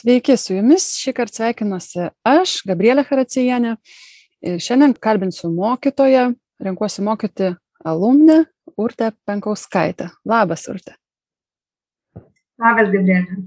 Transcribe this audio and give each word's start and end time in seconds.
Sveiki, 0.00 0.32
su 0.40 0.54
jumis 0.54 0.94
šį 0.96 1.12
kartą 1.12 1.42
sveikinuosi 1.42 2.06
aš, 2.24 2.62
Gabrielė 2.64 3.02
Haracijanė. 3.04 3.74
Ir 4.40 4.62
šiandien 4.64 4.94
kalbinsiu 4.96 5.50
mokytoją, 5.52 6.30
renkuosi 6.64 7.04
mokyti 7.04 7.50
alumnę 7.84 8.38
Urtę 8.80 9.10
Penkauskaitę. 9.28 10.06
Labas, 10.24 10.64
Urtė. 10.72 10.94
Labas, 12.16 12.88
Gabrielė. 12.94 13.42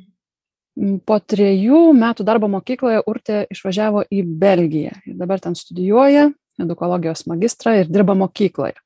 Po 1.09 1.17
trejų 1.17 1.81
metų 1.97 2.27
darbo 2.27 2.51
mokykloje 2.53 3.01
Urtė 3.09 3.41
išvažiavo 3.49 4.05
į 4.13 4.21
Belgiją. 4.45 4.93
Ir 5.09 5.17
dabar 5.17 5.41
ten 5.41 5.57
studijuoja 5.57 6.27
edukologijos 6.61 7.25
magistrą 7.33 7.79
ir 7.79 7.89
dirba 7.89 8.13
mokykloje. 8.19 8.77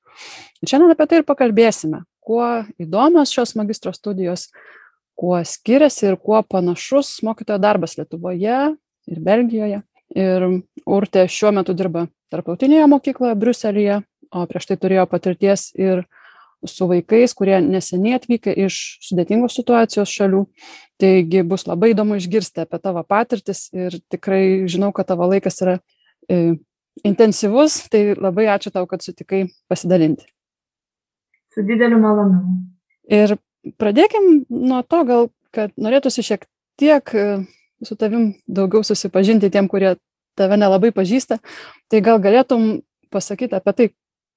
Ir 0.63 0.71
šiandien 0.71 0.95
apie 0.95 1.09
tai 1.12 1.20
ir 1.20 1.27
pakalbėsime, 1.27 2.05
kuo 2.24 2.48
įdomios 2.79 3.35
šios 3.35 3.57
magistro 3.59 3.91
studijos, 3.91 4.54
kuo 5.18 5.40
skiriasi 5.46 6.12
ir 6.12 6.18
kuo 6.21 6.41
panašus 6.46 7.18
mokytojo 7.26 7.57
darbas 7.62 7.98
Lietuvoje 7.98 8.60
ir 9.07 9.24
Belgijoje. 9.24 9.82
Ir 10.15 10.46
Urtė 10.87 11.26
šiuo 11.27 11.51
metu 11.57 11.76
dirba 11.76 12.05
tarptautinėje 12.32 12.85
mokykloje 12.87 13.35
Bruselėje, 13.40 13.98
o 14.32 14.46
prieš 14.48 14.70
tai 14.70 14.77
turėjo 14.79 15.07
patirties 15.09 15.71
ir 15.76 16.05
su 16.68 16.87
vaikais, 16.90 17.34
kurie 17.37 17.57
neseniai 17.62 18.18
atvykę 18.18 18.54
iš 18.65 18.77
sudėtingos 19.05 19.57
situacijos 19.57 20.12
šalių. 20.12 20.46
Taigi 21.01 21.43
bus 21.46 21.68
labai 21.68 21.91
įdomu 21.93 22.18
išgirsti 22.18 22.63
apie 22.63 22.79
tavo 22.81 23.04
patirtis 23.05 23.68
ir 23.76 23.99
tikrai 24.09 24.65
žinau, 24.70 24.90
kad 24.96 25.09
tavo 25.12 25.27
laikas 25.29 25.62
yra 25.62 25.76
e, 26.31 26.57
intensyvus, 27.05 27.84
tai 27.91 28.15
labai 28.18 28.48
ačiū 28.55 28.74
tau, 28.74 28.87
kad 28.90 29.05
sutikai 29.05 29.46
pasidalinti. 29.70 30.26
Su 31.54 31.65
dideliu 31.68 31.99
malonumu. 32.02 32.57
Ir 33.07 33.37
pradėkim 33.82 34.46
nuo 34.49 34.82
to 34.87 35.04
gal, 35.07 35.29
kad 35.55 35.73
norėtųsi 35.79 36.23
šiek 36.26 36.46
tiek 36.79 37.13
e, 37.15 37.26
su 37.85 37.98
tavim 37.99 38.32
daugiau 38.48 38.85
susipažinti 38.85 39.51
tiem, 39.54 39.70
kurie 39.71 39.96
tave 40.37 40.57
nelabai 40.59 40.93
pažįsta. 40.96 41.40
Tai 41.90 42.04
gal 42.05 42.21
galėtum 42.24 42.68
pasakyti 43.13 43.57
apie 43.57 43.74
tai, 43.74 43.90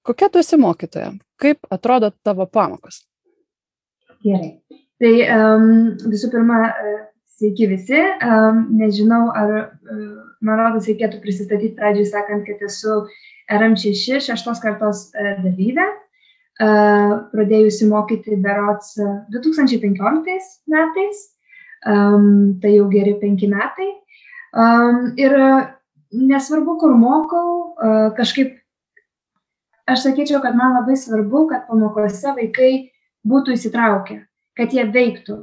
kokia 0.06 0.30
tu 0.32 0.40
esi 0.40 0.58
mokytoja, 0.60 1.12
kaip 1.40 1.66
atrodo 1.70 2.12
tavo 2.24 2.46
pamokos. 2.46 3.04
Gerai. 4.24 4.58
Tai 5.00 5.12
um, 5.32 5.70
visų 6.12 6.28
pirma, 6.32 6.60
e, 6.68 6.96
sveiki 7.40 7.70
visi. 7.70 8.00
Um, 8.20 8.66
nežinau, 8.76 9.30
ar, 9.32 9.54
uh, 9.70 10.02
man 10.44 10.60
rodos, 10.60 10.88
reikėtų 10.90 11.22
prisistatyti 11.24 11.76
pradžiui 11.78 12.04
sakant, 12.08 12.44
kad 12.48 12.60
esu 12.68 13.06
RM6 13.50 14.20
šeštos 14.28 14.60
kartos 14.62 15.08
dalyvė. 15.16 15.88
Pradėjusi 16.60 17.88
mokyti 17.88 18.36
berots 18.36 18.92
2015 19.32 20.28
e, 20.28 20.38
metais, 20.68 21.20
tai 21.80 22.72
jau 22.74 22.88
geri 22.92 23.14
penki 23.20 23.48
metai. 23.48 23.88
Ir 25.16 25.36
nesvarbu, 26.10 26.76
kur 26.82 26.96
mokau, 27.00 27.76
kažkaip 28.18 28.58
aš 29.88 30.04
sakyčiau, 30.04 30.42
kad 30.44 30.58
man 30.58 30.76
labai 30.76 30.98
svarbu, 31.00 31.46
kad 31.50 31.64
pamokose 31.70 32.34
vaikai 32.36 32.72
būtų 33.26 33.56
įsitraukę, 33.56 34.20
kad 34.58 34.74
jie 34.76 34.84
veiktų. 34.84 35.38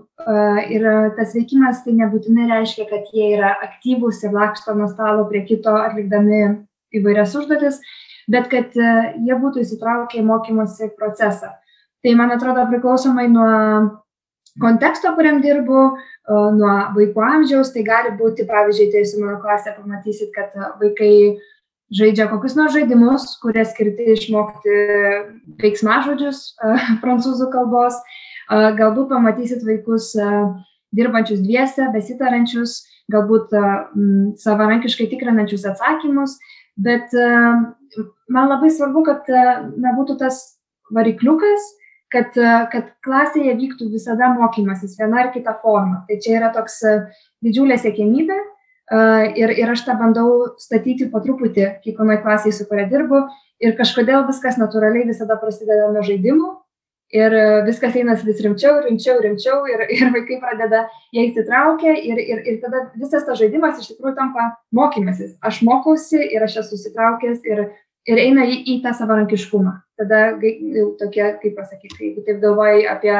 Ir 0.74 0.88
tas 1.18 1.34
veikimas 1.36 1.84
tai 1.86 1.96
nebūtinai 1.98 2.50
reiškia, 2.52 2.88
kad 2.92 3.10
jie 3.16 3.34
yra 3.40 3.56
aktyvūs 3.66 4.22
ir 4.28 4.36
laksto 4.38 4.76
nuo 4.78 4.90
stalo 4.92 5.26
prie 5.32 5.44
kito 5.50 5.74
atlikdami 5.82 6.44
įvairias 6.96 7.36
užduotis, 7.36 7.82
bet 8.32 8.50
kad 8.52 8.76
e, 8.76 8.92
jie 9.28 9.38
būtų 9.40 9.64
įsitraukę 9.64 10.20
į 10.20 10.28
mokymosi 10.28 10.92
procesą. 11.00 11.54
Tai 12.06 12.14
man 12.20 12.32
atrodo 12.36 12.66
priklausomai 12.70 13.26
nuo 13.32 13.52
konteksto, 14.62 15.12
kuriam 15.18 15.42
dirbu, 15.44 15.84
nuo 16.58 16.74
vaikų 16.96 17.24
amžiaus, 17.24 17.72
tai 17.74 17.84
gali 17.88 18.14
būti, 18.20 18.46
pavyzdžiui, 18.48 18.90
tai 18.94 19.04
su 19.08 19.22
mano 19.22 19.38
klasė 19.42 19.74
pamatysit, 19.78 20.32
kad 20.36 20.56
vaikai 20.82 21.38
žaidžia 21.94 22.28
kokius 22.32 22.58
nors 22.58 22.76
žaidimus, 22.76 23.30
kurie 23.42 23.64
skirti 23.68 24.12
išmokti 24.16 24.78
veiksmažodžius 25.62 26.42
prancūzų 27.04 27.52
kalbos. 27.54 28.00
Galbūt 28.48 29.10
pamatysit 29.12 29.64
vaikus 29.68 30.14
dirbančius 30.96 31.42
dviese, 31.44 31.88
besitarančius, 31.92 32.80
galbūt 33.12 33.52
savarankiškai 34.44 35.10
tikrinančius 35.12 35.66
atsakymus, 35.68 36.38
bet 36.78 37.14
man 38.28 38.50
labai 38.50 38.70
svarbu, 38.74 39.04
kad 39.08 39.30
e, 39.32 39.44
nebūtų 39.84 40.18
tas 40.22 40.40
varikliukas, 40.94 41.72
kad, 42.14 42.36
e, 42.36 42.52
kad 42.74 42.92
klasėje 43.06 43.56
vyktų 43.60 43.90
visada 43.94 44.30
mokymasis 44.36 44.98
viena 45.00 45.24
ar 45.26 45.34
kita 45.36 45.58
forma. 45.64 46.04
Tai 46.10 46.20
čia 46.24 46.38
yra 46.42 46.52
toks 46.56 46.80
e, 46.84 47.00
didžiulė 47.46 47.80
sėkmybė 47.82 48.38
ir, 49.36 49.52
ir 49.52 49.68
aš 49.68 49.82
tą 49.84 49.98
bandau 50.00 50.54
statyti 50.64 51.10
po 51.12 51.20
truputį 51.20 51.66
kiekvienoje 51.84 52.22
klasėje, 52.24 52.54
su 52.56 52.68
kuria 52.70 52.86
dirbu. 52.88 53.26
Ir 53.60 53.74
kažkodėl 53.76 54.24
viskas 54.30 54.56
natūraliai 54.62 55.10
visada 55.10 55.36
prasideda 55.42 55.90
nuo 55.92 56.06
žaidimų. 56.08 56.54
Ir 57.16 57.32
viskas 57.64 57.96
eina 57.96 58.18
vis 58.20 58.42
rimčiau, 58.44 58.82
rimčiau, 58.84 59.22
rimčiau 59.24 59.62
ir, 59.72 59.86
ir 59.96 60.10
vaikai 60.12 60.42
pradeda, 60.44 60.86
jie 61.16 61.30
įsitraukia 61.30 61.94
ir, 61.96 62.20
ir, 62.20 62.42
ir 62.44 62.58
tada 62.64 62.90
visas 63.00 63.24
tas 63.24 63.40
žaidimas 63.40 63.80
iš 63.80 63.94
tikrųjų 63.94 64.18
tampa 64.18 64.50
mokymasis. 64.76 65.38
Aš 65.40 65.62
mokausi 65.64 66.20
ir 66.20 66.44
aš 66.44 66.62
esu 66.64 66.76
susitraukęs 66.76 67.46
ir 67.48 67.70
ir 68.08 68.22
eina 68.22 68.46
į, 68.48 68.58
į 68.72 68.76
tą 68.86 68.94
savarankiškumą. 68.98 69.74
Tada 70.00 70.22
jau 70.40 70.88
tokie, 71.00 71.24
kaip 71.42 71.56
pasakyti, 71.58 71.98
jeigu 72.06 72.24
taip 72.26 72.40
galvojai 72.44 72.86
apie, 72.92 73.14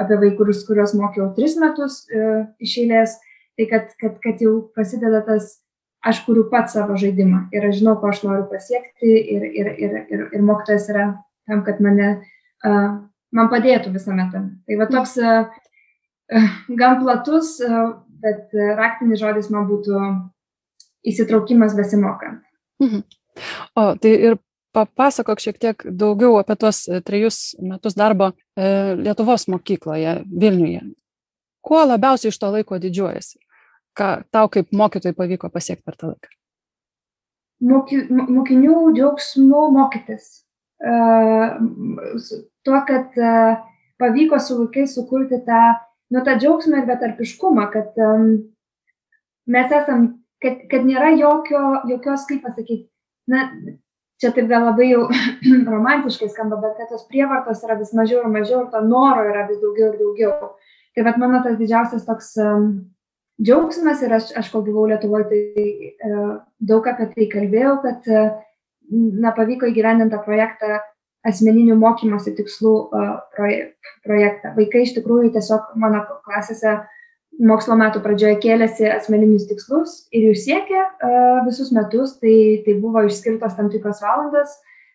apie 0.00 0.18
vaikus, 0.20 0.64
kuriuos 0.68 0.94
mokiau 0.98 1.30
tris 1.36 1.56
metus 1.60 2.02
e, 2.10 2.42
iš 2.64 2.76
eilės, 2.82 3.16
tai 3.58 3.68
kad, 3.70 3.94
kad, 4.00 4.18
kad 4.24 4.42
jau 4.42 4.56
prasideda 4.74 5.22
tas, 5.26 5.60
aš 6.04 6.20
kuriu 6.26 6.48
pats 6.50 6.74
savo 6.76 6.98
žaidimą 7.00 7.46
ir 7.54 7.68
aš 7.70 7.78
žinau, 7.80 7.96
ko 8.00 8.10
aš 8.10 8.24
noriu 8.26 8.44
pasiekti 8.50 9.14
ir, 9.14 9.46
ir, 9.46 9.70
ir, 9.78 9.98
ir, 10.12 10.24
ir 10.34 10.44
mokytojas 10.44 10.90
yra 10.92 11.06
tam, 11.48 11.62
kad 11.64 11.80
mane, 11.84 12.10
uh, 12.66 12.98
man 13.34 13.50
padėtų 13.52 13.92
visame 13.94 14.28
tame. 14.32 14.56
Tai 14.64 14.78
va 14.80 14.88
toks 14.90 15.18
uh, 15.20 15.50
gan 16.80 17.00
platus, 17.02 17.58
uh, 17.64 17.98
bet 18.24 18.54
raktinis 18.78 19.20
žodis 19.20 19.50
man 19.52 19.68
būtų 19.68 20.00
įsitraukimas 21.04 21.76
besimokant. 21.76 22.42
Mhm. 22.82 23.04
O 23.76 23.86
tai 24.00 24.12
ir 24.30 24.36
papasakok 24.74 25.40
šiek 25.42 25.58
tiek 25.62 25.86
daugiau 25.86 26.38
apie 26.40 26.56
tuos 26.58 26.84
e, 26.88 27.00
trejus 27.04 27.54
metus 27.62 27.96
darbo 27.98 28.32
e, 28.32 28.94
Lietuvos 28.98 29.46
mokykloje 29.52 30.20
Vilniuje. 30.40 30.82
Kuo 31.64 31.82
labiausiai 31.86 32.32
iš 32.32 32.38
to 32.40 32.50
laiko 32.52 32.78
didžiuojasi? 32.82 33.38
Ką 33.94 34.08
tau 34.34 34.50
kaip 34.50 34.72
mokytojai 34.74 35.16
pavyko 35.16 35.50
pasiekti 35.54 35.86
per 35.86 35.98
tą 35.98 36.10
laiką? 36.12 36.32
Moki, 37.64 38.00
mokinių 38.10 38.80
džiaugsmu 38.96 39.68
mokytis. 39.76 40.43
Tuo, 42.64 42.78
kad 42.88 43.16
pavyko 43.98 44.38
su 44.40 44.58
vaikais 44.58 44.94
sukurti 44.94 45.40
tą, 45.46 45.60
nu, 46.12 46.22
tą 46.26 46.36
džiaugsmą 46.40 46.82
ir 46.82 46.88
betarpiškumą, 46.88 47.68
kad 47.72 47.96
um, 48.02 48.26
mes 49.50 49.72
esam, 49.72 50.06
kad, 50.42 50.64
kad 50.70 50.86
nėra 50.86 51.14
jokio, 51.18 51.62
jokios, 51.90 52.26
kaip 52.28 52.44
pasakyti, 52.44 52.86
na 53.30 53.46
čia 54.20 54.32
taip 54.34 54.48
gal 54.50 54.66
labai 54.68 54.90
jau 54.90 55.06
romantiškai 55.74 56.30
skamba, 56.32 56.60
bet 56.62 56.78
kad 56.80 56.90
tos 56.92 57.06
prievartos 57.10 57.64
yra 57.66 57.78
vis 57.80 57.94
mažiau 57.96 58.24
ir 58.24 58.32
mažiau 58.32 58.64
ir 58.64 58.72
to 58.72 58.82
noro 58.86 59.26
yra 59.30 59.46
vis 59.50 59.60
daugiau 59.62 59.92
ir 59.92 60.00
daugiau. 60.00 60.54
Tai 60.94 61.06
vad 61.08 61.18
mano 61.18 61.40
tas 61.42 61.56
didžiausias 61.58 62.06
toks 62.06 62.34
um, 62.42 62.68
džiaugsmas 63.42 64.02
ir 64.06 64.14
aš, 64.14 64.30
aš 64.38 64.50
kol 64.52 64.62
buvau 64.66 64.86
Lietuvoje, 64.90 65.26
tai 65.30 66.10
uh, 66.10 66.34
daug 66.62 66.86
apie 66.86 67.08
tai 67.14 67.30
kalbėjau, 67.32 67.78
kad 67.82 68.10
uh, 68.12 68.28
na, 68.90 69.32
pavyko 69.36 69.70
įgyvendinti 69.70 70.14
tą 70.14 70.22
projektą 70.24 70.80
asmeninių 71.24 71.76
mokymosi 71.80 72.34
tikslų 72.36 72.74
proje, 73.36 73.60
projektą. 74.04 74.52
Vaikai 74.58 74.84
iš 74.84 74.92
tikrųjų 74.98 75.32
tiesiog 75.36 75.72
mano 75.80 76.02
klasėse 76.26 76.76
mokslo 77.40 77.78
metų 77.80 78.02
pradžioje 78.04 78.36
kėlėsi 78.42 78.86
asmeninius 78.92 79.48
tikslus 79.48 79.96
ir 80.14 80.28
jų 80.28 80.34
siekė 80.38 80.82
visus 81.48 81.72
metus, 81.74 82.18
tai, 82.20 82.62
tai 82.66 82.76
buvo 82.82 83.06
išskirtos 83.08 83.56
tam 83.56 83.72
tikros 83.72 84.02
valandas 84.04 84.52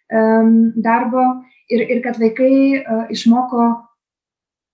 darbo. 0.10 1.26
Ir, 1.70 1.84
ir 1.86 2.00
kad 2.02 2.18
vaikai 2.18 2.82
išmoko 3.14 3.66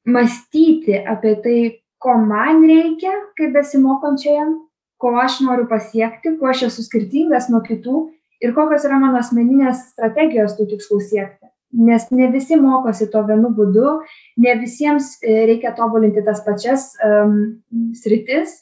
mąstyti 0.07 1.01
apie 1.03 1.33
tai, 1.43 1.57
ko 1.99 2.13
man 2.21 2.61
reikia, 2.67 3.11
kaip 3.35 3.55
besimokančiajam, 3.55 4.53
ko 5.01 5.15
aš 5.19 5.41
noriu 5.43 5.65
pasiekti, 5.67 6.37
kuo 6.39 6.51
aš 6.51 6.67
esu 6.69 6.85
skirtingas 6.85 7.49
nuo 7.51 7.59
kitų 7.65 8.05
ir 8.43 8.53
kokios 8.55 8.85
yra 8.87 8.99
mano 9.01 9.21
asmeninės 9.21 9.91
strategijos 9.93 10.57
tų 10.57 10.69
tikslų 10.73 10.99
siekti. 11.03 11.49
Nes 11.75 12.05
ne 12.11 12.29
visi 12.31 12.55
mokosi 12.59 13.09
to 13.11 13.23
vienu 13.27 13.49
būdu, 13.55 13.97
ne 14.39 14.53
visiems 14.61 15.17
e, 15.23 15.41
reikia 15.49 15.73
tobulinti 15.75 16.23
tas 16.23 16.39
pačias 16.45 16.93
um, 17.03 17.57
sritis. 17.97 18.61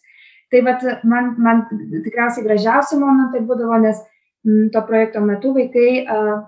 Tai 0.53 0.63
vat, 0.65 0.85
man, 1.09 1.33
man 1.41 1.61
tikriausiai 1.73 2.45
gražiausi 2.45 2.97
momentai 3.01 3.41
būdavo, 3.45 3.77
nes 3.81 4.01
m, 4.45 4.67
to 4.73 4.81
projekto 4.87 5.21
metu 5.25 5.53
vaikai 5.53 5.87
uh, 6.03 6.41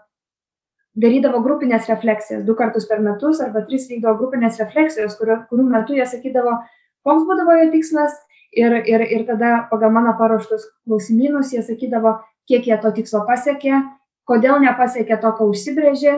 darydavo 0.95 1.42
grupinės 1.44 1.89
refleksijas 1.92 2.44
du 2.48 2.56
kartus 2.57 2.88
per 2.89 3.01
metus 3.04 3.42
arba 3.44 3.66
tris 3.68 3.89
vykdavo 3.89 4.16
grupinės 4.22 4.60
refleksijos, 4.62 5.18
kurio, 5.19 5.42
kurių 5.50 5.68
metu 5.74 5.98
jie 5.98 6.06
sakydavo, 6.07 6.60
koks 7.06 7.25
būdavo 7.27 7.57
jo 7.60 7.68
tikslas 7.74 8.16
ir, 8.56 8.77
ir, 8.88 9.04
ir 9.04 9.25
tada 9.27 9.66
pagal 9.72 9.92
mano 9.95 10.16
paruoštus 10.19 10.69
klausimynus 10.86 11.51
jie 11.54 11.63
sakydavo, 11.66 12.18
kiek 12.50 12.68
jie 12.68 12.77
to 12.81 12.92
tikslo 12.95 13.24
pasiekė, 13.27 13.81
kodėl 14.30 14.59
nepasiekė 14.63 15.19
to, 15.21 15.31
ką 15.38 15.50
užsibrėžė, 15.53 16.18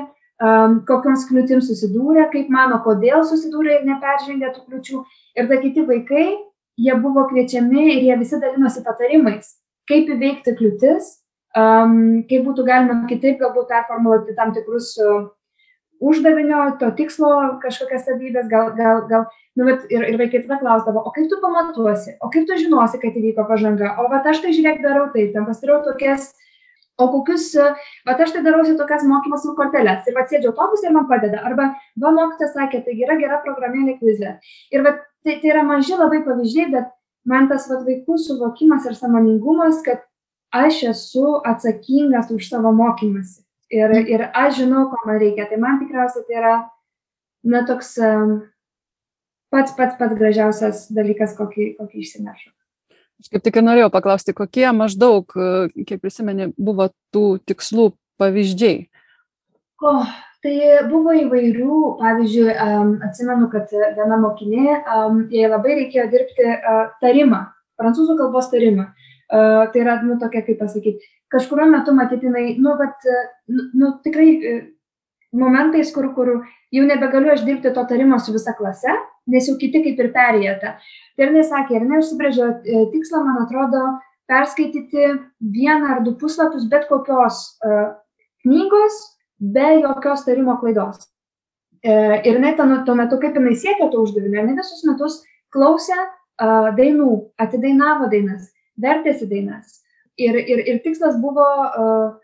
kokioms 0.87 1.25
kliūtims 1.29 1.69
susidūrė, 1.69 2.27
kaip 2.33 2.49
mano, 2.53 2.81
kodėl 2.85 3.23
susidūrė 3.25 3.79
ir 3.79 3.87
neperžengė 3.87 4.51
tų 4.55 4.65
kliūčių. 4.67 4.99
Ir 5.37 5.47
ta 5.49 5.61
kiti 5.61 5.85
vaikai, 5.87 6.25
jie 6.77 6.97
buvo 7.01 7.25
kviečiami 7.31 7.87
ir 7.95 8.03
jie 8.09 8.19
visi 8.19 8.39
dalinosi 8.41 8.83
patarimais, 8.85 9.55
kaip 9.89 10.11
įveikti 10.13 10.53
kliūtis, 10.59 11.15
kaip 11.55 12.45
būtų 12.45 12.67
galima 12.67 12.99
kitaip 13.09 13.39
galbūt 13.41 13.71
performuluoti 13.71 14.35
tam 14.37 14.53
tikrus 14.53 14.91
uh, 15.01 15.25
uždavinio, 15.99 16.77
to 16.79 16.89
tikslo 16.97 17.29
kažkokias 17.63 18.05
savybės, 18.07 18.47
gal, 18.51 18.71
gal, 18.77 19.03
gal, 19.09 19.27
nu, 19.57 19.67
bet 19.67 19.85
ir, 19.93 20.03
ir 20.11 20.17
vaikai 20.19 20.43
tada 20.45 20.59
klausdavo, 20.61 21.03
o 21.05 21.13
kaip 21.15 21.29
tu 21.31 21.39
pamatuosi, 21.41 22.17
o 22.21 22.29
kaip 22.33 22.47
tu 22.49 22.57
žinosi, 22.59 22.99
kad 23.01 23.15
įvyko 23.17 23.47
pažanga, 23.49 23.95
o 24.01 24.09
va 24.11 24.21
aš 24.21 24.43
tai 24.43 24.53
žiūrėk 24.55 24.83
darau 24.83 25.07
taip, 25.13 25.31
ten 25.33 25.47
pasidariau 25.47 25.81
tokias, 25.85 26.29
o 26.97 27.07
kokius, 27.13 27.49
va 28.07 28.17
aš 28.17 28.35
tai 28.35 28.43
darausi 28.45 28.77
tokias 28.77 29.05
mokymosi 29.07 29.55
korteles. 29.57 30.05
Ir 30.09 30.17
va 30.17 30.25
sėdžiu 30.29 30.53
autobusą 30.53 30.89
ir 30.89 30.97
man 30.97 31.09
padeda, 31.09 31.41
arba 31.45 31.71
va 32.03 32.13
mokytas 32.13 32.53
sakė, 32.57 32.83
tai 32.85 32.97
yra 32.97 33.17
gera 33.21 33.41
programėlė 33.45 33.97
kvize. 34.01 34.37
Ir 34.73 34.85
va 34.85 34.97
tai, 35.25 35.39
tai 35.41 35.53
yra 35.53 35.65
maži 35.65 35.97
labai 35.97 36.23
pavyzdžiai, 36.25 36.69
bet 36.73 36.93
man 37.27 37.49
tas 37.51 37.69
va 37.69 37.81
vaikų 37.85 38.21
suvokimas 38.21 38.85
ir 38.89 38.97
samoningumas, 38.97 39.83
kad 39.85 40.05
aš 40.53 40.85
esu 40.93 41.35
atsakingas 41.45 42.31
už 42.33 42.49
savo 42.49 42.71
mokymasi 42.73 43.46
ir, 43.69 43.93
ir 44.07 44.25
aš 44.33 44.61
žinau, 44.61 44.87
ko 44.91 44.99
man 45.07 45.19
reikia. 45.21 45.47
Tai 45.49 45.59
man 45.61 45.79
tikriausiai 45.81 46.25
tai 46.27 46.37
yra, 46.41 46.53
na, 47.47 47.63
toks 47.67 47.95
pats 49.53 49.73
pats 49.77 49.97
pats 49.99 50.19
gražiausias 50.19 50.85
dalykas, 50.93 51.35
kokį, 51.39 51.73
kokį 51.79 52.03
išsinešu. 52.03 52.51
Aš 53.17 53.31
kaip 53.33 53.43
tik 53.45 53.57
ir 53.57 53.65
norėjau 53.65 53.89
paklausti, 53.93 54.35
kokie 54.37 54.67
maždaug, 54.77 55.33
kiek 55.73 55.97
prisimeni, 56.03 56.51
buvo 56.53 56.91
tų 57.15 57.39
tikslų 57.49 57.89
pavyzdžiai. 58.21 58.83
O, 59.81 59.93
tai 60.45 60.53
buvo 60.89 61.15
įvairių, 61.17 61.79
pavyzdžiui, 61.97 62.51
atsimenu, 63.07 63.49
kad 63.49 63.73
viena 63.73 64.19
mokinė, 64.21 64.77
jai 65.33 65.49
labai 65.49 65.79
reikėjo 65.81 66.05
dirbti 66.13 66.45
uh, 66.45 66.93
tarimą, 67.01 67.41
prancūzų 67.81 68.19
kalbos 68.21 68.51
tarimą. 68.53 68.85
Uh, 68.91 69.06
tai 69.27 69.81
yra, 69.81 69.97
nu, 70.05 70.15
tokia, 70.21 70.41
kaip 70.45 70.59
pasakyti, 70.61 71.03
kažkuriuo 71.33 71.67
metu 71.71 71.93
matytinai, 71.95 72.53
nu, 72.63 72.77
bet, 72.79 73.07
nu, 73.51 73.65
nu, 73.75 73.89
tikrai 74.03 74.29
momentais, 75.31 75.91
kur, 75.91 76.09
kur 76.15 76.31
jau 76.71 76.85
nebegaliu 76.87 77.31
aš 77.33 77.43
dirbti 77.47 77.73
to 77.75 77.83
tarimo 77.89 78.19
su 78.19 78.33
visa 78.35 78.53
klase, 78.57 78.93
nes 79.27 79.47
jau 79.49 79.57
kiti 79.59 79.83
kaip 79.83 79.99
ir 79.99 80.11
perėjate. 80.15 80.73
Tai 81.17 81.25
ir 81.25 81.33
nesakė, 81.35 81.77
ir 81.77 81.87
neužsibrėžė 81.89 82.47
e, 82.47 82.83
tikslą, 82.93 83.23
man 83.25 83.43
atrodo, 83.43 83.83
perskaityti 84.27 85.13
vieną 85.55 85.93
ar 85.95 86.03
du 86.05 86.15
puslapius 86.19 86.67
bet 86.71 86.87
kokios 86.89 87.37
uh, 87.63 87.93
knygos 88.43 88.97
be 89.39 89.67
jokios 89.81 90.25
tarimo 90.25 90.57
klaidos. 90.59 91.07
E, 91.79 91.93
ir 92.27 92.35
jinai 92.35 92.55
tuo 92.57 92.95
metu, 92.97 93.19
kaip 93.21 93.37
jinai 93.39 93.55
siekė 93.55 93.87
to 93.93 94.03
uždavinio, 94.03 94.41
jinai 94.41 94.57
visus 94.57 94.83
metus 94.89 95.21
klausė 95.55 95.95
uh, 95.95 96.73
dainų, 96.75 97.11
atidainavo 97.39 98.09
dainas, 98.11 98.49
vertėsi 98.81 99.27
dainas. 99.29 99.81
Ir, 100.17 100.37
ir, 100.37 100.63
ir 100.65 100.79
tikslas 100.81 101.17
buvo 101.21 101.45
uh, 101.45 102.15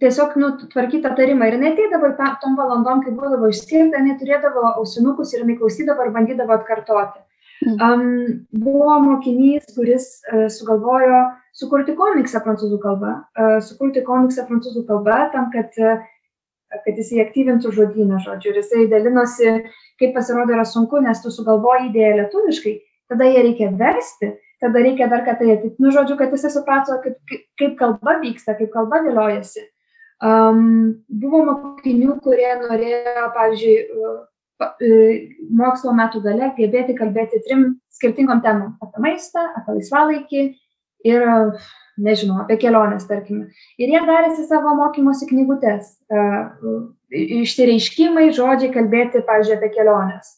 tiesiog 0.00 0.36
nu, 0.40 0.52
tvarkyti 0.72 1.10
tarimą. 1.16 1.48
Ir 1.48 1.58
jinai 1.58 1.72
ateidavo 1.74 2.12
tom 2.42 2.56
valandom, 2.58 3.02
kai 3.04 3.12
būdavo 3.16 3.50
išskirta, 3.52 4.00
jinai 4.00 4.16
turėdavo 4.20 4.76
ausinukus 4.78 5.34
ir 5.34 5.44
jinai 5.44 5.58
klausydavo 5.60 6.06
ir 6.06 6.14
bandydavo 6.14 6.56
atkartoti. 6.56 7.20
Um, 7.60 8.46
buvo 8.56 8.94
mokinys, 9.04 9.66
kuris 9.76 10.06
uh, 10.32 10.46
sugalvojo 10.48 11.18
sukurti 11.60 11.92
komiksą 11.98 12.40
prancūzų 12.46 12.78
kalba, 12.80 13.18
uh, 13.36 13.58
sukurti 13.60 14.00
komiksą 14.06 14.46
prancūzų 14.48 14.86
kalba 14.88 15.26
tam, 15.34 15.50
kad, 15.52 15.76
uh, 15.76 16.00
kad 16.86 16.96
jisai 16.96 17.20
aktyvintų 17.26 17.74
žodyną, 17.76 18.22
žodžiu. 18.24 18.54
Ir 18.54 18.62
jisai 18.62 18.86
dalinosi, 18.88 19.52
kaip 20.00 20.16
pasirodo 20.16 20.56
yra 20.56 20.64
sunku, 20.64 21.02
nes 21.04 21.20
tu 21.20 21.32
sugalvoji 21.34 21.90
idėją 21.90 22.14
lietuviškai, 22.22 22.74
tada 23.12 23.28
ją 23.28 23.44
reikia 23.44 23.68
versti, 23.76 24.32
tada 24.60 24.82
reikia 24.84 25.08
dar, 25.10 25.24
kad 25.26 25.40
tai 25.40 25.54
atitiktų, 25.54 25.82
nu, 25.82 25.92
žodžiu, 25.94 26.16
kad 26.20 26.32
jisai 26.34 26.52
suprato, 26.52 26.98
kaip, 27.04 27.18
kaip, 27.60 27.76
kalba 27.80 28.18
vyksta, 28.22 28.54
kaip 28.58 28.72
kalba 28.74 29.02
dėliojasi. 29.06 29.64
Um, 30.20 31.00
buvo 31.08 31.40
mokinių, 31.48 32.18
kurie 32.24 32.50
norėjo, 32.60 33.30
pavyzdžiui, 33.36 33.76
mokslo 35.56 35.94
metų 35.96 36.20
gale 36.20 36.50
gebėti 36.58 36.92
kalbėti 36.98 37.40
trim 37.46 37.80
skirtingom 37.96 38.42
temom- 38.44 38.74
apie 38.84 39.00
maistą, 39.00 39.46
apie 39.56 39.78
laisvalaikį 39.78 40.42
ir, 41.08 41.24
nežinau, 41.96 42.42
apie 42.44 42.58
keliones, 42.60 43.06
tarkime. 43.08 43.48
Ir 43.78 43.88
jie 43.88 44.00
darėsi 44.04 44.46
savo 44.48 44.74
mokymosi 44.76 45.28
knygutės. 45.32 45.96
Uh, 46.12 46.92
išsireiškimai, 47.10 48.28
žodžiai 48.36 48.72
kalbėti, 48.76 49.24
pavyzdžiui, 49.24 49.56
apie 49.56 49.72
keliones. 49.72 50.36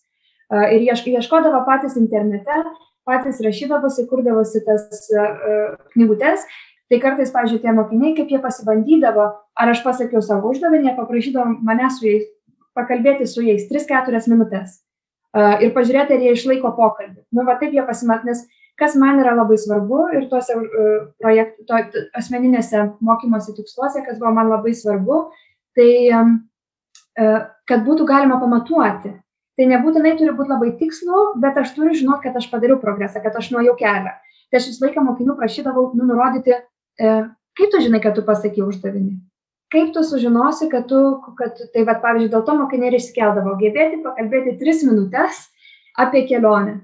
Uh, 0.52 0.70
ir 0.70 0.86
ieškodavo 0.86 1.66
patys 1.66 1.96
internete, 1.96 2.62
patys 3.08 3.40
rašydavosi, 3.44 4.06
kurdavosi 4.10 4.62
tas 4.66 5.08
uh, 5.14 5.74
knygutės 5.94 6.46
tai 6.92 7.00
kartais 7.00 7.32
pavyzdžiui 7.32 7.62
tie 7.62 7.72
mokiniai 7.72 8.14
kaip 8.18 8.30
jie 8.30 8.38
pasibandydavo 8.42 9.26
ar 9.32 9.70
aš 9.72 9.80
pasakiau 9.84 10.20
savo 10.24 10.52
uždavinį 10.52 10.92
paprašydavo 10.98 11.62
manęs 11.64 11.96
su 11.98 12.08
jais 12.10 12.26
pakalbėti 12.76 13.28
su 13.28 13.44
jais 13.44 13.64
tris 13.70 13.86
keturias 13.88 14.28
minutes 14.28 14.80
ir 15.64 15.72
pažiūrėti 15.72 16.16
ar 16.16 16.24
jie 16.24 16.34
išlaiko 16.36 16.74
pokalbį. 16.76 17.22
Nu 17.32 17.46
va 17.48 17.56
taip 17.60 17.72
jie 17.72 17.84
pasimat 17.88 18.26
nes 18.28 18.44
kas 18.80 18.96
man 19.00 19.20
yra 19.22 19.32
labai 19.38 19.56
svarbu 19.60 20.02
ir 20.18 20.28
tuose 20.28 20.56
projektų 21.22 21.66
to 21.68 21.80
asmeninėse 22.20 22.84
mokymosi 23.00 23.56
tiksluose 23.56 24.04
kas 24.04 24.20
buvo 24.20 24.34
man 24.36 24.52
labai 24.52 24.74
svarbu 24.76 25.24
tai 25.76 25.90
kad 27.16 27.84
būtų 27.88 28.08
galima 28.08 28.40
pamatuoti 28.40 29.14
tai 29.62 29.70
nebūtinai 29.70 30.16
turi 30.18 30.34
būt 30.34 30.50
labai 30.50 30.74
tikslu 30.82 31.30
bet 31.44 31.62
aš 31.62 31.72
turiu 31.78 31.94
žinot 31.94 32.20
kad 32.26 32.34
aš 32.36 32.50
padariau 32.50 32.82
progresą 32.82 33.22
kad 33.22 33.38
aš 33.38 33.52
nuėjau 33.54 33.78
kelią 33.78 34.12
tai 34.12 34.58
aš 34.58 34.68
visą 34.72 34.88
laiką 34.88 35.06
mokinių 35.06 35.38
prašydavau 35.38 35.92
nu 35.94 36.10
nurodyti 36.10 36.58
E, 37.00 37.12
kaip 37.58 37.70
tu 37.72 37.80
žinai, 37.80 38.00
kad 38.04 38.16
tu 38.16 38.24
pasakė 38.26 38.64
uždavinį? 38.66 39.16
Kaip 39.72 39.92
tu 39.94 40.04
sužinosi, 40.04 40.68
kad 40.72 40.88
tu, 40.90 41.00
kad, 41.38 41.56
tai 41.72 41.84
va, 41.88 41.96
pavyzdžiui, 42.02 42.30
dėl 42.34 42.44
to 42.44 42.56
mokiniai 42.58 42.90
ir 42.90 42.98
išsikeldavo, 42.98 43.56
gebėti 43.60 44.02
pakalbėti 44.04 44.58
tris 44.60 44.82
minutės 44.84 45.46
apie 45.96 46.26
kelionę. 46.28 46.82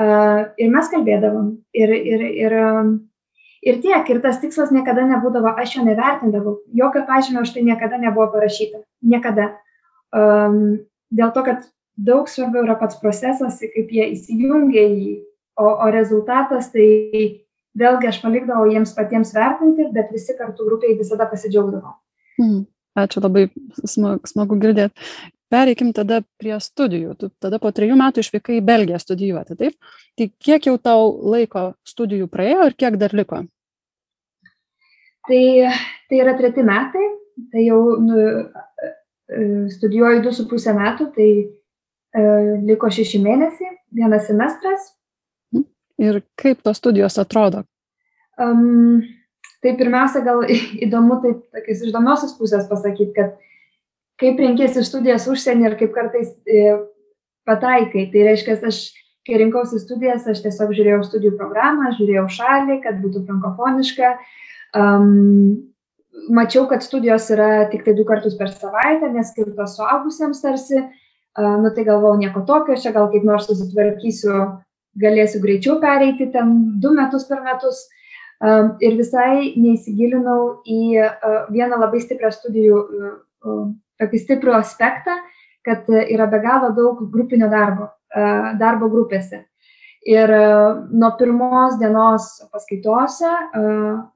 Uh, 0.00 0.46
ir 0.56 0.70
mes 0.72 0.88
kalbėdavom. 0.88 1.50
Ir, 1.76 1.92
ir, 1.92 2.22
ir, 2.46 2.54
ir 3.68 3.80
tiek, 3.84 4.08
ir 4.08 4.20
tas 4.24 4.38
tikslas 4.40 4.72
niekada 4.72 5.04
nebūdavo, 5.10 5.52
aš 5.60 5.76
jo 5.76 5.84
nevertindavau, 5.84 6.54
jokio 6.72 7.02
pažymio 7.08 7.44
už 7.44 7.52
tai 7.52 7.66
niekada 7.66 8.00
nebuvo 8.00 8.30
parašyta. 8.32 8.80
Niekada. 9.04 9.50
Um, 10.16 10.80
dėl 11.12 11.34
to, 11.36 11.44
kad 11.44 11.68
daug 11.96 12.28
svarbiau 12.28 12.64
yra 12.66 12.76
pats 12.80 12.98
procesas, 13.00 13.60
kaip 13.60 13.92
jie 13.92 14.10
įsijungia 14.14 14.84
į 14.86 14.94
jį, 14.98 15.14
o, 15.60 15.66
o 15.68 15.88
rezultatas 15.92 16.70
tai 16.74 16.86
vėlgi 17.78 18.10
aš 18.10 18.20
palikdavau 18.22 18.68
jiems 18.70 18.94
patiems 18.96 19.34
vertinti, 19.36 19.88
bet 19.94 20.12
visi 20.14 20.36
kartu 20.38 20.66
grupiai 20.66 20.98
visada 20.98 21.28
pasidžiaugdavo. 21.30 21.94
Hmm. 22.40 22.64
Ačiū 22.98 23.22
labai 23.22 23.46
smagu, 23.86 24.26
smagu 24.26 24.58
girdėti. 24.60 25.10
Pereikim 25.50 25.90
tada 25.94 26.20
prie 26.38 26.56
studijų. 26.62 27.14
Tu 27.18 27.28
tada 27.42 27.58
po 27.62 27.70
trejų 27.74 27.96
metų 27.98 28.22
išvykai 28.22 28.58
į 28.58 28.66
Belgiją 28.66 28.98
studijuoti, 29.02 29.56
taip? 29.58 29.94
Tai 30.18 30.26
kiek 30.46 30.66
jau 30.68 30.76
tau 30.78 31.08
laiko 31.32 31.72
studijų 31.86 32.28
praėjo 32.30 32.68
ir 32.70 32.76
kiek 32.78 32.98
dar 33.00 33.14
liko? 33.18 33.40
Tai, 35.26 35.42
tai 36.10 36.20
yra 36.22 36.34
treti 36.38 36.62
metai, 36.66 37.06
tai 37.50 37.64
jau 37.66 37.80
nu, 38.02 38.28
studijuoju 39.74 40.22
du 40.24 40.32
su 40.34 40.46
pusę 40.50 40.74
metų, 40.74 41.10
tai 41.14 41.28
liko 42.66 42.88
šeši 42.90 43.20
mėnesiai, 43.22 43.76
vienas 43.94 44.26
semestras 44.26 44.88
ir 46.00 46.22
kaip 46.40 46.62
tos 46.64 46.80
studijos 46.80 47.18
atrodo? 47.20 47.64
Um, 48.40 49.02
tai 49.60 49.74
pirmiausia, 49.78 50.24
gal 50.24 50.44
įdomu 50.86 51.20
taip, 51.24 51.44
tokiais 51.54 51.82
iš 51.82 51.92
įdomiosios 51.92 52.36
pusės 52.38 52.68
pasakyti, 52.70 53.12
kad 53.18 53.36
kaip 54.20 54.40
renkėsi 54.40 54.84
studijas 54.84 55.28
užsienį 55.30 55.68
ir 55.68 55.76
kaip 55.80 55.92
kartais 55.96 56.32
e, 56.44 56.74
pataikai. 57.48 58.06
Tai 58.12 58.26
reiškia, 58.28 58.58
aš, 58.68 58.82
kai 59.28 59.40
rinkausi 59.40 59.80
studijas, 59.80 60.28
aš 60.28 60.42
tiesiog 60.44 60.74
žiūrėjau 60.76 61.02
studijų 61.08 61.34
programą, 61.40 61.92
žiūrėjau 61.96 62.26
šalį, 62.36 62.80
kad 62.84 63.00
būtų 63.04 63.24
frankofoniška. 63.28 64.14
Um, 64.76 65.70
mačiau, 66.32 66.66
kad 66.68 66.84
studijos 66.84 67.28
yra 67.32 67.66
tik 67.72 67.84
tai 67.86 67.96
du 67.96 68.04
kartus 68.08 68.36
per 68.40 68.52
savaitę, 68.52 69.08
nes 69.12 69.32
skirtos 69.32 69.76
suaugusiems 69.80 70.44
tarsi. 70.44 70.84
Uh, 70.84 71.08
nu 71.38 71.70
tai 71.74 71.84
galvau 71.84 72.16
nieko 72.18 72.42
tokio, 72.46 72.76
čia 72.76 72.92
gal 72.92 73.08
kaip 73.12 73.24
nors 73.24 73.46
susitvarkysiu, 73.46 74.36
galėsiu 75.00 75.40
greičiau 75.42 75.78
pereiti 75.82 76.30
ten 76.32 76.80
du 76.82 76.94
metus 76.96 77.26
per 77.28 77.42
metus. 77.46 77.86
Ir 78.80 78.96
visai 78.96 79.52
neįsigilinau 79.60 80.62
į 80.64 80.80
vieną 81.52 81.76
labai 81.76 82.00
stiprią 82.00 82.30
studijų, 82.32 82.78
tokį 84.00 84.20
stiprų 84.22 84.56
aspektą, 84.56 85.18
kad 85.66 85.84
yra 85.92 86.26
be 86.26 86.40
galo 86.40 86.72
daug 86.72 87.02
grupinio 87.12 87.50
darbo, 87.52 87.90
darbo 88.58 88.88
grupėse. 88.88 89.44
Ir 90.08 90.32
nuo 90.96 91.10
pirmos 91.18 91.76
dienos 91.76 92.30
paskaitose 92.48 93.28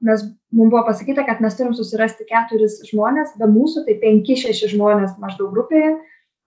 mes, 0.01 0.23
mums 0.49 0.71
buvo 0.73 0.81
pasakyta, 0.87 1.21
kad 1.27 1.43
mes 1.45 1.53
turim 1.53 1.75
susirasti 1.77 2.25
keturis 2.25 2.79
žmonės, 2.89 3.35
be 3.37 3.45
mūsų 3.45 3.85
tai 3.85 3.99
penki, 4.01 4.39
šeši 4.41 4.71
žmonės 4.73 5.13
maždaug 5.21 5.53
grupėje, 5.53 5.93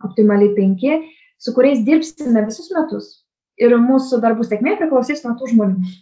optimaliai 0.04 0.54
penki, 0.56 1.00
su 1.38 1.54
kuriais 1.56 1.80
dirbsime 1.86 2.44
visus 2.46 2.70
metus. 2.74 3.08
Ir 3.58 3.74
mūsų 3.82 4.20
darbų 4.22 4.46
sėkmė 4.46 4.76
priklausys 4.78 5.24
nuo 5.24 5.34
tų 5.38 5.50
žmonių. 5.54 5.96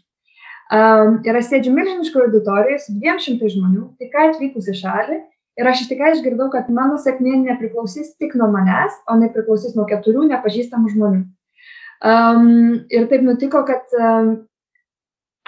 Um, 0.66 1.20
ir 1.22 1.36
aš 1.38 1.52
sėdžiu 1.52 1.70
milžiniškoje 1.72 2.26
auditorijoje 2.26 2.80
su 2.82 2.96
200 3.00 3.52
žmonių, 3.54 3.84
tik 4.02 4.16
atvykus 4.18 4.66
į 4.72 4.74
šalį 4.80 5.18
ir 5.56 5.68
aš 5.70 5.84
iš 5.84 5.90
tikrai 5.92 6.12
išgirdau 6.14 6.48
kad 6.52 6.68
mano 6.72 6.98
sėkmė 7.00 7.38
nepriklausys 7.44 8.14
tik 8.20 8.36
nuo 8.38 8.48
manęs 8.52 8.96
o 9.06 9.16
jinai 9.16 9.30
priklausys 9.34 9.76
nuo 9.78 9.86
keturių 9.88 10.26
nepažįstamų 10.32 10.92
žmonių 10.92 11.22
um, 11.22 12.82
ir 12.92 13.08
taip 13.12 13.24
nutiko 13.26 13.62
kad 13.68 13.96
um, 13.96 14.32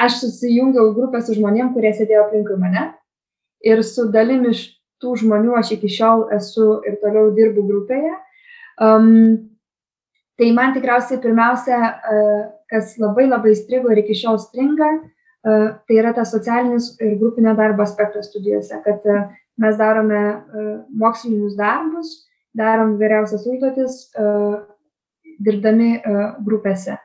aš 0.01 0.21
susijungiau 0.23 0.95
grupę 0.97 1.21
su 1.25 1.37
žmonėm 1.37 1.75
kurie 1.75 1.93
sėdėjo 1.97 2.25
aplinkui 2.27 2.57
mane 2.61 2.89
ir 3.67 3.85
su 3.85 4.09
dalim 4.15 4.49
iš 4.53 4.65
tų 5.03 5.15
žmonių 5.25 5.59
aš 5.61 5.77
iki 5.77 5.93
šiol 5.93 6.29
esu 6.39 6.79
ir 6.89 6.99
toliau 7.03 7.29
dirbu 7.37 7.67
grupėje 7.69 8.15
um, 8.81 9.11
tai 10.39 10.53
man 10.55 10.75
tikriausiai 10.77 11.21
pirmiausia 11.23 11.79
uh, 11.79 12.41
kas 12.71 12.97
labai 13.01 13.27
labai 13.29 13.55
įstrigo 13.57 13.91
ir 13.93 14.03
iki 14.05 14.17
šiol 14.19 14.39
stringa 14.43 14.91
uh, 14.99 15.69
tai 15.87 16.01
yra 16.01 16.15
tas 16.17 16.33
socialinis 16.35 16.95
ir 17.01 17.19
grupinio 17.21 17.57
darbo 17.59 17.83
aspektas 17.83 18.31
studijose 18.31 18.81
kad 18.85 19.07
uh, 19.09 19.29
mes 19.59 19.77
darome 19.77 20.19
e, 20.19 20.39
mokslinius 20.95 21.57
darbus, 21.59 22.15
darom 22.57 22.97
vyriausias 23.01 23.47
užduotis, 23.47 23.99
e, 24.15 24.29
dirbdami 25.45 25.91
e, 25.99 26.15
grupėse. 26.47 26.97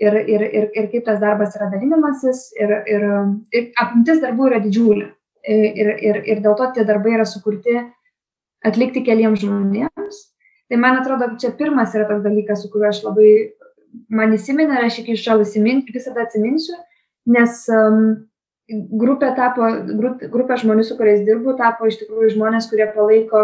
Ir, 0.00 0.16
ir, 0.32 0.42
ir, 0.48 0.66
ir 0.74 0.90
kaip 0.92 1.04
tas 1.06 1.20
darbas 1.20 1.54
yra 1.58 1.68
dalinimasis, 1.72 2.46
ir, 2.56 2.70
ir, 2.88 3.06
ir 3.52 3.66
apimtis 3.82 4.22
darbų 4.22 4.48
yra 4.48 4.60
didžiulė. 4.64 5.10
Ir, 5.50 5.88
ir, 6.04 6.18
ir 6.28 6.40
dėl 6.44 6.56
to 6.56 6.66
tie 6.76 6.84
darbai 6.88 7.14
yra 7.16 7.24
sukurti 7.28 7.78
atlikti 8.64 9.00
keliems 9.04 9.40
žmonėms. 9.40 10.18
Tai 10.70 10.78
man 10.78 11.00
atrodo, 11.00 11.32
čia 11.42 11.50
pirmas 11.58 11.94
yra 11.98 12.06
toks 12.06 12.22
dalykas, 12.22 12.62
su 12.62 12.70
kuriuo 12.70 12.92
aš 12.92 13.02
labai 13.02 13.30
man 14.14 14.34
įsiminė 14.36 14.78
ir 14.78 14.86
aš 14.86 15.00
iki 15.02 15.16
šiol 15.18 15.42
visada 15.42 16.22
atsiminsiu, 16.22 16.76
nes 17.26 17.64
um, 17.74 18.04
grupė 19.00 19.32
tapo, 19.34 19.66
grupė 20.30 20.60
žmonių, 20.62 20.84
su 20.86 20.96
kuriais 20.98 21.24
dirbu, 21.26 21.56
tapo 21.58 21.88
iš 21.90 21.98
tikrųjų 22.02 22.36
žmonės, 22.36 22.68
kurie 22.70 22.86
palaiko 22.94 23.42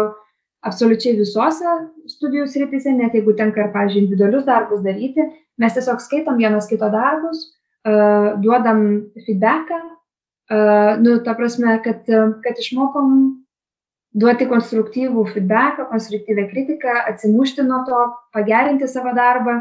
absoliučiai 0.67 1.17
visose 1.17 1.73
studijų 2.09 2.47
srityse, 2.47 2.93
net 2.95 3.15
jeigu 3.15 3.35
tenka 3.37 3.65
ir, 3.65 3.73
pavyzdžiui, 3.75 4.05
individualius 4.05 4.47
darbus 4.47 4.81
daryti, 4.85 5.27
mes 5.59 5.75
tiesiog 5.75 5.99
skaitom 6.03 6.39
vienas 6.39 6.69
kito 6.71 6.87
darbus, 6.93 7.43
uh, 7.87 8.39
duodam 8.39 8.85
feedbacką, 9.27 9.81
uh, 9.83 10.95
nu, 11.03 11.19
ta 11.27 11.35
prasme, 11.35 11.75
kad, 11.83 12.07
kad 12.07 12.63
išmokom 12.63 13.19
duoti 14.17 14.47
konstruktyvų 14.49 15.25
feedbacką, 15.33 15.87
konstruktyvę 15.91 16.47
kritiką, 16.51 16.95
atsimušti 17.11 17.65
nuo 17.67 17.83
to, 17.87 17.99
pagerinti 18.33 18.89
savo 18.89 19.13
darbą. 19.17 19.59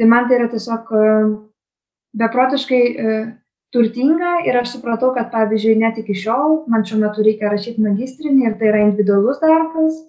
Tai 0.00 0.08
man 0.10 0.26
tai 0.28 0.40
yra 0.40 0.48
tiesiog 0.50 0.90
uh, 0.96 1.32
beprotiškai 2.18 2.82
uh, 2.92 3.26
turtinga 3.72 4.38
ir 4.46 4.58
aš 4.60 4.76
supratau, 4.76 5.12
kad 5.16 5.30
pavyzdžiui, 5.32 5.78
net 5.80 6.00
iki 6.02 6.16
šiol 6.18 6.62
man 6.72 6.84
šiuo 6.88 7.00
metu 7.04 7.24
reikia 7.24 7.52
rašyti 7.52 7.84
magistrinį 7.84 8.48
ir 8.48 8.56
tai 8.60 8.72
yra 8.72 8.82
individualus 8.86 9.40
darbas 9.42 10.00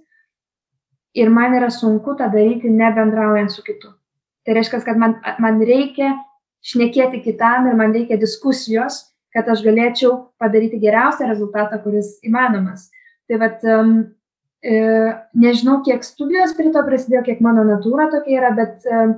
ir 1.13 1.29
man 1.29 1.55
yra 1.55 1.69
sunku 1.71 2.17
tą 2.19 2.29
daryti 2.33 2.71
nebendraujant 2.73 3.53
su 3.53 3.63
kitu. 3.63 3.93
Tai 4.43 4.57
reiškia, 4.57 4.81
kad 4.83 4.99
man, 4.99 5.15
man 5.39 5.61
reikia 5.63 6.11
šnekėti 6.67 7.21
kitam 7.23 7.69
ir 7.69 7.77
man 7.79 7.93
reikia 7.95 8.17
diskusijos, 8.19 9.03
kad 9.33 9.47
aš 9.49 9.63
galėčiau 9.65 10.17
padaryti 10.41 10.81
geriausią 10.81 11.29
rezultatą, 11.29 11.79
kuris 11.83 12.17
įmanomas. 12.27 12.89
Tai 13.33 13.49
um, 13.73 13.93
e, 14.61 14.79
nežinau, 15.33 15.79
kiek 15.85 16.05
studijos 16.05 16.53
prie 16.57 16.71
to 16.73 16.81
prasidėjo, 16.85 17.23
kiek 17.25 17.41
mano 17.41 17.65
natūra 17.67 18.09
tokia 18.11 18.39
yra, 18.39 18.51
bet 18.57 18.85
um, 18.85 19.15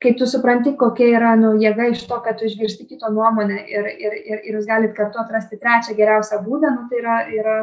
kai 0.00 0.14
tu 0.18 0.28
supranti, 0.28 0.74
kokia 0.80 1.10
yra 1.18 1.32
nu, 1.40 1.54
jėga 1.60 1.90
iš 1.92 2.04
to, 2.08 2.18
kad 2.24 2.38
tu 2.40 2.48
išgirsti 2.48 2.86
kito 2.88 3.10
nuomonę 3.12 3.60
ir, 3.62 3.88
ir, 3.92 4.16
ir, 4.20 4.42
ir 4.48 4.58
jūs 4.58 4.68
galite 4.68 4.96
kartu 4.96 5.20
atrasti 5.20 5.60
trečią 5.60 5.96
geriausią 5.98 6.40
būdą, 6.44 6.72
nu, 6.74 6.86
tai 6.90 7.00
yra, 7.00 7.18
yra 7.32 7.56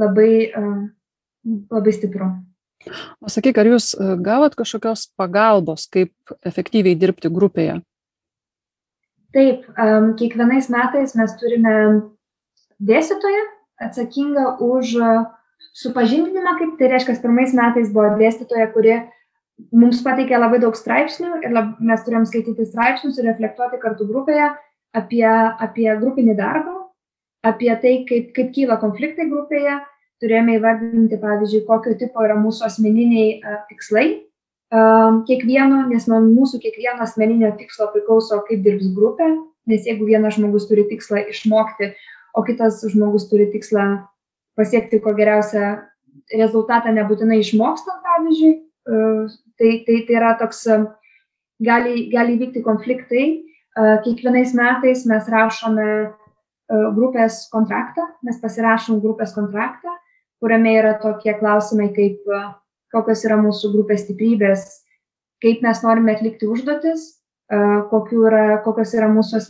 labai, 0.00 0.32
labai 1.70 1.94
stipru. 1.94 2.30
O 3.22 3.30
sakyk, 3.32 3.58
ar 3.60 3.70
jūs 3.70 3.94
gavot 4.24 4.56
kažkokios 4.58 5.06
pagalbos, 5.16 5.86
kaip 5.90 6.12
efektyviai 6.44 6.98
dirbti 6.98 7.30
grupėje? 7.32 7.78
Taip, 9.34 9.64
um, 9.74 10.12
kiekvienais 10.18 10.68
metais 10.70 11.14
mes 11.18 11.32
turime 11.40 11.76
dėstytoją 12.78 13.44
atsakingą 13.82 14.56
už 14.62 14.94
supažindinimą, 15.74 16.58
kaip 16.60 16.76
tai 16.78 16.90
reiškia, 16.92 17.18
pirmais 17.22 17.54
metais 17.56 17.90
buvo 17.94 18.14
dėstytoja, 18.20 18.68
kuri 18.74 18.98
mums 19.74 20.02
pateikė 20.06 20.38
labai 20.38 20.60
daug 20.62 20.76
straipsnių 20.78 21.40
ir 21.46 21.54
lab, 21.54 21.74
mes 21.80 22.02
turėjom 22.06 22.26
skaityti 22.30 22.66
straipsnius 22.68 23.18
ir 23.18 23.28
reflektuoti 23.30 23.80
kartu 23.82 24.06
grupėje 24.08 24.50
apie, 24.94 25.26
apie 25.66 25.88
grupinį 26.00 26.36
darbą, 26.38 26.76
apie 27.46 27.72
tai, 27.82 27.96
kaip, 28.08 28.30
kaip 28.36 28.54
kyla 28.54 28.78
konfliktai 28.82 29.28
grupėje. 29.30 29.80
Turėjome 30.22 30.54
įvardinti, 30.56 31.18
pavyzdžiui, 31.20 31.64
kokio 31.66 31.96
tipo 32.00 32.22
yra 32.24 32.36
mūsų 32.38 32.68
asmeniniai 32.68 33.32
uh, 33.42 33.56
tikslai 33.68 34.04
uh, 34.14 35.18
kiekvieno, 35.26 35.82
nes 35.90 36.06
nuo 36.08 36.20
mūsų 36.22 36.60
kiekvieno 36.62 37.02
asmeninio 37.04 37.50
tikslo 37.58 37.90
priklauso, 37.92 38.38
kaip 38.46 38.62
dirbs 38.64 38.92
grupė, 38.94 39.26
nes 39.68 39.88
jeigu 39.90 40.06
vienas 40.06 40.38
žmogus 40.38 40.68
turi 40.70 40.86
tikslą 40.88 41.26
išmokti, 41.34 41.90
o 42.34 42.42
kitas 42.42 42.82
žmogus 42.90 43.28
turi 43.30 43.46
tikslą 43.52 43.84
pasiekti 44.58 45.00
ko 45.02 45.14
geriausią 45.14 45.74
rezultatą 46.34 46.92
nebūtinai 46.94 47.40
išmokstant, 47.42 48.02
pavyzdžiui, 48.04 48.52
tai, 49.58 49.70
tai, 49.86 49.96
tai 50.06 50.18
yra 50.18 50.34
toks, 50.40 50.64
gali, 51.64 52.06
gali 52.12 52.38
vykti 52.40 52.62
konfliktai. 52.66 53.26
Kiekvienais 53.74 54.52
metais 54.54 55.02
mes 55.10 55.30
rašome 55.30 55.88
grupės 56.94 57.44
kontraktą, 57.52 58.06
mes 58.24 58.38
pasirašom 58.42 59.00
grupės 59.02 59.34
kontraktą, 59.34 59.90
kuriame 60.42 60.76
yra 60.78 60.94
tokie 61.02 61.34
klausimai, 61.40 61.90
kaip 61.96 62.22
kokios 62.94 63.24
yra 63.26 63.36
mūsų 63.42 63.72
grupės 63.74 64.04
stiprybės, 64.06 64.64
kaip 65.42 65.64
mes 65.66 65.82
norime 65.82 66.14
atlikti 66.14 66.46
užduotis, 66.48 67.08
yra, 67.50 68.44
kokios 68.64 68.94
yra 68.94 69.10
mūsų 69.10 69.42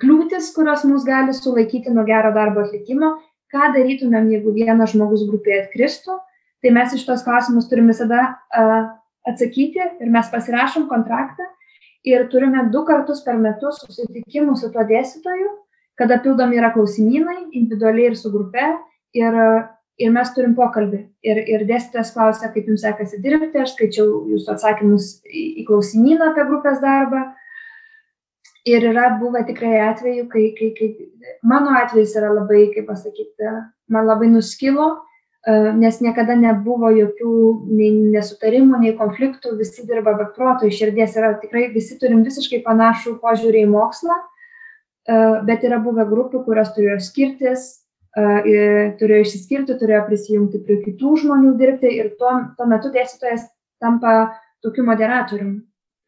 kliūtis, 0.00 0.52
kurios 0.56 0.84
mus 0.88 1.06
gali 1.06 1.34
sulaikyti 1.34 1.92
nuo 1.94 2.04
gero 2.08 2.32
darbo 2.34 2.64
atlikimo, 2.66 3.16
ką 3.52 3.72
darytumėm, 3.76 4.30
jeigu 4.34 4.52
vienas 4.54 4.92
žmogus 4.92 5.24
grupėje 5.28 5.64
atkristų, 5.64 6.18
tai 6.62 6.72
mes 6.74 6.94
iš 6.96 7.04
tos 7.08 7.24
klausimus 7.26 7.68
turim 7.70 7.88
visada 7.92 8.22
uh, 8.32 8.88
atsakyti 9.26 9.82
ir 9.82 10.10
mes 10.12 10.28
pasirašom 10.32 10.88
kontraktą 10.90 11.46
ir 12.06 12.26
turime 12.30 12.68
du 12.72 12.84
kartus 12.86 13.22
per 13.26 13.38
metus 13.42 13.80
susitikimų 13.82 14.56
su 14.58 14.70
tuo 14.74 14.84
dėstytoju, 14.86 15.48
kada 15.98 16.20
pildomi 16.22 16.60
yra 16.60 16.70
klausimynai 16.74 17.48
individualiai 17.56 18.12
ir 18.12 18.18
su 18.18 18.30
grupe 18.30 18.66
ir, 19.16 19.38
ir 19.98 20.12
mes 20.14 20.30
turim 20.36 20.54
pokalbį. 20.58 21.02
Ir, 21.26 21.40
ir 21.50 21.64
dėstytojas 21.68 22.12
klausia, 22.14 22.52
kaip 22.54 22.68
jums 22.70 22.84
sekasi 22.86 23.20
dirbti, 23.24 23.58
aš 23.62 23.74
skaičiau 23.74 24.22
jūsų 24.34 24.54
atsakymus 24.54 25.10
į, 25.26 25.64
klausimyną 25.68 26.30
apie 26.32 26.46
grupės 26.50 26.78
darbą. 26.84 27.24
Ir 28.66 28.82
yra 28.82 29.12
buvę 29.20 29.44
tikrai 29.46 29.76
atveju, 29.86 30.26
kai, 30.30 30.48
kai, 30.58 30.72
kai 30.74 30.88
mano 31.46 31.76
atvejis 31.78 32.16
yra 32.18 32.32
labai, 32.34 32.64
kaip 32.74 32.88
pasakyti, 32.88 33.52
man 33.94 34.08
labai 34.08 34.26
nuskilo, 34.32 34.88
nes 35.78 36.00
niekada 36.02 36.34
nebuvo 36.34 36.90
jokių 36.90 37.32
nei 37.70 37.92
nesutarimų, 38.16 38.80
nei 38.82 38.96
konfliktų, 38.98 39.54
visi 39.60 39.86
dirba 39.86 40.16
be 40.18 40.26
proto, 40.34 40.66
iš 40.66 40.80
širdies 40.80 41.14
yra 41.14 41.36
tikrai 41.38 41.68
visi 41.74 41.94
turim 42.00 42.24
visiškai 42.26 42.64
panašų 42.66 43.20
požiūrį 43.22 43.62
į 43.62 43.70
mokslą, 43.70 44.16
bet 45.46 45.62
yra 45.68 45.78
buvę 45.84 46.08
grupių, 46.10 46.42
kurios 46.48 46.74
turėjo 46.74 46.98
skirtis, 47.06 47.68
turėjo 48.16 49.22
išsiskirti, 49.22 49.78
turėjo 49.78 50.02
prisijungti 50.08 50.64
prie 50.66 50.80
kitų 50.82 51.14
žmonių 51.22 51.54
dirbti 51.60 51.94
ir 52.00 52.16
tuo, 52.18 52.32
tuo 52.58 52.66
metu 52.66 52.90
dėstytojas 52.90 53.46
tampa 53.78 54.16
tokiu 54.64 54.82
moderatoriumi. 54.88 55.60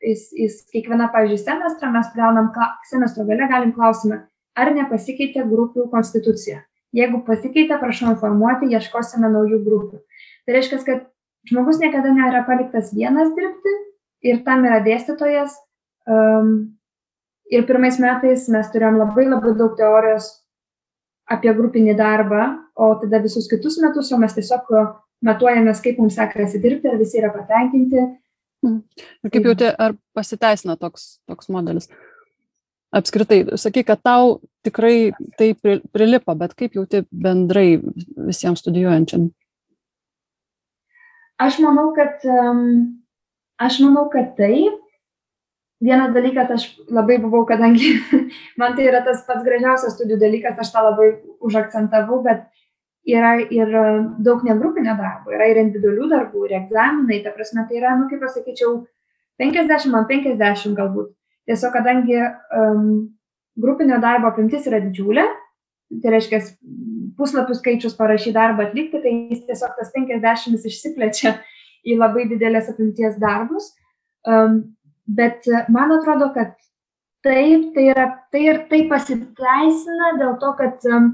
Jis, 0.04 0.28
jis 0.30 0.60
kiekvieną, 0.70 1.08
pavyzdžiui, 1.10 1.40
semestrą 1.42 1.90
mes 1.90 2.10
gaunam, 2.14 2.52
semestro 2.86 3.24
gale 3.26 3.48
galim 3.50 3.72
klausimą, 3.74 4.20
ar 4.54 4.70
nepasikeitė 4.76 5.42
grupių 5.50 5.88
konstitucija. 5.90 6.60
Jeigu 6.94 7.20
pasikeitė, 7.26 7.76
prašau 7.80 8.12
informuoti, 8.14 8.70
ieškosime 8.72 9.28
naujų 9.32 9.58
grupių. 9.66 9.98
Tai 10.46 10.54
reiškia, 10.56 10.78
kad 10.86 11.02
žmogus 11.50 11.80
niekada 11.82 12.14
nėra 12.14 12.44
paliktas 12.46 12.94
vienas 12.94 13.34
dirbti 13.36 13.74
ir 14.30 14.42
tam 14.46 14.64
yra 14.68 14.78
dėstytojas. 14.86 15.58
Um, 16.08 16.78
ir 17.52 17.66
pirmais 17.68 17.98
metais 18.00 18.46
mes 18.52 18.70
turėjom 18.72 19.00
labai 19.02 19.26
labai 19.28 19.52
daug 19.58 19.74
teorijos 19.76 20.30
apie 21.28 21.52
grupinį 21.52 21.98
darbą, 21.98 22.46
o 22.78 22.94
tada 23.02 23.20
visus 23.20 23.48
kitus 23.50 23.76
metus 23.82 24.08
jau 24.12 24.18
mes 24.20 24.32
tiesiog 24.32 24.70
matuojamės, 25.28 25.82
kaip 25.84 25.98
mums 26.00 26.16
sekasi 26.16 26.60
dirbti, 26.62 26.88
ar 26.88 26.96
visi 27.00 27.20
yra 27.20 27.32
patenkinti. 27.34 28.06
Hmm. 28.64 28.82
Ir 29.22 29.32
kaip 29.32 29.46
jauti, 29.46 29.68
ar 29.70 29.94
pasiteisina 30.16 30.76
toks, 30.80 31.18
toks 31.30 31.50
modelis? 31.54 31.90
Apskritai, 32.94 33.42
sakai, 33.60 33.84
kad 33.84 34.00
tau 34.02 34.38
tikrai 34.64 35.10
tai 35.38 35.52
prilipo, 35.92 36.34
bet 36.40 36.56
kaip 36.58 36.74
jauti 36.78 37.04
bendrai 37.12 37.76
visiems 37.78 38.64
studijuojančiam? 38.64 39.28
Aš 41.38 41.60
manau, 41.62 41.92
kad, 41.94 42.24
aš 43.62 43.80
manau, 43.84 44.08
kad 44.12 44.34
taip. 44.40 44.84
Vienas 45.78 46.10
dalykas, 46.10 46.48
aš 46.50 46.64
labai 46.90 47.20
buvau, 47.22 47.44
kadangi 47.46 47.92
man 48.58 48.72
tai 48.74 48.88
yra 48.90 49.04
tas 49.06 49.20
pats 49.28 49.44
gražiausias 49.46 49.94
studijų 49.94 50.18
dalykas, 50.24 50.56
aš 50.58 50.72
tą 50.74 50.82
labai 50.88 51.12
užakcentavau, 51.46 52.18
bet 52.24 52.48
yra 53.08 53.34
ir 53.40 53.72
daug 54.24 54.44
negrupinio 54.44 54.94
darbo, 54.98 55.32
yra 55.32 55.48
ir 55.48 55.60
individualių 55.62 56.08
darbų, 56.12 56.44
ir 56.46 56.56
egzaminai, 56.62 57.22
ta 57.24 57.32
prasme, 57.34 57.64
tai 57.68 57.80
yra, 57.80 57.94
nu, 57.96 58.08
kaip 58.10 58.20
pasakyčiau, 58.24 58.82
50 59.40 59.92
man 59.92 60.06
50 60.10 60.76
galbūt. 60.76 61.12
Tiesiog, 61.48 61.72
kadangi 61.72 62.18
um, 62.20 62.88
grupinio 63.56 64.00
darbo 64.02 64.28
apimtis 64.28 64.66
yra 64.68 64.82
didžiulė, 64.84 65.24
tai 66.02 66.12
reiškia 66.12 66.42
puslapių 67.18 67.56
skaičius 67.56 67.96
parašyti 67.96 68.36
darbą 68.36 68.68
atlikti, 68.68 69.00
tai 69.00 69.14
jis 69.32 69.46
tiesiog 69.48 69.78
tas 69.78 69.92
50 69.94 70.68
išsiplečia 70.68 71.38
į 71.88 71.96
labai 71.96 72.26
didelės 72.28 72.68
apimties 72.72 73.16
darbus. 73.22 73.72
Um, 74.28 74.60
bet 75.08 75.48
man 75.72 75.94
atrodo, 75.96 76.28
kad 76.34 76.52
taip, 77.26 77.68
tai, 77.74 77.84
yra, 77.92 78.06
tai 78.32 78.44
ir 78.46 78.60
tai 78.70 78.82
pasiteisina 78.90 80.12
dėl 80.20 80.36
to, 80.42 80.52
kad 80.58 80.84
um, 80.92 81.08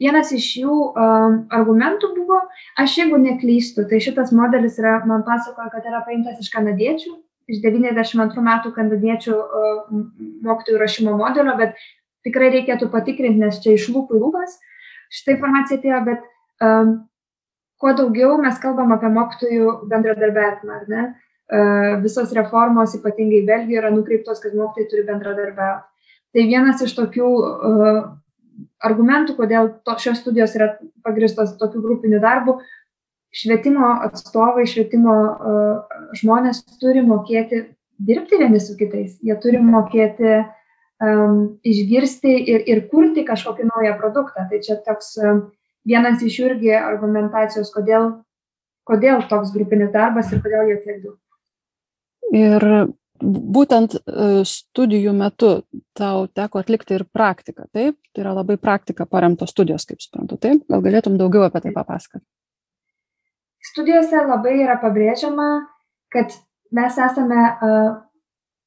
vienas 0.00 0.32
iš 0.36 0.48
jų 0.62 0.76
um, 0.90 1.40
argumentų 1.56 2.12
buvo, 2.16 2.40
aš 2.80 2.98
jeigu 3.02 3.20
neklystu, 3.20 3.84
tai 3.90 4.00
šitas 4.02 4.32
modelis 4.36 4.78
yra, 4.80 4.98
man 5.08 5.24
pasakoja, 5.26 5.70
kad 5.74 5.86
yra 5.90 6.02
paimtas 6.06 6.40
iš 6.40 6.50
kanadiečių, 6.54 7.12
iš 7.50 7.62
92 7.64 8.46
metų 8.46 8.72
kanadiečių 8.76 9.36
uh, 9.36 10.02
mokytojų 10.46 10.80
rašymo 10.80 11.16
modelio, 11.20 11.56
bet 11.60 11.78
tikrai 12.26 12.50
reikėtų 12.56 12.90
patikrinti, 12.92 13.40
nes 13.42 13.60
čia 13.64 13.76
iš 13.76 13.88
lūpų 13.92 14.18
į 14.18 14.24
lūpas 14.24 14.58
šitą 15.10 15.36
informaciją 15.36 15.80
atėjo, 15.80 16.02
bet 16.06 16.26
um, 16.64 16.92
kuo 17.80 17.94
daugiau 17.98 18.36
mes 18.42 18.60
kalbam 18.62 18.92
apie 18.94 19.10
mokytojų 19.12 19.74
bendradarbiavimą, 19.90 20.76
ar 20.76 20.88
ne? 20.92 21.06
Visos 22.02 22.30
reformos, 22.36 22.94
ypatingai 22.94 23.40
Belgijoje, 23.46 23.80
yra 23.80 23.90
nukreiptos, 23.94 24.38
kad 24.42 24.54
mokytojai 24.54 24.90
turi 24.90 25.06
bendradarbiauti. 25.08 25.86
Tai 26.30 26.44
vienas 26.46 26.82
iš 26.86 26.92
tokių 26.94 27.30
argumentų, 28.86 29.34
kodėl 29.34 29.72
to, 29.82 29.96
šios 29.98 30.20
studijos 30.22 30.54
yra 30.54 30.76
pagristos 31.02 31.56
tokiu 31.58 31.82
grupiniu 31.82 32.20
darbu, 32.22 32.60
švietimo 33.34 33.96
atstovai, 34.06 34.68
švietimo 34.70 35.16
žmonės 36.20 36.62
turi 36.78 37.02
mokėti 37.06 37.64
dirbti 38.00 38.38
vieni 38.40 38.60
su 38.60 38.76
kitais, 38.78 39.18
jie 39.24 39.36
turi 39.42 39.60
mokėti 39.62 40.38
um, 40.38 41.40
išgirsti 41.66 42.34
ir, 42.52 42.64
ir 42.70 42.84
kurti 42.92 43.24
kažkokį 43.28 43.68
naują 43.68 43.96
produktą. 44.00 44.46
Tai 44.50 44.60
čia 44.64 44.78
toks 44.86 45.12
um, 45.20 45.42
vienas 45.88 46.22
iš 46.24 46.38
irgi 46.46 46.72
argumentacijos, 46.78 47.72
kodėl, 47.74 48.12
kodėl 48.88 49.26
toks 49.30 49.52
grupinis 49.56 49.92
darbas 49.94 50.32
ir 50.32 50.42
kodėl 50.44 50.72
jo 50.72 50.78
tiek 50.84 51.02
daug. 51.04 51.18
Ir 52.30 52.66
būtent 53.20 53.96
studijų 54.48 55.12
metu 55.16 55.50
tau 55.98 56.26
teko 56.32 56.60
atlikti 56.62 56.96
ir 56.96 57.04
praktiką, 57.12 57.66
taip? 57.74 57.98
Tai 58.14 58.22
yra 58.24 58.34
labai 58.38 58.56
praktika 58.56 59.06
paremtos 59.06 59.52
studijos, 59.52 59.84
kaip 59.88 60.00
suprantu, 60.00 60.38
taip? 60.40 60.62
Gal 60.70 60.84
galėtum 60.84 61.18
daugiau 61.20 61.44
apie 61.46 61.64
tai 61.66 61.74
papasakoti? 61.74 62.24
Studijose 63.70 64.22
labai 64.24 64.54
yra 64.62 64.78
pabrėžiama, 64.80 65.50
kad 66.14 66.32
mes 66.72 66.96
esame 66.96 67.42
uh, 67.50 67.98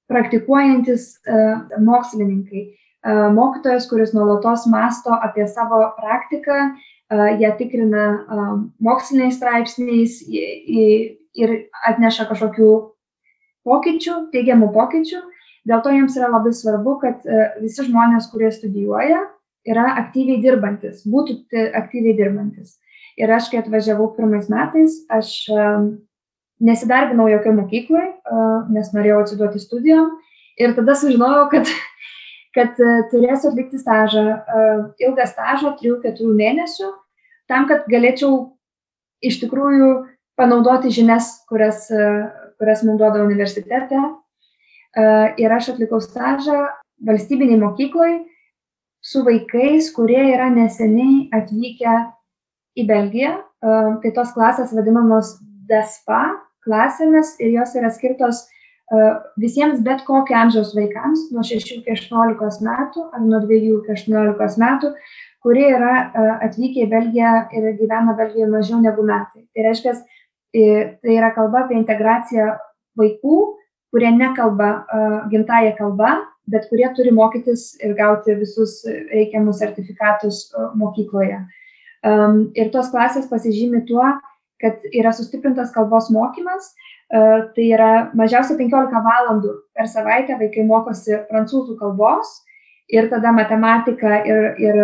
praktikuojantis 0.08 1.04
e, 1.26 1.34
mokslininkai. 1.80 2.64
E, 2.64 3.14
mokytojas, 3.36 3.88
kuris 3.90 4.14
nuolatos 4.16 4.68
masto 4.72 5.16
apie 5.16 5.48
savo 5.48 5.82
praktiką, 6.00 6.60
e, 7.10 7.20
ją 7.42 7.54
tikrina 7.58 8.06
moksliniais 8.84 9.38
straipsniais 9.40 10.20
ir 10.28 11.56
atneša 11.90 12.28
kažkokių 12.32 12.72
pokyčių, 13.68 14.18
teigiamų 14.34 14.72
pokyčių. 14.76 15.22
Dėl 15.70 15.84
to 15.84 15.94
jiems 15.96 16.18
yra 16.20 16.28
labai 16.34 16.52
svarbu, 16.56 16.98
kad 17.00 17.24
visi 17.62 17.86
žmonės, 17.88 18.28
kurie 18.34 18.50
studijuoja, 18.52 19.22
yra 19.68 19.86
aktyviai 20.02 20.42
dirbantis, 20.44 21.06
būtų 21.08 21.40
aktyviai 21.80 22.18
dirbantis. 22.18 22.78
Ir 23.20 23.32
aš, 23.32 23.48
kai 23.52 23.62
atvažiavau 23.62 24.10
pirmais 24.18 24.50
metais, 24.52 24.98
aš 25.14 25.32
nesidarbinau 26.64 27.28
jokioj 27.32 27.56
mokykloj, 27.62 28.08
nes 28.74 28.92
norėjau 28.96 29.22
atsiduoti 29.24 29.62
studijom. 29.62 30.12
Ir 30.62 30.76
tada 30.78 30.96
sužinojau, 30.98 31.48
kad, 31.54 31.70
kad 32.58 32.80
turėsiu 33.12 33.52
atlikti 33.52 33.82
stažą, 33.82 34.26
ilgą 35.02 35.28
stažą, 35.30 35.76
3-4 35.82 36.34
mėnesių, 36.40 36.90
tam, 37.52 37.68
kad 37.70 37.88
galėčiau 37.92 38.54
iš 39.24 39.40
tikrųjų 39.44 39.92
panaudoti 40.40 40.92
žinias, 40.94 41.30
kurias, 41.50 41.88
kurias 42.60 42.84
mums 42.86 43.02
duoda 43.02 43.24
universitete. 43.24 44.00
Ir 45.42 45.54
aš 45.56 45.72
atlikau 45.74 45.98
stažą 46.04 46.68
valstybiniai 47.08 47.58
mokyklai 47.62 48.20
su 49.04 49.24
vaikais, 49.26 49.90
kurie 49.96 50.22
yra 50.36 50.52
neseniai 50.54 51.30
atvykę 51.34 51.96
į 52.78 52.86
Belgiją. 52.90 53.34
Tai 53.64 54.12
tos 54.16 54.34
klasės 54.36 54.74
vadinamos 54.76 55.38
DESPA, 55.70 56.22
klasėmis 56.66 57.34
ir 57.42 57.56
jos 57.58 57.74
yra 57.80 57.90
skirtos 57.96 58.44
uh, 58.44 58.54
visiems 59.40 59.82
bet 59.82 60.04
kokio 60.06 60.36
amžiaus 60.38 60.74
vaikams 60.76 61.30
nuo 61.32 61.44
6 61.44 61.78
iki 61.80 61.94
18 61.96 62.66
metų 62.68 63.06
ar 63.14 63.22
nuo 63.22 63.40
2 63.46 63.60
iki 63.60 63.94
18 63.96 64.60
metų, 64.64 64.92
kurie 65.44 65.68
yra 65.72 65.94
atvykę 66.46 66.86
į 66.86 66.90
Belgiją 66.92 67.34
ir 67.56 67.72
gyvena 67.80 68.16
Belgijoje 68.18 68.52
mažiau 68.52 68.82
negu 68.82 69.06
metai. 69.08 69.48
Tai 69.54 69.66
reiškia, 69.68 69.96
tai 70.54 71.18
yra 71.18 71.32
kalba 71.36 71.64
apie 71.64 71.78
integraciją 71.80 72.54
vaikų, 73.00 73.40
kurie 73.94 74.12
nekalba 74.14 74.70
gimtają 75.32 75.74
kalbą, 75.78 76.14
bet 76.50 76.68
kurie 76.70 76.90
turi 76.98 77.14
mokytis 77.16 77.74
ir 77.82 77.96
gauti 77.98 78.36
visus 78.38 78.82
reikiamus 78.86 79.62
sertifikatus 79.64 80.46
mokykloje. 80.78 81.40
Ir 82.60 82.72
tos 82.74 82.90
klasės 82.92 83.30
pasižymi 83.32 83.86
tuo, 83.88 84.06
kad 84.62 84.84
yra 84.96 85.14
sustiprintas 85.16 85.72
kalbos 85.76 86.10
mokymas, 86.14 86.74
tai 87.10 87.68
yra 87.70 88.10
mažiausiai 88.18 88.58
15 88.60 89.04
valandų 89.06 89.54
per 89.76 89.90
savaitę 89.92 90.38
vaikai 90.40 90.66
mokosi 90.68 91.20
prancūzų 91.30 91.78
kalbos 91.80 92.40
ir 92.90 93.10
tada 93.12 93.32
matematika 93.36 94.22
ir, 94.26 94.48
ir, 94.62 94.80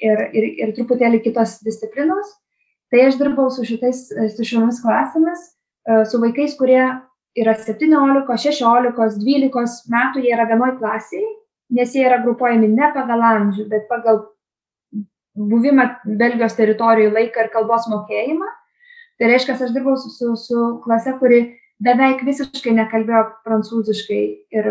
ir, 0.00 0.22
ir, 0.32 0.46
ir 0.64 0.72
truputėlį 0.78 1.20
kitos 1.26 1.58
disciplinos. 1.66 2.39
Tai 2.90 3.04
aš 3.06 3.20
dirbau 3.20 3.50
su, 3.54 3.64
šitais, 3.66 4.08
su 4.34 4.46
šiomis 4.46 4.80
klasėmis, 4.82 5.44
e, 5.86 6.02
su 6.10 6.18
vaikais, 6.22 6.56
kurie 6.58 6.80
yra 7.38 7.54
17, 7.54 8.26
16, 8.26 9.20
12 9.22 9.92
metų, 9.94 10.24
jie 10.24 10.34
yra 10.34 10.48
vienoj 10.50 10.74
klasiai, 10.80 11.28
nes 11.78 11.94
jie 11.94 12.02
yra 12.08 12.18
grupuojami 12.24 12.72
ne 12.72 12.90
pagal 12.96 13.22
amžių, 13.28 13.68
bet 13.70 13.86
pagal 13.90 14.24
buvimą 15.38 15.86
Belgijos 16.18 16.56
teritorijų 16.58 17.14
laiką 17.14 17.46
ir 17.46 17.52
kalbos 17.54 17.86
mokėjimą. 17.92 18.50
Tai 19.20 19.28
reiškia, 19.30 19.54
aš 19.54 19.74
dirbau 19.76 19.94
su, 20.00 20.10
su, 20.10 20.34
su 20.40 20.66
klase, 20.84 21.14
kuri 21.20 21.42
beveik 21.84 22.24
visiškai 22.26 22.72
nekalbėjo 22.76 23.24
prancūziškai 23.46 24.22
ir 24.56 24.70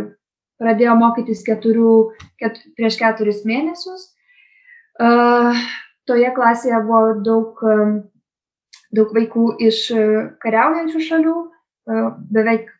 pradėjo 0.59 0.95
mokytis 0.99 1.45
keturių, 1.47 1.93
ket, 2.41 2.59
prieš 2.75 2.97
keturis 2.99 3.45
mėnesius. 3.47 4.09
Uh, 4.99 5.55
toje 6.09 6.31
klasėje 6.35 6.81
buvo 6.87 7.13
daug, 7.25 7.61
daug 8.95 9.13
vaikų 9.15 9.45
iš 9.69 9.83
kariaujančių 10.43 11.03
šalių, 11.05 11.35
uh, 11.45 12.09
beveik 12.33 12.71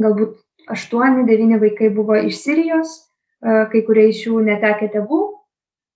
galbūt 0.00 0.38
8-9 0.72 1.60
vaikai 1.60 1.92
buvo 1.92 2.16
iš 2.16 2.40
Sirijos, 2.40 2.96
uh, 2.96 3.66
kai 3.72 3.84
kurie 3.86 4.08
iš 4.10 4.24
jų 4.26 4.40
netekė 4.48 4.90
tėvų, 4.96 5.20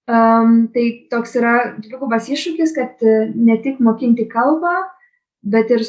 tai 0.07 0.85
toks 1.11 1.37
yra 1.41 1.55
dvigubas 1.81 2.29
iššūkis, 2.29 2.75
kad 2.77 3.01
ne 3.35 3.57
tik 3.65 3.81
mokinti 3.81 4.27
kalbą, 4.29 4.75
bet 5.41 5.71
ir 5.73 5.85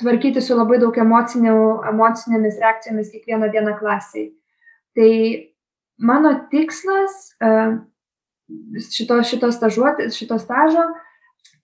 tvarkyti 0.00 0.42
su 0.44 0.56
labai 0.56 0.78
daug 0.82 0.96
emocinėmis 1.00 2.60
reakcijomis 2.60 3.12
kiekvieną 3.14 3.50
dieną 3.52 3.78
klasiai. 3.78 4.28
Tai 4.96 5.12
mano 5.98 6.34
tikslas 6.52 7.32
šito, 8.90 9.20
šito, 9.26 9.50
stažuoti, 9.52 10.08
šito 10.14 10.38
stažo 10.38 10.86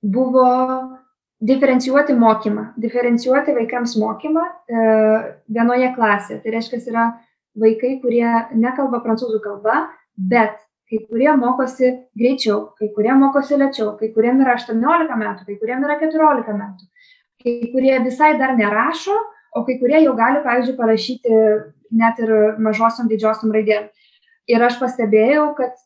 buvo 0.02 0.46
diferencijuoti 1.44 2.16
mokymą, 2.16 2.66
diferencijuoti 2.80 3.54
vaikams 3.56 3.96
mokymą 4.00 4.44
e, 4.44 4.84
vienoje 5.52 5.90
klasėje. 5.96 6.40
Tai 6.44 6.54
reiškia, 6.54 6.80
yra 6.92 7.08
vaikai, 7.60 7.98
kurie 8.02 8.28
nekalba 8.56 9.02
prancūzų 9.04 9.40
kalba, 9.44 9.82
bet 10.16 10.56
kai 10.90 11.00
kurie 11.08 11.30
mokosi 11.40 11.90
greičiau, 12.16 12.70
kai 12.78 12.90
kurie 12.96 13.12
mokosi 13.18 13.58
lėčiau, 13.60 13.94
kai 14.00 14.12
kuriem 14.14 14.42
yra 14.44 14.56
18 14.60 15.20
metų, 15.20 15.46
kai 15.48 15.60
kuriem 15.60 15.86
yra 15.86 15.98
14 16.00 16.58
metų 16.60 16.92
kai 17.44 17.70
kurie 17.72 17.98
visai 18.00 18.38
dar 18.40 18.56
nerašo, 18.56 19.14
o 19.54 19.62
kai 19.64 19.76
kurie 19.78 20.00
jau 20.02 20.14
gali, 20.16 20.40
pavyzdžiui, 20.44 20.78
parašyti 20.78 21.40
net 21.94 22.20
ir 22.24 22.32
mažosiom 22.64 23.10
didžiosiom 23.10 23.52
raidėm. 23.54 23.90
Ir 24.50 24.64
aš 24.64 24.78
pastebėjau, 24.80 25.50
kad 25.58 25.76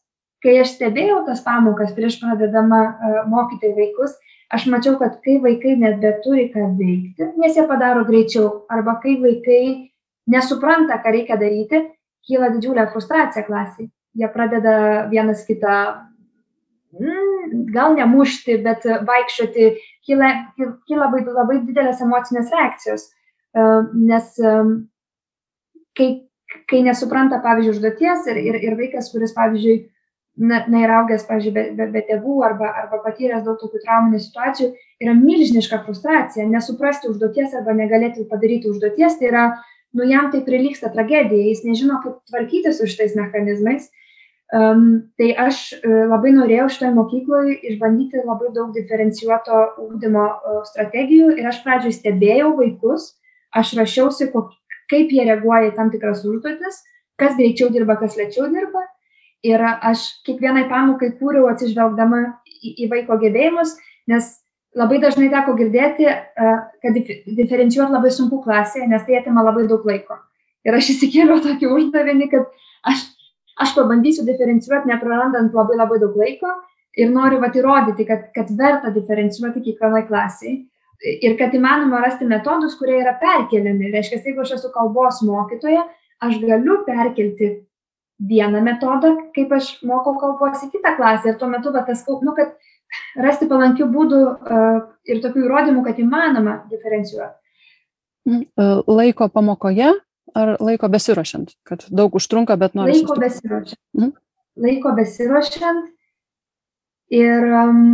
kai 0.44 0.58
aš 0.62 0.76
stebėjau 0.76 1.24
tas 1.26 1.42
pamokas 1.44 1.94
prieš 1.96 2.20
pradedama 2.22 2.80
uh, 2.86 3.20
mokyti 3.30 3.72
vaikus, 3.76 4.16
aš 4.54 4.66
mačiau, 4.72 4.96
kad 5.00 5.18
kai 5.24 5.38
vaikai 5.42 5.76
net 5.80 6.00
beturi 6.02 6.48
ką 6.52 6.70
veikti, 6.78 7.32
nes 7.40 7.56
jie 7.56 7.66
padaro 7.68 8.04
greičiau, 8.08 8.64
arba 8.72 8.96
kai 9.02 9.18
vaikai 9.22 9.62
nesupranta, 10.28 11.00
ką 11.02 11.14
reikia 11.14 11.38
daryti, 11.40 11.82
kyla 12.28 12.52
didžiulė 12.54 12.88
frustracija 12.92 13.46
klasiai. 13.46 13.88
Jie 14.18 14.28
pradeda 14.32 15.06
vienas 15.12 15.44
kitą 15.46 15.74
mm, 16.96 17.66
gal 17.74 17.96
nemušti, 17.96 18.58
bet 18.64 18.84
vaikščioti, 19.08 19.68
kyla, 20.06 20.32
kyla 20.58 21.06
labai, 21.06 21.22
labai 21.26 21.60
didelės 21.66 22.02
emocinės 22.04 22.50
reakcijos. 22.54 23.06
E, 23.08 23.66
nes 24.08 24.32
e, 24.40 24.54
kai, 25.98 26.08
kai 26.70 26.82
nesupranta, 26.86 27.40
pavyzdžiui, 27.44 27.76
užduoties 27.76 28.28
ir, 28.32 28.42
ir, 28.50 28.60
ir 28.70 28.76
vaikas, 28.80 29.12
kuris, 29.12 29.36
pavyzdžiui, 29.36 29.78
neįraugęs, 30.38 31.24
pavyzdžiui, 31.28 31.54
be, 31.54 31.64
be, 31.78 31.88
be 31.94 32.02
tėvų 32.08 32.36
arba, 32.46 32.70
arba 32.82 33.00
patyręs 33.04 33.44
daug 33.46 33.58
tokių 33.60 33.82
trauminių 33.84 34.20
situacijų, 34.22 34.70
yra 35.02 35.14
milžiniška 35.18 35.82
frustracija, 35.86 36.46
nesuprasti 36.48 37.10
užduoties 37.10 37.56
arba 37.58 37.74
negalėti 37.78 38.26
padaryti 38.30 38.70
užduoties, 38.70 39.18
tai 39.18 39.30
yra, 39.32 39.44
nu 39.98 40.06
jam 40.06 40.30
tai 40.32 40.44
prilyksta 40.46 40.92
tragedija, 40.94 41.48
jis 41.50 41.64
nežino, 41.66 42.00
kaip 42.04 42.20
tvarkyti 42.30 42.74
su 42.76 42.86
šitais 42.90 43.18
mechanizmais 43.18 43.90
Um, 44.48 45.12
tai 45.20 45.34
aš 45.36 45.74
uh, 45.76 46.06
labai 46.08 46.30
norėjau 46.32 46.70
šitoje 46.72 46.94
mokykloje 46.96 47.56
išbandyti 47.68 48.22
labai 48.24 48.48
daug 48.56 48.70
diferencijuoto 48.72 49.58
ūkdymo 49.84 50.22
uh, 50.24 50.62
strategijų 50.64 51.34
ir 51.36 51.50
aš 51.50 51.58
pradžioj 51.66 51.92
stebėjau 51.92 52.54
vaikus, 52.56 53.10
aš 53.52 53.74
rašiausi, 53.76 54.30
kaip 54.88 55.12
jie 55.12 55.26
reaguoja 55.28 55.68
į 55.68 55.74
tam 55.76 55.92
tikras 55.92 56.24
užduotis, 56.24 56.80
kas 57.20 57.36
greičiau 57.36 57.68
dirba, 57.74 57.98
kas 58.00 58.16
lėčiau 58.16 58.48
dirba. 58.54 58.86
Ir 59.46 59.62
aš 59.62 60.04
kiekvienai 60.26 60.66
pamokai 60.70 61.12
kūriau 61.20 61.46
atsižvelgdama 61.52 62.22
į, 62.44 62.72
į 62.84 62.88
vaiko 62.90 63.18
gebėjimus, 63.22 63.76
nes 64.10 64.32
labai 64.78 64.98
dažnai 65.02 65.28
teko 65.30 65.54
girdėti, 65.58 66.08
uh, 66.08 66.64
kad 66.82 66.96
diferencijuoti 67.38 67.94
labai 67.94 68.10
sunku 68.14 68.40
klasėje, 68.42 68.88
nes 68.90 69.04
tai 69.06 69.20
atima 69.20 69.44
labai 69.46 69.68
daug 69.70 69.86
laiko. 69.86 70.18
Ir 70.66 70.74
aš 70.74 70.90
įsikėliau 70.96 71.38
tokį 71.44 71.70
uždavinį, 71.70 72.26
kad 72.34 72.50
aš 72.90 73.06
aš 73.58 73.74
pabandysiu 73.74 74.24
diferencijuoti, 74.26 74.90
neprarandant 74.90 75.54
labai 75.54 75.78
labai 75.78 75.98
daug 76.02 76.16
laiko 76.18 76.50
ir 76.98 77.10
noriu 77.14 77.40
vat 77.42 77.56
įrodyti, 77.58 78.06
kad, 78.06 78.28
kad 78.34 78.50
verta 78.58 78.92
diferencijuoti 78.94 79.62
kiekvienai 79.66 80.04
klasiai 80.08 80.56
ir 80.98 81.36
kad 81.38 81.54
įmanoma 81.54 82.02
rasti 82.02 82.26
metodus, 82.26 82.74
kurie 82.78 82.98
yra 83.02 83.14
perkeliami. 83.20 83.92
Reiškia, 83.94 84.22
jeigu 84.26 84.42
aš 84.42 84.56
esu 84.58 84.70
kalbos 84.74 85.20
mokytoja, 85.26 85.84
aš 86.26 86.40
galiu 86.42 86.80
perkelti 86.86 87.52
vieną 88.18 88.62
metodą, 88.66 89.14
kaip 89.34 89.52
aš 89.54 89.76
mokau 89.86 90.16
kalbos 90.18 90.64
į 90.66 90.72
kitą 90.72 90.96
klasę 90.98 91.32
ir 91.32 91.38
tuo 91.38 91.48
metu, 91.50 91.72
va, 91.74 91.84
tas, 91.86 92.02
nu, 92.06 92.34
kad 92.34 92.56
rasti 93.20 93.46
palankių 93.50 93.86
būdų 93.92 94.22
uh, 94.24 94.80
ir 95.06 95.20
tokių 95.22 95.44
įrodymų, 95.44 95.84
kad 95.86 96.00
įmanoma 96.02 96.62
diferencijuoti. 96.70 97.36
Mm, 98.28 98.42
e, 98.44 98.64
laiko 98.90 99.28
pamokoje 99.32 99.92
ar 100.36 100.50
laiko 100.60 100.88
besiruošiant, 100.92 101.54
kad 101.64 101.86
daug 101.88 102.16
užtrunka, 102.18 102.58
bet 102.60 102.74
noriu. 102.76 102.92
Laiko 102.92 103.14
sustiprint. 103.14 103.24
besiruošiant. 103.24 103.80
Mm? 103.96 104.10
Laiko 104.58 104.92
besiruošiant 104.98 105.86
ir, 107.16 107.46
um, 107.62 107.86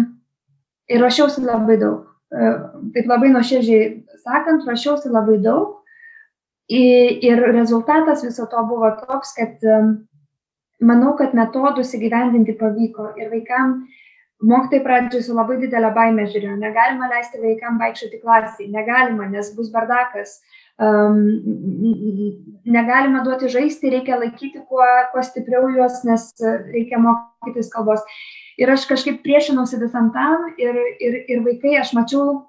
ir 0.91 1.05
ruošiausi 1.05 1.45
labai 1.45 1.79
daug. 1.85 2.09
Uh, 2.35 2.57
taip 2.97 3.07
labai 3.11 3.31
nuoširdžiai 3.37 3.85
sakant, 4.25 4.67
ruošiausi 4.67 5.13
labai 5.13 5.39
daug. 5.45 5.79
Ir 6.73 7.43
rezultatas 7.53 8.23
viso 8.25 8.47
to 8.49 8.63
buvo 8.67 8.89
toks, 9.05 9.35
kad 9.37 9.67
um, 9.69 9.91
manau, 10.83 11.15
kad 11.19 11.35
metodus 11.37 11.95
įgyvendinti 11.97 12.57
pavyko. 12.59 13.13
Ir 13.21 13.31
vaikam, 13.33 13.85
mokytai 14.45 14.83
pradžioj 14.85 15.25
su 15.29 15.37
labai 15.37 15.59
didelė 15.63 15.93
baime 15.95 16.27
žiūrėjo, 16.31 16.57
negalima 16.61 17.09
leisti 17.13 17.43
vaikam 17.43 17.79
vaikščioti 17.83 18.21
klasiai, 18.23 18.71
negalima, 18.73 19.29
nes 19.31 19.53
bus 19.57 19.71
bardakas. 19.75 20.39
Um, 20.75 21.21
negalima 22.67 23.23
duoti 23.23 23.49
žaisti, 23.53 23.93
reikia 23.95 24.19
laikyti 24.19 24.65
kuo, 24.67 24.87
kuo 25.13 25.23
stipriau 25.23 25.69
juos, 25.71 26.01
nes 26.09 26.33
reikia 26.73 26.99
mokytis 26.99 27.71
kalbos. 27.71 28.03
Ir 28.59 28.71
aš 28.71 28.89
kažkaip 28.91 29.23
priešinausi 29.23 29.79
visam 29.83 30.11
tam 30.15 30.49
ir, 30.59 30.75
ir, 31.03 31.21
ir 31.31 31.47
vaikai, 31.47 31.77
aš 31.79 31.95
mačiau, 31.95 32.43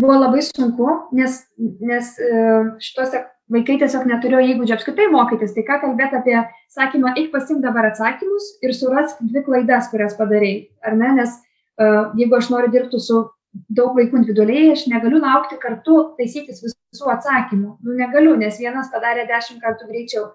buvo 0.00 0.16
labai 0.16 0.42
sunku, 0.44 0.88
nes, 1.16 1.42
nes 1.84 2.10
šituose 2.80 3.22
vaikai 3.52 3.76
tiesiog 3.80 4.06
neturėjo 4.08 4.54
įgūdžių 4.54 4.76
apskritai 4.76 5.08
mokytis. 5.12 5.52
Tai 5.56 5.64
ką 5.68 5.78
kalbėti 5.82 6.18
apie 6.18 6.36
sakymą, 6.72 7.14
eik 7.18 7.30
pasim 7.34 7.60
dabar 7.64 7.90
atsakymus 7.90 8.54
ir 8.64 8.74
surask 8.76 9.20
dvi 9.20 9.44
klaidas, 9.46 9.90
kurias 9.92 10.16
padarėjai. 10.18 10.68
Ar 10.86 10.96
ne? 11.00 11.10
Nes 11.20 11.34
uh, 11.36 12.14
jeigu 12.18 12.38
aš 12.38 12.50
noriu 12.54 12.72
dirbti 12.72 13.00
su 13.02 13.26
daug 13.70 13.94
vaikų 13.98 14.22
individualiai, 14.22 14.72
aš 14.74 14.86
negaliu 14.90 15.20
laukti 15.22 15.58
kartu 15.62 15.98
taisytis 16.18 16.62
visų 16.64 17.10
atsakymų. 17.12 17.76
Nu, 17.84 17.98
negaliu, 17.98 18.34
nes 18.40 18.58
vienas 18.58 18.90
padarė 18.92 19.28
dešimt 19.28 19.62
kartų 19.62 19.90
greičiau. 19.90 20.26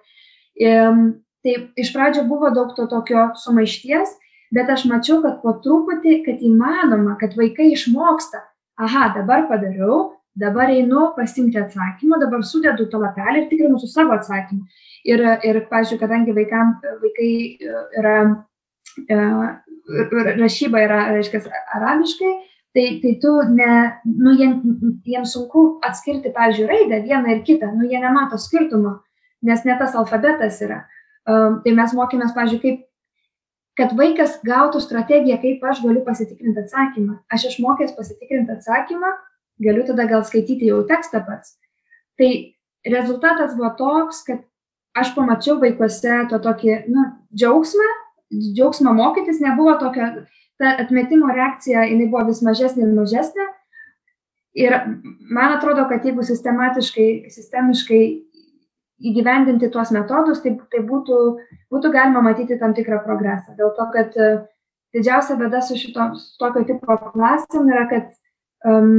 Ir, 0.59 1.03
tai 1.43 1.55
iš 1.79 1.91
pradžio 1.95 2.25
buvo 2.27 2.51
daug 2.55 2.71
to 2.75 2.87
tokio 2.91 3.29
sumaišties, 3.39 4.15
bet 4.55 4.71
aš 4.71 4.85
mačiau, 4.89 5.19
kad 5.23 5.41
po 5.43 5.55
truputį, 5.63 6.21
kad 6.25 6.41
įmanoma, 6.43 7.17
kad 7.19 7.35
vaikai 7.39 7.69
išmoksta, 7.73 8.41
aha, 8.79 9.09
dabar 9.15 9.47
padariau, 9.51 10.18
dabar 10.39 10.71
einu 10.73 11.09
pasimti 11.15 11.59
atsakymą, 11.61 12.19
dabar 12.21 12.43
sudedu 12.47 12.87
tą 12.91 13.01
lapelį 13.03 13.43
ir 13.43 13.49
tikrinu 13.51 13.79
su 13.79 13.89
savo 13.91 14.15
atsakymu. 14.17 14.65
Ir, 15.09 15.23
ir 15.47 15.61
pažiūrėjau, 15.71 16.01
kadangi 16.01 16.35
vaikam, 16.35 16.75
vaikai 17.03 17.31
yra, 17.99 18.15
rašyba 20.39 20.83
yra, 20.85 21.01
reiškia, 21.15 21.43
arabiškai, 21.77 22.33
tai 22.73 22.99
tai 23.01 23.17
tu 23.21 23.31
ne 23.53 23.99
nu 24.03 24.31
jie 24.37 24.49
jiems 25.05 25.33
sunku 25.33 25.79
atskirti 25.81 26.29
pavyzdžiui 26.33 26.67
raidę 26.67 27.01
vieną 27.03 27.27
ir 27.33 27.43
kitą 27.43 27.71
nu 27.75 27.89
jie 27.89 27.99
nemato 27.99 28.37
skirtumo 28.37 28.99
nes 29.41 29.65
ne 29.65 29.77
tas 29.79 29.95
alfabetas 29.95 30.61
yra 30.61 30.85
um, 31.25 31.61
tai 31.63 31.73
mes 31.73 31.93
mokėmės 31.93 32.35
pavyzdžiui 32.35 32.61
kaip 32.61 32.85
kad 33.79 33.95
vaikas 33.97 34.37
gautų 34.45 34.81
strategiją 34.85 35.39
kaip 35.41 35.63
aš 35.63 35.81
galiu 35.85 36.05
pasitikrint 36.05 36.57
atsakymą 36.57 37.17
aš 37.33 37.49
išmokęs 37.49 37.95
pasitikrint 37.97 38.49
atsakymą 38.49 39.11
galiu 39.63 39.85
tada 39.87 40.07
gal 40.09 40.25
skaityti 40.27 40.71
jau 40.71 40.83
tekstą 40.87 41.23
pats 41.27 41.55
tai 42.19 42.31
rezultatas 42.87 43.55
buvo 43.57 43.71
toks 43.79 44.23
kad 44.27 44.43
aš 44.99 45.13
pamačiau 45.15 45.59
vaikuose 45.61 46.25
to 46.31 46.39
tokį 46.43 46.75
nu 46.89 47.07
džiaugsmą 47.35 47.89
džiaugsmą 48.33 48.93
mokytis 48.93 49.41
nebuvo 49.43 49.77
tokio 49.81 50.11
ta 50.59 50.75
atmetimo 50.83 51.31
reakcija 51.33 51.85
jinai 51.87 52.09
buvo 52.11 52.25
vis 52.29 52.41
mažesnė 52.43 52.83
ir 52.85 52.95
mažesnė. 52.97 53.45
Ir 54.59 54.75
man 55.31 55.53
atrodo, 55.55 55.85
kad 55.87 56.03
jeigu 56.03 56.25
sistematiškai, 56.25 57.07
sistemiškai 57.31 58.01
įgyvendinti 59.09 59.69
tuos 59.71 59.93
metodus, 59.95 60.41
tai, 60.43 60.57
tai 60.73 60.81
būtų, 60.83 61.19
būtų 61.71 61.91
galima 61.93 62.23
matyti 62.25 62.57
tam 62.59 62.73
tikrą 62.75 62.99
progresą. 63.05 63.55
Dėl 63.59 63.71
to, 63.77 63.85
kad 63.93 64.17
e, 64.19 64.31
didžiausia 64.97 65.37
bėda 65.39 65.61
su 65.63 65.77
šito 65.79 66.09
tokio 66.41 66.65
tipo 66.67 66.97
klasėm 67.05 67.69
yra, 67.71 67.85
kad 67.93 68.09
um, 68.67 68.89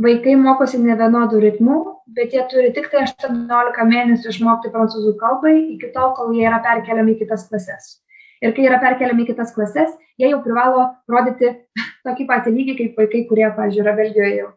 vaikai 0.00 0.36
mokosi 0.40 0.80
ne 0.80 0.96
vienodų 0.96 1.40
ritmų, 1.42 1.80
bet 2.16 2.32
jie 2.32 2.44
turi 2.48 2.70
tik 2.76 2.88
tai 2.92 3.04
18 3.08 3.88
mėnesių 3.90 4.32
išmokti 4.32 4.72
prancūzų 4.72 5.16
kalbai 5.20 5.56
iki 5.74 5.92
tol, 5.92 6.14
kol 6.16 6.32
jie 6.36 6.46
yra 6.48 6.62
perkeliami 6.64 7.16
į 7.16 7.24
kitas 7.24 7.48
klases 7.50 7.98
ir 8.42 8.54
kai 8.56 8.66
yra 8.66 8.80
perkeliami 8.82 9.24
į 9.24 9.30
kitas 9.30 9.54
klases, 9.54 9.94
jie 10.20 10.30
jau 10.32 10.42
privalo 10.44 10.88
rodyti 11.10 11.52
tokį 12.06 12.28
patį 12.28 12.54
lygį 12.56 12.78
kaip 12.80 13.02
vaikai, 13.02 13.24
kurie, 13.30 13.48
pavyzdžiui, 13.56 13.84
yra 13.84 13.98
Belgijoje 13.98 14.38
jau 14.40 14.48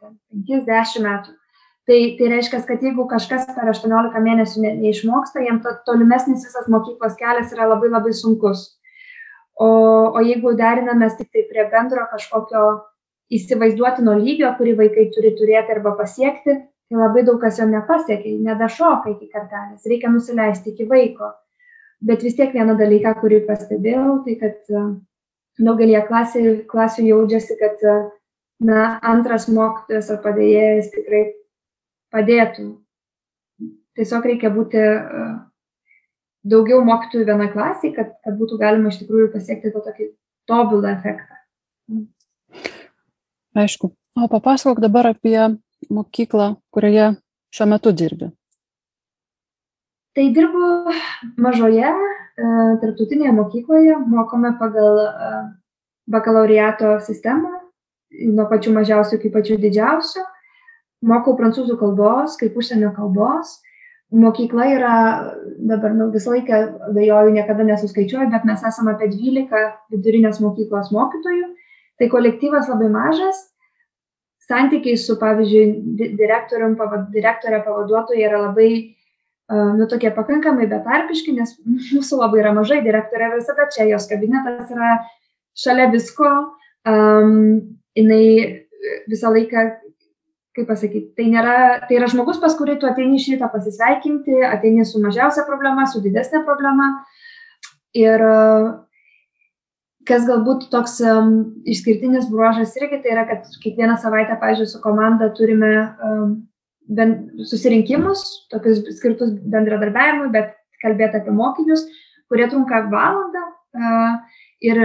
5-10 0.49 1.05
metų. 1.05 1.35
Tai, 1.85 1.97
tai 2.17 2.27
reiškia, 2.31 2.63
kad 2.65 2.81
jeigu 2.81 3.03
kažkas 3.05 3.45
per 3.53 3.69
18 3.69 4.21
mėnesių 4.25 4.63
ne, 4.63 4.71
neišmoksta, 4.79 5.43
jiems 5.45 5.61
to, 5.61 5.75
tolimesnis 5.85 6.47
visas 6.47 6.65
mokyklos 6.71 7.13
kelias 7.19 7.53
yra 7.53 7.67
labai 7.69 7.91
labai 7.93 8.13
sunkus. 8.17 8.71
o, 9.61 9.67
o 10.17 10.19
jeigu 10.25 10.55
derinamės 10.57 11.13
tik 11.19 11.29
tai 11.31 11.45
prie 11.47 11.63
bendro 11.71 12.07
kažkokio 12.11 12.63
įsivaizduotino 13.33 14.15
lygio, 14.19 14.51
kurį 14.57 14.75
vaikai 14.79 15.07
turi 15.15 15.33
turėti 15.37 15.73
arba 15.73 15.95
pasiekti, 15.97 16.57
tai 16.89 16.99
labai 16.99 17.23
daug 17.25 17.39
kas 17.41 17.57
jo 17.59 17.65
nepasiekia, 17.69 18.35
nedašoka 18.45 19.15
iki 19.15 19.29
kartelės, 19.31 19.87
reikia 19.89 20.11
nusileisti 20.13 20.73
iki 20.73 20.85
vaiko. 20.89 21.31
Bet 22.05 22.21
vis 22.25 22.35
tiek 22.37 22.53
vieną 22.53 22.75
dalyką, 22.77 23.15
kurį 23.21 23.41
pastebėjau, 23.47 24.19
tai 24.25 24.35
kad 24.41 24.69
e, 24.69 24.83
daugelie 25.57 26.01
klasių, 26.05 26.43
klasių 26.69 27.07
jaučiasi, 27.07 27.57
kad 27.61 27.81
e, 27.81 27.95
na, 28.67 28.83
antras 29.01 29.47
mokytojas 29.49 30.11
ar 30.13 30.21
padėjėjas 30.25 30.91
tikrai 30.93 31.23
padėtų. 32.13 32.67
Tiesiog 33.95 34.27
reikia 34.27 34.51
būti 34.53 34.81
e, 34.83 35.25
daugiau 36.45 36.83
mokytojų 36.85 37.29
viena 37.31 37.47
klasiai, 37.53 37.95
kad, 37.95 38.13
kad 38.21 38.37
būtų 38.37 38.59
galima 38.61 38.91
iš 38.91 39.01
tikrųjų 39.01 39.31
pasiekti 39.33 39.73
tą 39.73 39.81
tokį 39.87 40.11
tobulą 40.51 40.93
efektą. 40.99 41.39
Aišku. 43.55 43.91
O 44.15 44.27
papasakok 44.31 44.81
dabar 44.83 45.07
apie 45.11 45.39
mokyklą, 45.91 46.55
kurioje 46.71 47.15
šiuo 47.55 47.67
metu 47.71 47.91
dirbi. 47.91 48.31
Tai 50.15 50.25
dirbu 50.35 50.67
mažoje 51.43 51.87
e, 51.87 51.95
tarptautinėje 52.81 53.33
mokykloje, 53.35 53.97
mokome 54.11 54.53
pagal 54.59 55.01
e, 55.03 55.31
bakalauriato 56.11 56.97
sistemą, 57.03 57.51
nuo 58.35 58.47
pačių 58.51 58.75
mažiausių 58.75 59.19
iki 59.19 59.31
pačių 59.33 59.59
didžiausių. 59.63 60.23
Mokau 61.05 61.35
prancūzų 61.39 61.75
kalbos 61.79 62.37
kaip 62.39 62.55
užsienio 62.59 62.93
kalbos 62.95 63.59
mokykla 64.11 64.65
yra 64.71 64.95
dabar 65.59 65.93
nu, 65.95 66.09
visą 66.13 66.31
laiką 66.35 66.61
abejoju, 66.89 67.33
niekada 67.35 67.65
nesuskaičiuoju, 67.67 68.29
bet 68.31 68.45
mes 68.47 68.63
esame 68.63 68.93
apie 68.93 69.09
12 69.11 69.63
vidurinės 69.93 70.39
mokyklos 70.43 70.91
mokytojų. 70.95 71.51
Tai 71.99 72.09
kolektyvas 72.11 72.69
labai 72.71 72.89
mažas. 72.91 73.39
Santykiai 74.45 74.97
su, 75.01 75.15
pavyzdžiui, 75.17 76.09
direktorium, 76.19 76.75
pavad, 76.77 77.07
direktorė 77.13 77.63
pavaduotoja 77.65 78.27
yra 78.27 78.41
labai, 78.43 78.69
uh, 79.49 79.71
nu, 79.79 79.87
tokie 79.89 80.11
pakankamai 80.13 80.67
betarpiški, 80.69 81.33
nes 81.39 81.55
mūsų 81.95 82.19
labai 82.21 82.43
yra 82.43 82.53
mažai, 82.57 82.83
direktorė 82.85 83.31
visada 83.37 83.65
čia, 83.73 83.87
jos 83.89 84.05
kabinetas 84.11 84.69
yra 84.75 84.99
šalia 85.57 85.89
visko. 85.93 86.29
Um, 86.85 87.79
jinai 87.97 88.65
visą 89.09 89.31
laiką 89.33 89.63
kaip 90.55 90.69
pasakyt 90.69 91.11
tai 91.17 91.27
nėra 91.31 91.55
tai 91.87 91.97
yra 91.97 92.07
žmogus 92.11 92.39
pas 92.43 92.53
kurį 92.55 92.77
tu 92.79 92.87
ateini 92.87 93.19
iš 93.19 93.27
ryto 93.33 93.49
pasisveikinti 93.51 94.39
ateini 94.47 94.85
su 94.87 95.01
mažiausia 95.03 95.43
problema 95.47 95.87
su 95.91 96.01
didesne 96.03 96.43
problema 96.47 96.91
ir 97.95 98.23
kas 100.07 100.25
galbūt 100.27 100.67
toks 100.73 100.99
um, 101.05 101.31
išskirtinis 101.69 102.27
bruožas 102.31 102.75
irgi 102.79 103.01
tai 103.03 103.13
yra, 103.15 103.25
kad 103.29 103.47
kiekvieną 103.63 103.97
savaitę, 104.01 104.37
pavyzdžiui, 104.41 104.69
su 104.69 104.81
komanda 104.83 105.31
turime 105.37 105.71
um, 106.05 106.35
ben, 106.87 107.15
susirinkimus, 107.49 108.23
tokius 108.53 108.83
skirtus 108.99 109.33
bendradarbiavimui, 109.53 110.29
bet 110.35 110.53
kalbėti 110.83 111.21
apie 111.21 111.33
mokinius, 111.33 111.85
kurie 112.29 112.47
trunka 112.51 112.85
valandą. 112.91 113.45
Uh, 113.75 114.41
ir 114.63 114.79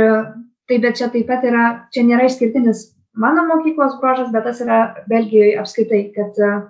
tai, 0.66 0.80
bet 0.82 0.98
čia 0.98 1.10
taip 1.12 1.28
pat 1.30 1.44
yra, 1.46 1.66
čia 1.94 2.02
nėra 2.06 2.26
išskirtinis 2.26 2.88
mano 3.20 3.44
mokyklos 3.48 3.98
bruožas, 4.00 4.30
bet 4.34 4.46
tas 4.48 4.60
yra 4.64 4.82
Belgijoje 5.10 5.56
apskaitai, 5.60 6.02
kad 6.16 6.40
uh, 6.42 6.60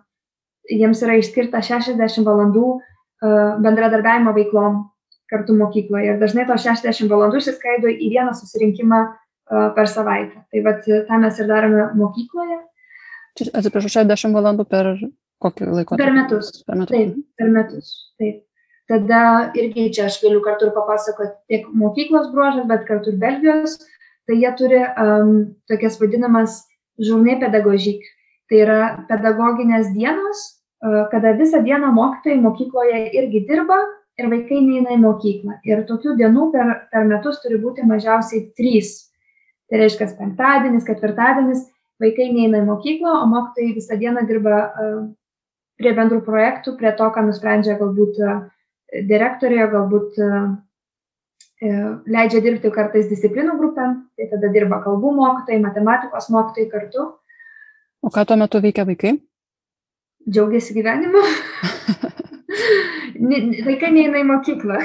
jiems 0.71 1.03
yra 1.07 1.19
išskirta 1.21 1.63
60 1.65 2.27
valandų 2.27 2.67
uh, 2.77 3.61
bendradarbiavimo 3.63 4.35
veiklom 4.37 4.83
kartu 5.31 5.55
mokykloje. 5.57 6.15
Ir 6.15 6.21
dažnai 6.21 6.47
tos 6.49 6.67
60 6.67 7.11
valandų 7.11 7.41
išsiskaido 7.41 7.93
į 7.93 8.11
vieną 8.17 8.35
susirinkimą 8.39 9.01
uh, 9.07 9.71
per 9.77 9.89
savaitę. 9.91 10.45
Tai 10.51 10.67
vad 10.67 10.85
tą 10.85 11.23
mes 11.23 11.41
ir 11.41 11.49
darome 11.51 11.89
mokykloje. 11.99 12.61
Atsiprašau, 13.41 13.93
60 14.03 14.37
valandų 14.37 14.67
per 14.69 14.93
kokį 15.41 15.71
laiko? 15.71 15.99
Per 16.01 16.13
metus. 16.15 16.53
Per 16.67 16.79
metus. 16.79 16.95
Taip, 16.95 17.19
per 17.39 17.53
metus. 17.55 17.93
Taip. 18.21 18.43
Tada 18.91 19.23
irgi 19.55 19.87
čia 19.95 20.09
aš 20.09 20.19
galiu 20.25 20.41
kartu 20.43 20.67
ir 20.67 20.75
papasakoti 20.75 21.37
tiek 21.47 21.69
mokyklos 21.79 22.33
bruožas, 22.35 22.67
bet 22.67 22.89
kartu 22.89 23.13
ir 23.13 23.21
Belgijos 23.23 23.77
tai 24.27 24.39
jie 24.39 24.51
turi 24.59 24.81
um, 24.83 25.31
tokias 25.71 25.99
vadinamas 26.01 26.65
žurnai 26.99 27.39
pedagogik. 27.43 28.03
Tai 28.51 28.59
yra 28.59 28.81
pedagoginės 29.07 29.93
dienos, 29.95 30.43
uh, 30.83 31.05
kada 31.13 31.37
visą 31.39 31.63
dieną 31.63 31.93
mokytojai 31.95 32.41
mokykloje 32.43 33.05
irgi 33.15 33.45
dirba 33.47 33.79
ir 34.21 34.29
vaikai 34.33 34.61
neina 34.65 34.95
į 34.95 35.01
mokyklą. 35.03 35.59
Ir 35.69 35.85
tokių 35.89 36.15
dienų 36.21 36.51
per, 36.55 36.73
per 36.93 37.09
metus 37.09 37.41
turi 37.43 37.59
būti 37.63 37.87
mažiausiai 37.89 38.47
trys. 38.59 38.95
Tai 39.71 39.81
reiškia 39.83 40.11
penktadienis, 40.19 40.87
ketvirtadienis, 40.87 41.67
vaikai 42.03 42.31
neina 42.35 42.63
į 42.63 42.69
mokyklą, 42.69 43.21
o 43.23 43.29
mokytojai 43.31 43.75
visą 43.77 43.99
dieną 44.01 44.25
dirba 44.29 44.63
uh, 44.69 45.03
prie 45.81 45.93
bendrų 45.97 46.25
projektų, 46.27 46.77
prie 46.81 46.93
to, 46.99 47.07
ką 47.15 47.27
nusprendžia 47.29 47.77
galbūt 47.81 48.19
uh, 48.25 48.43
direktorė, 49.09 49.63
galbūt 49.73 50.19
E, 51.61 51.71
leidžia 52.09 52.41
dirbti 52.41 52.71
kartais 52.73 53.11
disciplinų 53.11 53.59
grupėm, 53.61 53.97
tai 54.17 54.31
tada 54.31 54.49
dirba 54.53 54.79
kalbų 54.81 55.11
mokytojai, 55.19 55.61
matematikos 55.61 56.31
mokytojai 56.33 56.71
kartu. 56.73 57.05
O 58.01 58.09
ką 58.15 58.25
tuo 58.25 58.39
metu 58.41 58.63
veikia 58.65 58.87
vaikai? 58.89 59.19
Džiaugiasi 60.25 60.77
gyvenimu. 60.79 61.21
vaikai 63.21 63.93
neina 63.95 64.23
į 64.23 64.27
mokyklą. 64.29 64.81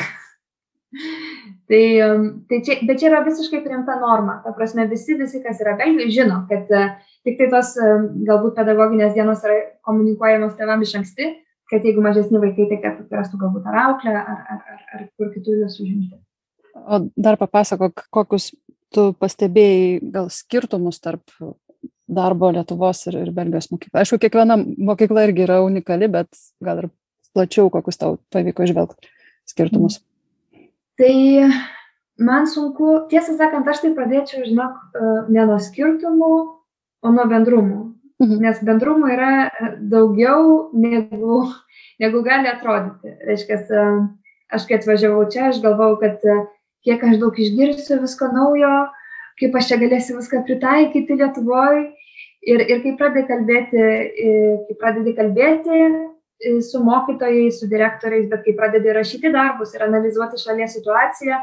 tai, 1.69 1.81
um, 2.05 2.27
tai 2.49 2.61
čia, 2.65 2.77
bet 2.87 2.99
čia 3.01 3.09
yra 3.11 3.23
visiškai 3.25 3.61
priimta 3.65 3.97
norma. 4.01 4.39
Ta 4.43 4.53
prasme, 4.57 4.87
visi, 4.91 5.17
visi, 5.19 5.41
kas 5.43 5.61
yra 5.63 5.75
Belgijoje, 5.79 6.13
žino, 6.19 6.43
kad 6.51 6.69
uh, 6.73 6.93
tik 7.27 7.39
tai 7.39 7.49
tos 7.53 7.73
uh, 7.79 8.05
galbūt 8.27 8.57
pedagoginės 8.59 9.15
dienos 9.17 9.43
yra 9.47 9.57
komunikuojamos 9.87 10.55
tėvam 10.59 10.85
iš 10.85 10.95
anksti, 11.01 11.31
kad 11.71 11.85
jeigu 11.85 12.03
mažesni 12.05 12.41
vaikai, 12.41 12.69
tai 12.71 12.79
kad 12.83 13.17
rastų 13.19 13.41
galbūt 13.41 13.67
ar 13.71 13.81
auklę, 13.87 14.13
ar, 14.21 14.39
ar, 14.55 14.63
ar, 14.69 14.85
ar 14.99 15.05
kur 15.17 15.33
kitur 15.33 15.59
juos 15.63 15.79
užimti. 15.81 16.19
O 16.75 17.05
dar 17.15 17.39
papasakok, 17.39 18.07
kokius 18.13 18.51
tu 18.93 19.09
pastebėjai 19.19 20.11
gal 20.13 20.27
skirtumus 20.31 20.99
tarp 21.03 21.31
darbo 22.05 22.51
Lietuvos 22.53 23.01
ir, 23.09 23.17
ir 23.23 23.31
Belgijos 23.33 23.71
mokykla. 23.71 24.03
Aišku, 24.03 24.19
kiekviena 24.21 24.57
mokykla 24.61 25.25
irgi 25.25 25.45
yra 25.47 25.61
unikali, 25.65 26.09
bet 26.11 26.29
gal 26.63 26.83
ir 26.83 26.89
plačiau, 27.35 27.69
kokius 27.73 27.99
tau 27.99 28.17
pavyko 28.33 28.65
išvelgti 28.65 29.11
skirtumus. 29.45 29.99
Tai 30.97 31.15
man 32.17 32.47
sunku, 32.47 33.05
tiesą 33.11 33.35
sakant, 33.37 33.67
aš 33.67 33.83
tai 33.83 33.91
pradėčiau, 33.97 34.45
žinok, 34.47 34.75
e, 34.95 35.13
ne 35.35 35.45
nuo 35.49 35.59
skirtumų, 35.61 36.31
o 37.05 37.13
nuo 37.13 37.25
bendrumų. 37.29 37.81
Mhm. 38.23 38.37
Nes 38.45 38.61
bendrumų 38.63 39.11
yra 39.11 39.31
daugiau 39.91 40.69
negu, 40.73 41.41
negu 42.03 42.23
gali 42.25 42.51
atrodyti. 42.51 43.15
Reiškia, 43.27 43.59
e, 43.59 43.87
aš 44.55 44.69
kai 44.69 44.79
atvažiavau 44.79 45.27
čia, 45.31 45.49
aš 45.51 45.59
galvau, 45.63 45.95
kad 45.99 46.23
kiek 46.85 47.03
aš 47.03 47.19
daug 47.19 47.35
išgirsiu 47.35 47.99
visko 48.03 48.29
naujo, 48.31 48.73
kaip 49.41 49.55
aš 49.57 49.71
čia 49.71 49.81
galėsiu 49.81 50.19
viską 50.21 50.45
pritaikyti 50.47 51.19
Lietuvoje. 51.19 51.91
Ir, 52.45 52.61
ir 52.61 52.81
kai 52.83 52.91
pradedi 52.93 53.25
kalbėti, 53.25 53.85
kai 54.67 54.75
pradedi 54.77 55.15
kalbėti 55.17 55.79
su 56.61 56.81
mokytojais, 56.83 57.59
su 57.59 57.69
direktoriais, 57.71 58.27
bet 58.29 58.43
kai 58.45 58.55
pradedi 58.57 58.93
rašyti 58.93 59.31
darbus 59.33 59.73
ir 59.75 59.85
analizuoti 59.85 60.41
šalies 60.41 60.75
situaciją, 60.77 61.39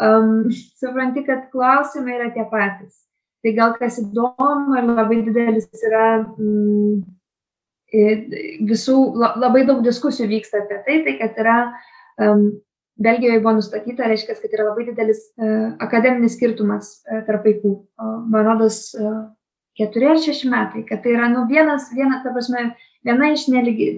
um, 0.00 0.48
supranti, 0.80 1.24
kad 1.26 1.48
klausimai 1.52 2.16
yra 2.18 2.30
tie 2.34 2.46
patys. 2.50 2.96
Tai 3.40 3.54
gal 3.56 3.76
kas 3.78 3.96
įdomu 4.02 4.76
ir 4.76 4.88
labai 4.88 5.22
didelis 5.24 5.68
yra 5.86 6.06
mm, 6.24 7.00
visų, 8.68 8.96
labai 9.16 9.64
daug 9.68 9.80
diskusijų 9.84 10.28
vyksta 10.30 10.60
apie 10.60 10.80
tai, 10.86 10.98
tai 11.06 11.14
kad 11.18 11.40
yra 11.40 11.56
um, 12.20 12.50
Belgijoje 13.00 13.40
buvo 13.40 13.56
nustatyta, 13.56 14.10
reiškia, 14.10 14.36
kad 14.42 14.52
yra 14.52 14.68
labai 14.68 14.84
didelis 14.90 15.22
uh, 15.40 15.72
akademinis 15.80 16.36
skirtumas 16.36 16.98
uh, 17.08 17.22
tarp 17.24 17.48
vaikų. 17.48 17.72
Uh, 17.96 18.16
man 18.28 18.44
rodos, 18.44 18.90
uh, 18.98 19.22
keturi 19.80 20.10
ar 20.12 20.20
šeši 20.20 20.50
metai, 20.52 20.84
kad 20.88 21.00
tai 21.04 21.14
yra, 21.16 21.30
nu, 21.32 21.46
vienas, 21.48 21.88
viena, 21.96 22.20
ta 22.20 22.34
prasme, 22.34 22.74
viena 23.06 23.30
iš 23.34 23.46
neligi, 23.52 23.90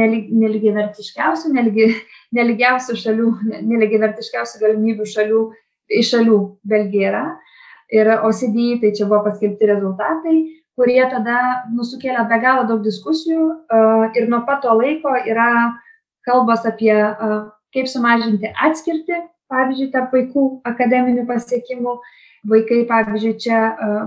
neligi, 0.00 0.34
neligivertiškiausių, 0.42 1.52
neligi, 1.56 1.90
neligiausių 2.36 2.96
šalių, 3.02 3.28
neligivertiškiausių 3.72 4.62
galimybių 4.64 5.08
šalių, 5.08 5.44
iš 6.00 6.14
šalių 6.14 6.40
Belgija 6.70 7.12
yra. 7.12 7.24
Ir 7.90 8.06
OCD, 8.22 8.58
tai 8.82 8.92
čia 8.94 9.08
buvo 9.08 9.24
paskelbti 9.24 9.66
rezultatai, 9.66 10.36
kurie 10.78 11.00
tada 11.10 11.64
nusukėlė 11.74 12.22
be 12.30 12.38
galo 12.42 12.68
daug 12.68 12.84
diskusijų 12.84 13.48
ir 14.14 14.28
nuo 14.30 14.44
pat 14.46 14.62
to 14.62 14.76
laiko 14.78 15.16
yra 15.26 15.74
kalbos 16.28 16.62
apie 16.68 16.94
kaip 17.74 17.90
sumažinti 17.90 18.50
atskirtį, 18.66 19.18
pavyzdžiui, 19.50 19.90
tarp 19.90 20.14
vaikų 20.14 20.46
akademinių 20.70 21.26
pasiekimų. 21.26 21.98
Vaikai, 22.50 22.84
pavyzdžiui, 22.88 23.34
čia 23.42 23.58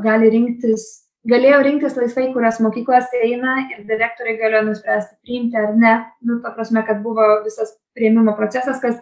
gali 0.01 0.31
rinktis, 0.33 1.02
galėjo 1.29 1.59
rinktis 1.63 1.97
laisvai, 1.97 2.29
kurias 2.33 2.59
mokyklas 2.63 3.11
eina 3.19 3.55
ir 3.71 3.83
direktoriai 3.87 4.39
galėjo 4.39 4.63
nuspręsti 4.69 5.19
priimti 5.23 5.59
ar 5.59 5.75
ne. 5.79 5.93
Nu, 6.25 6.39
ta 6.43 6.53
prasme, 6.55 6.83
kad 6.87 7.03
buvo 7.05 7.27
visas 7.45 7.75
prieimimo 7.95 8.35
procesas, 8.39 8.81
kas, 8.83 8.99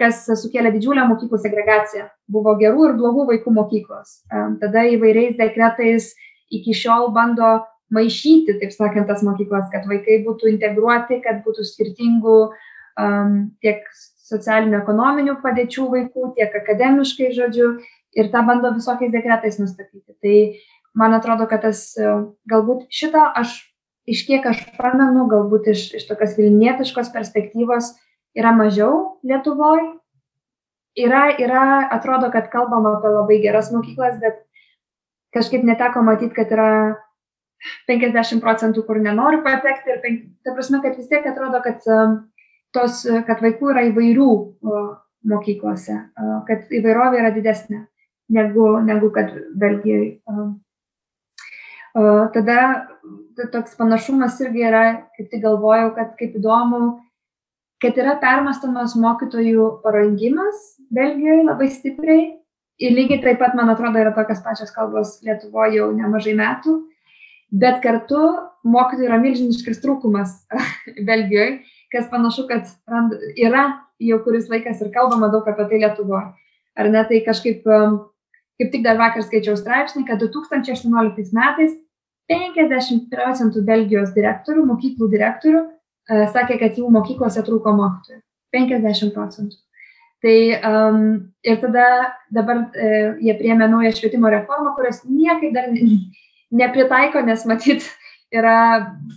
kas 0.00 0.24
sukėlė 0.42 0.74
didžiulę 0.74 1.06
mokyklų 1.08 1.40
segregaciją. 1.44 2.10
Buvo 2.32 2.56
gerų 2.60 2.90
ir 2.90 2.98
blogų 3.00 3.28
vaikų 3.32 3.54
mokyklos. 3.56 4.20
Tada 4.62 4.84
įvairiais 4.92 5.38
dekretais 5.40 6.12
iki 6.52 6.76
šiol 6.76 7.10
bando 7.16 7.58
maišyti, 7.94 8.58
taip 8.60 8.74
sakant, 8.74 9.06
tas 9.08 9.22
mokyklas, 9.24 9.68
kad 9.72 9.86
vaikai 9.88 10.20
būtų 10.26 10.50
integruoti, 10.52 11.20
kad 11.22 11.44
būtų 11.46 11.64
skirtingų 11.68 12.38
um, 12.46 13.36
tiek 13.62 13.84
socialinių 14.26 14.80
ekonominių 14.80 15.36
padėčių 15.42 15.86
vaikų, 15.92 16.32
tiek 16.38 16.54
akademiškai, 16.60 17.30
žodžiu, 17.36 17.76
ir 18.18 18.30
tą 18.32 18.42
bando 18.48 18.72
visokiais 18.74 19.12
dekretais 19.14 19.60
nustatyti. 19.62 20.16
Tai 20.24 20.36
man 20.96 21.14
atrodo, 21.16 21.46
kad 21.50 21.64
tas 21.66 21.92
galbūt 22.50 22.86
šitą 22.92 23.28
aš, 23.36 23.58
iš 24.08 24.24
kiek 24.28 24.46
aš 24.48 24.64
pamenu, 24.78 25.26
galbūt 25.30 25.70
iš, 25.74 25.88
iš 26.00 26.08
tokios 26.08 26.36
vilnietiškos 26.38 27.12
perspektyvos 27.14 27.92
yra 28.36 28.52
mažiau 28.56 29.20
Lietuvoje. 29.26 29.94
Yra, 30.96 31.26
yra, 31.36 31.62
atrodo, 31.92 32.30
kad 32.32 32.48
kalbam 32.48 32.86
apie 32.88 33.10
labai 33.12 33.36
geras 33.42 33.68
mokyklas, 33.68 34.16
bet 34.22 34.38
kažkaip 35.36 35.66
neteko 35.68 36.00
matyti, 36.00 36.32
kad 36.38 36.54
yra 36.54 36.68
50 37.90 38.40
procentų, 38.40 38.84
kur 38.86 39.00
nenori 39.04 39.42
patekti 39.44 39.92
ir, 39.92 40.00
ta 40.44 40.54
prasme, 40.56 40.80
kad 40.84 40.96
vis 40.96 41.10
tiek 41.10 41.26
atrodo, 41.28 41.60
kad, 41.64 41.84
tos, 42.72 43.02
kad 43.28 43.44
vaikų 43.44 43.74
yra 43.74 43.84
įvairių 43.90 44.30
mokyklose, 45.28 45.98
kad 46.48 46.72
įvairovė 46.80 47.20
yra 47.20 47.34
didesnė 47.34 47.82
negu, 48.32 48.68
negu 48.86 49.10
kad 49.12 49.34
Belgijoje. 49.58 50.16
Tada 51.96 52.86
toks 53.52 53.76
panašumas 53.78 54.40
irgi 54.44 54.64
yra, 54.68 54.84
kaip 55.16 55.30
tik 55.32 55.42
galvojau, 55.44 55.94
kad 55.96 56.10
kaip 56.18 56.34
įdomu, 56.36 56.80
kad 57.80 57.96
yra 58.00 58.16
permastamas 58.20 58.96
mokytojų 59.00 59.68
parengimas 59.84 60.74
Belgijoje 60.92 61.44
labai 61.46 61.68
stipriai 61.72 62.26
ir 62.80 62.92
lygiai 62.92 63.22
taip 63.22 63.40
pat, 63.40 63.54
man 63.56 63.72
atrodo, 63.72 64.00
yra 64.00 64.12
tokios 64.16 64.42
pačios 64.44 64.72
kalbos 64.74 65.16
Lietuvoje 65.24 65.78
jau 65.78 65.88
nemažai 65.96 66.34
metų, 66.36 66.76
bet 67.52 67.80
kartu 67.84 68.20
mokytojų 68.66 69.08
yra 69.08 69.20
milžiniškas 69.22 69.80
trūkumas 69.80 70.34
Belgijoje, 71.08 71.62
kas 71.94 72.10
panašu, 72.12 72.44
kad 72.50 72.68
yra 73.40 73.70
jau 74.04 74.20
kuris 74.24 74.50
laikas 74.52 74.84
ir 74.84 74.92
kalbama 74.92 75.32
daug 75.32 75.48
apie 75.48 75.64
tai 75.70 75.80
Lietuvoje. 75.86 76.28
Ar 76.76 76.92
ne, 76.92 77.00
tai 77.08 77.22
kažkaip, 77.24 77.64
um, 77.72 77.98
kaip 78.60 78.68
tik 78.72 78.84
dar 78.84 79.00
vakar 79.00 79.24
skaičiau 79.24 79.56
straipsnį, 79.56 80.04
kad 80.10 80.20
2018 80.20 81.32
metais 81.32 81.72
50 82.32 83.10
procentų 83.12 83.62
Belgijos 83.66 84.12
direktorių, 84.16 84.64
mokyklų 84.72 85.10
direktorių, 85.12 85.62
uh, 85.66 86.24
sakė, 86.34 86.58
kad 86.62 86.80
jų 86.80 86.90
mokyklose 86.94 87.44
trūko 87.46 87.74
mokytojų. 87.76 88.22
50 88.56 89.14
procentų. 89.14 89.58
Tai 90.24 90.36
um, 90.64 91.00
ir 91.44 91.58
tada 91.60 91.86
dabar 92.32 92.62
e, 92.72 92.86
jie 93.20 93.34
priemė 93.36 93.68
naują 93.68 93.92
švietimo 93.94 94.30
reformą, 94.32 94.72
kurios 94.74 95.02
niekaip 95.04 95.52
dar 95.54 95.68
nepritaiko, 96.50 97.20
nes 97.26 97.44
matyt 97.46 97.84
yra 98.34 98.56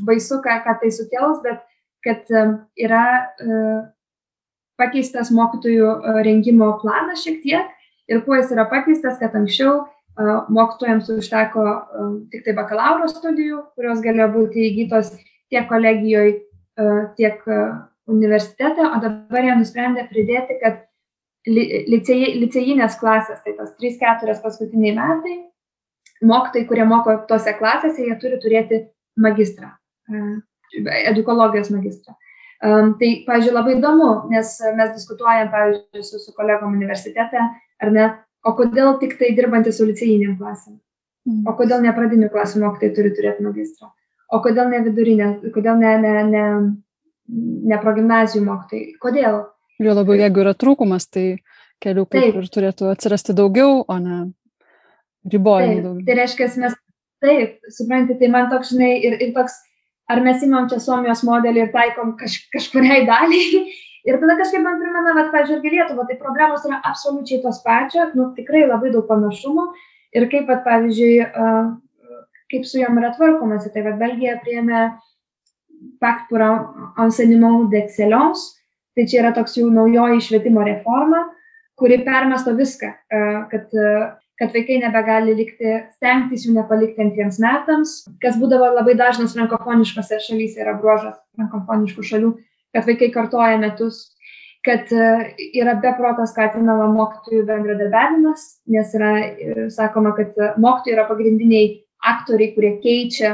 baisu, 0.05 0.41
ką, 0.43 0.59
ką 0.65 0.75
tai 0.81 0.91
sukels, 0.93 1.39
bet 1.45 1.63
kad 2.05 2.27
um, 2.35 2.57
yra 2.79 3.05
e, 3.39 3.61
pakeistas 4.79 5.31
mokytojų 5.35 5.87
e, 5.87 6.17
rengimo 6.27 6.71
planas 6.83 7.23
šiek 7.25 7.41
tiek 7.43 8.11
ir 8.11 8.21
kuo 8.25 8.37
jis 8.37 8.53
yra 8.55 8.67
pakeistas, 8.71 9.17
kad 9.19 9.35
anksčiau 9.35 9.81
e, 9.81 9.87
mokytojams 10.19 11.09
užteko 11.15 11.65
tik 12.31 12.43
tai 12.45 12.55
bakalauro 12.57 13.07
studijų, 13.11 13.61
kurios 13.79 14.01
galėjo 14.03 14.27
būti 14.33 14.65
įgytos 14.67 15.13
tiek 15.49 15.67
kolegijoje, 15.69 16.41
tiek 17.17 17.43
universitete, 18.09 18.83
o 18.83 18.99
dabar 19.03 19.47
jie 19.47 19.55
nusprendė 19.59 20.05
pridėti, 20.09 20.57
kad 20.61 20.85
licėjinės 21.47 22.97
klasės, 22.99 23.41
tai 23.45 23.55
tos 23.57 23.71
3-4 23.79 24.35
paskutiniai 24.43 24.95
metai, 24.97 25.35
mokytojai, 26.25 26.67
kurie 26.67 26.87
moko 26.87 27.15
tose 27.29 27.53
klasėse, 27.57 28.03
jie 28.03 28.15
turi 28.19 28.39
turėti 28.43 28.81
magistrą, 29.19 29.71
edukologijos 31.09 31.71
magistrą. 31.73 32.17
Tai, 32.59 33.09
pavyzdžiui, 33.23 33.55
labai 33.55 33.77
įdomu, 33.77 34.09
nes 34.33 34.57
mes 34.75 34.89
diskutuojam, 34.91 35.47
pavyzdžiui, 35.53 36.03
su, 36.03 36.19
su 36.19 36.33
kolegom 36.35 36.75
universitete, 36.75 37.45
ar 37.79 37.93
ne, 37.95 38.09
o 38.45 38.55
kodėl 38.57 38.97
tik 39.01 39.17
tai 39.19 39.33
dirbantys 39.37 39.79
su 39.79 39.87
licėjiniam 39.87 40.37
klasėm, 40.39 40.79
mm. 41.27 41.43
o 41.49 41.55
kodėl 41.59 41.83
ne 41.85 41.93
pradinių 41.95 42.31
klasių 42.33 42.63
mokytojai 42.63 42.95
turi 42.95 43.13
turėti 43.17 43.45
magistrą, 43.45 43.91
o 44.29 44.41
kodėl 44.43 44.71
ne 44.71 44.81
vidurinė, 44.87 45.29
kodėl 45.55 45.79
ne, 45.81 45.93
ne, 46.03 46.13
ne, 46.29 46.43
ne 47.73 47.79
progymnazijų 47.83 48.43
mokytojai, 48.47 48.97
kodėl? 49.03 49.41
Jo 49.79 49.95
labiau, 49.95 50.17
jeigu 50.19 50.43
yra 50.43 50.55
trūkumas, 50.59 51.07
tai 51.07 51.39
kelių 51.83 52.05
kaip 52.11 52.37
ir 52.41 52.51
turėtų 52.51 52.91
atsirasti 52.91 53.35
daugiau, 53.35 53.81
o 53.87 53.97
ne 54.03 54.19
ribojimų 55.29 55.81
daugiau. 55.83 56.05
Tai 56.07 56.17
reiškia, 56.19 56.49
mes 56.63 56.75
taip, 57.23 57.59
suprantate, 57.75 58.19
tai 58.19 58.31
man 58.31 58.49
toks, 58.51 58.73
žinai, 58.73 58.91
ir, 59.03 59.17
ir 59.23 59.31
toks, 59.35 59.55
ar 60.11 60.21
mes 60.25 60.43
imam 60.45 60.67
čia 60.71 60.81
Suomijos 60.83 61.23
modelį 61.27 61.65
ir 61.65 61.71
taikom 61.75 62.15
kaž, 62.19 62.39
kažkuriai 62.53 63.05
daliai. 63.07 63.63
Ir 64.09 64.17
tada 64.21 64.35
kažkaip 64.39 64.63
man 64.65 64.79
primena, 64.81 65.13
kad, 65.17 65.31
pažiūrėk, 65.35 65.69
Lietuva, 65.69 66.07
tai 66.09 66.17
problemos 66.17 66.65
yra 66.65 66.81
absoliučiai 66.89 67.43
tos 67.43 67.61
pačios, 67.65 68.15
nu, 68.17 68.31
tikrai 68.37 68.65
labai 68.65 68.93
daug 68.95 69.05
panašumų. 69.09 69.67
Ir 70.17 70.25
kaip, 70.31 70.47
pat, 70.49 70.63
pavyzdžiui, 70.65 71.13
kaip 72.49 72.63
su 72.65 72.81
jom 72.81 72.97
yra 72.97 73.13
tvarkomasi, 73.13 73.69
tai 73.75 73.85
vad 73.85 74.01
Belgija 74.01 74.39
priėmė 74.43 74.87
Pact 76.01 76.25
pour 76.27 76.41
enseignement 76.99 77.69
d'excellence, 77.71 78.59
Tai 78.99 79.05
čia 79.07 79.21
yra 79.21 79.29
toks 79.31 79.53
jau 79.55 79.69
naujoji 79.71 80.19
švietimo 80.25 80.63
reforma, 80.67 81.21
kuri 81.79 82.01
permesto 82.03 82.51
viską, 82.57 82.89
kad, 83.47 83.75
kad 84.41 84.55
vaikai 84.55 84.81
nebegali 84.81 85.35
likti, 85.37 85.77
stengtis 85.95 86.43
jų 86.43 86.57
nepalikti 86.57 87.05
antriems 87.05 87.37
metams, 87.39 87.93
kas 88.19 88.35
būdavo 88.41 88.73
labai 88.75 88.97
dažnas 88.99 89.37
frankofoniškose 89.37 90.19
šalyse 90.25 90.59
yra 90.65 90.73
bruožas 90.81 91.15
frankofoniškų 91.39 92.07
šalių, 92.11 92.33
kad 92.75 92.87
vaikai 92.87 93.09
kartoja 93.13 93.57
metus, 93.61 94.01
kad 94.65 94.91
e, 94.91 95.09
yra 95.57 95.75
beprotas 95.81 96.33
skatinama 96.33 96.89
mokytojų 96.93 97.45
bendradarbiavimas, 97.47 98.45
nes 98.69 98.95
yra 98.97 99.13
sakoma, 99.73 100.13
kad 100.17 100.37
mokytojai 100.59 100.97
yra 100.97 101.07
pagrindiniai 101.09 101.69
aktoriai, 101.99 102.53
kurie 102.55 102.75
keičia, 102.83 103.33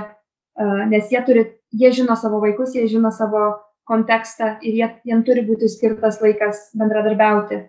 nes 0.89 1.11
jie, 1.11 1.19
turi, 1.27 1.43
jie 1.75 1.91
žino 1.93 2.15
savo 2.17 2.39
vaikus, 2.41 2.73
jie 2.73 2.87
žino 2.89 3.11
savo 3.13 3.43
kontekstą 3.85 4.55
ir 4.65 4.77
jie, 4.79 4.87
jiem 5.05 5.21
turi 5.27 5.43
būti 5.45 5.69
skirtas 5.69 6.17
laikas 6.23 6.71
bendradarbiauti. 6.77 7.59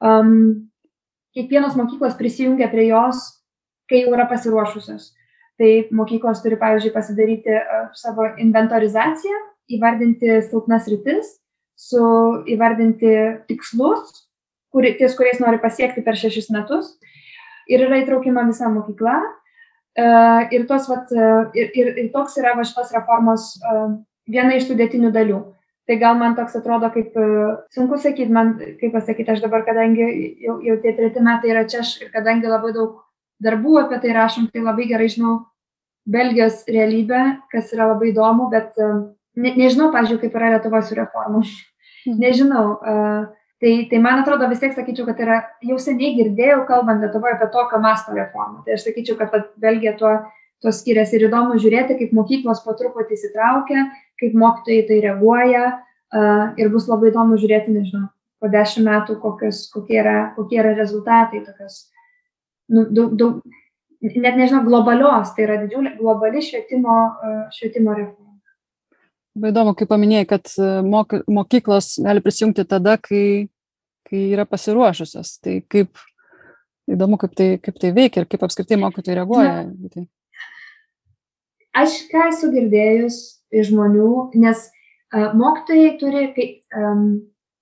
Um, 0.00 0.70
kiekvienos 1.36 1.76
mokyklos 1.76 2.16
prisijungia 2.16 2.70
prie 2.72 2.88
jos, 2.88 3.20
kai 3.90 4.04
jau 4.04 4.14
yra 4.14 4.26
pasiruošusios. 4.30 5.10
Tai 5.60 5.70
mokyklos 5.92 6.40
turi, 6.40 6.56
pavyzdžiui, 6.56 6.94
pasidaryti 6.94 7.58
savo 8.00 8.30
inventorizaciją, 8.40 9.40
įvardinti 9.76 10.40
silpnas 10.48 10.88
rytis, 10.90 11.36
su 11.80 12.02
įvardinti 12.50 13.14
tikslus, 13.48 14.26
kuri, 14.74 14.94
ties 14.98 15.16
kuriais 15.18 15.40
nori 15.42 15.60
pasiekti 15.62 16.04
per 16.06 16.18
šešis 16.20 16.50
metus. 16.54 16.94
Ir 17.70 17.86
yra 17.86 18.00
įtraukima 18.02 18.44
visa 18.48 18.68
mokykla. 18.72 19.20
Uh, 20.00 20.46
ir, 20.54 20.64
tos, 20.70 20.86
vat, 20.88 21.10
uh, 21.12 21.50
ir, 21.58 21.72
ir, 21.74 21.88
ir 21.98 22.12
toks 22.14 22.36
yra 22.38 22.54
va 22.56 22.62
šitos 22.66 22.92
reformos 22.94 23.50
uh, 23.58 23.96
viena 24.30 24.54
iš 24.56 24.68
sudėtinių 24.70 25.10
dalių. 25.14 25.40
Tai 25.90 25.96
gal 25.98 26.18
man 26.20 26.36
toks 26.38 26.54
atrodo, 26.54 26.86
kaip 26.94 27.16
e, 27.18 27.22
sunku 27.74 27.96
sakyti, 27.98 28.30
man, 28.30 28.52
kaip 28.78 28.92
pasakyti, 28.94 29.32
aš 29.32 29.40
dabar, 29.42 29.64
kadangi 29.66 30.04
jau, 30.38 30.60
jau 30.62 30.76
tie 30.84 30.92
treti 30.94 31.22
metai 31.26 31.50
yra 31.50 31.64
čia 31.66 31.80
ir 32.04 32.12
kadangi 32.14 32.46
labai 32.46 32.70
daug 32.76 33.00
darbų 33.42 33.72
apie 33.80 33.98
tai 34.04 34.12
rašom, 34.14 34.46
tai 34.52 34.62
labai 34.62 34.86
gerai 34.86 35.08
žinau 35.10 35.32
Belgijos 36.06 36.62
realybę, 36.70 37.24
kas 37.50 37.72
yra 37.74 37.88
labai 37.90 38.12
įdomu, 38.12 38.46
bet 38.52 38.78
e, 38.78 38.90
ne, 39.40 39.52
nežinau, 39.58 39.90
pažiūrėjau, 39.94 40.22
kaip 40.24 40.38
yra 40.38 40.54
Lietuvos 40.54 40.88
su 40.88 40.98
reformu. 40.98 41.44
Mhm. 42.06 42.18
Nežinau. 42.20 42.64
Uh, 42.80 43.28
tai, 43.60 43.86
tai 43.90 43.98
man 44.00 44.22
atrodo 44.22 44.48
vis 44.48 44.60
tiek 44.62 44.74
sakyčiau, 44.74 45.06
kad 45.10 45.20
yra, 45.20 45.40
jau 45.68 45.76
seniai 45.80 46.14
girdėjau, 46.16 46.62
kalbant 46.68 47.04
Lietuvoje 47.04 47.36
apie 47.36 47.50
tokio 47.52 47.80
masto 47.82 48.14
reformą. 48.16 48.62
Tai 48.64 48.76
aš 48.76 48.86
sakyčiau, 48.88 49.18
kad 49.20 49.50
Belgija 49.60 49.92
tuo, 50.00 50.14
tuo 50.64 50.72
skiriasi 50.74 51.18
ir 51.18 51.28
įdomu 51.28 51.60
žiūrėti, 51.60 51.98
kaip 52.00 52.16
mokyklos 52.16 52.64
po 52.64 52.74
truputį 52.78 53.18
įsitraukia, 53.18 53.84
kaip 54.20 54.36
mokytojai 54.40 54.86
tai 54.88 55.02
reaguoja 55.04 55.64
uh, 55.68 56.42
ir 56.60 56.72
bus 56.72 56.88
labai 56.88 57.12
įdomu 57.12 57.36
žiūrėti, 57.40 57.76
nežinau, 57.76 58.08
po 58.40 58.48
dešimt 58.52 58.88
metų, 58.88 59.20
kokios, 59.20 59.66
kokie, 59.74 60.00
yra, 60.00 60.18
kokie 60.36 60.60
yra 60.62 60.72
rezultatai 60.78 61.44
tokios, 61.44 61.82
nu, 62.72 62.86
daug, 62.88 63.12
daug, 63.20 63.40
net 64.00 64.40
nežinau, 64.40 64.64
globalios, 64.64 65.34
tai 65.36 65.44
yra 65.48 65.60
didžiulė 65.66 65.98
globali 66.00 66.44
švietimo, 66.44 66.96
uh, 67.12 67.46
švietimo 67.56 67.96
reforma. 67.96 68.29
Labai 69.38 69.52
įdomu, 69.52 69.74
kaip 69.78 69.90
paminėjai, 69.92 70.26
kad 70.30 70.52
mok, 70.82 71.14
mokyklos 71.30 71.94
gali 72.02 72.22
prisijungti 72.24 72.64
tada, 72.66 72.96
kai, 72.98 73.48
kai 74.08 74.24
yra 74.34 74.46
pasiruošusios. 74.48 75.36
Tai 75.44 75.60
kaip 75.70 76.00
įdomu, 76.90 77.18
kaip 77.20 77.36
tai, 77.38 77.50
kaip 77.62 77.78
tai 77.80 77.92
veikia 77.96 78.24
ir 78.24 78.30
kaip 78.30 78.42
apskritai 78.46 78.80
mokytojai 78.82 79.20
reaguoja. 79.20 79.52
Na, 79.68 79.92
tai. 79.94 80.06
Aš 81.80 82.00
ką 82.10 82.26
esu 82.32 82.50
girdėjus, 82.50 83.20
iš 83.54 83.70
žmonių, 83.70 84.10
nes 84.42 84.66
uh, 85.14 85.30
mokytojai 85.38 85.92
turi, 86.00 86.24
kai, 86.34 86.46
um, 86.74 87.04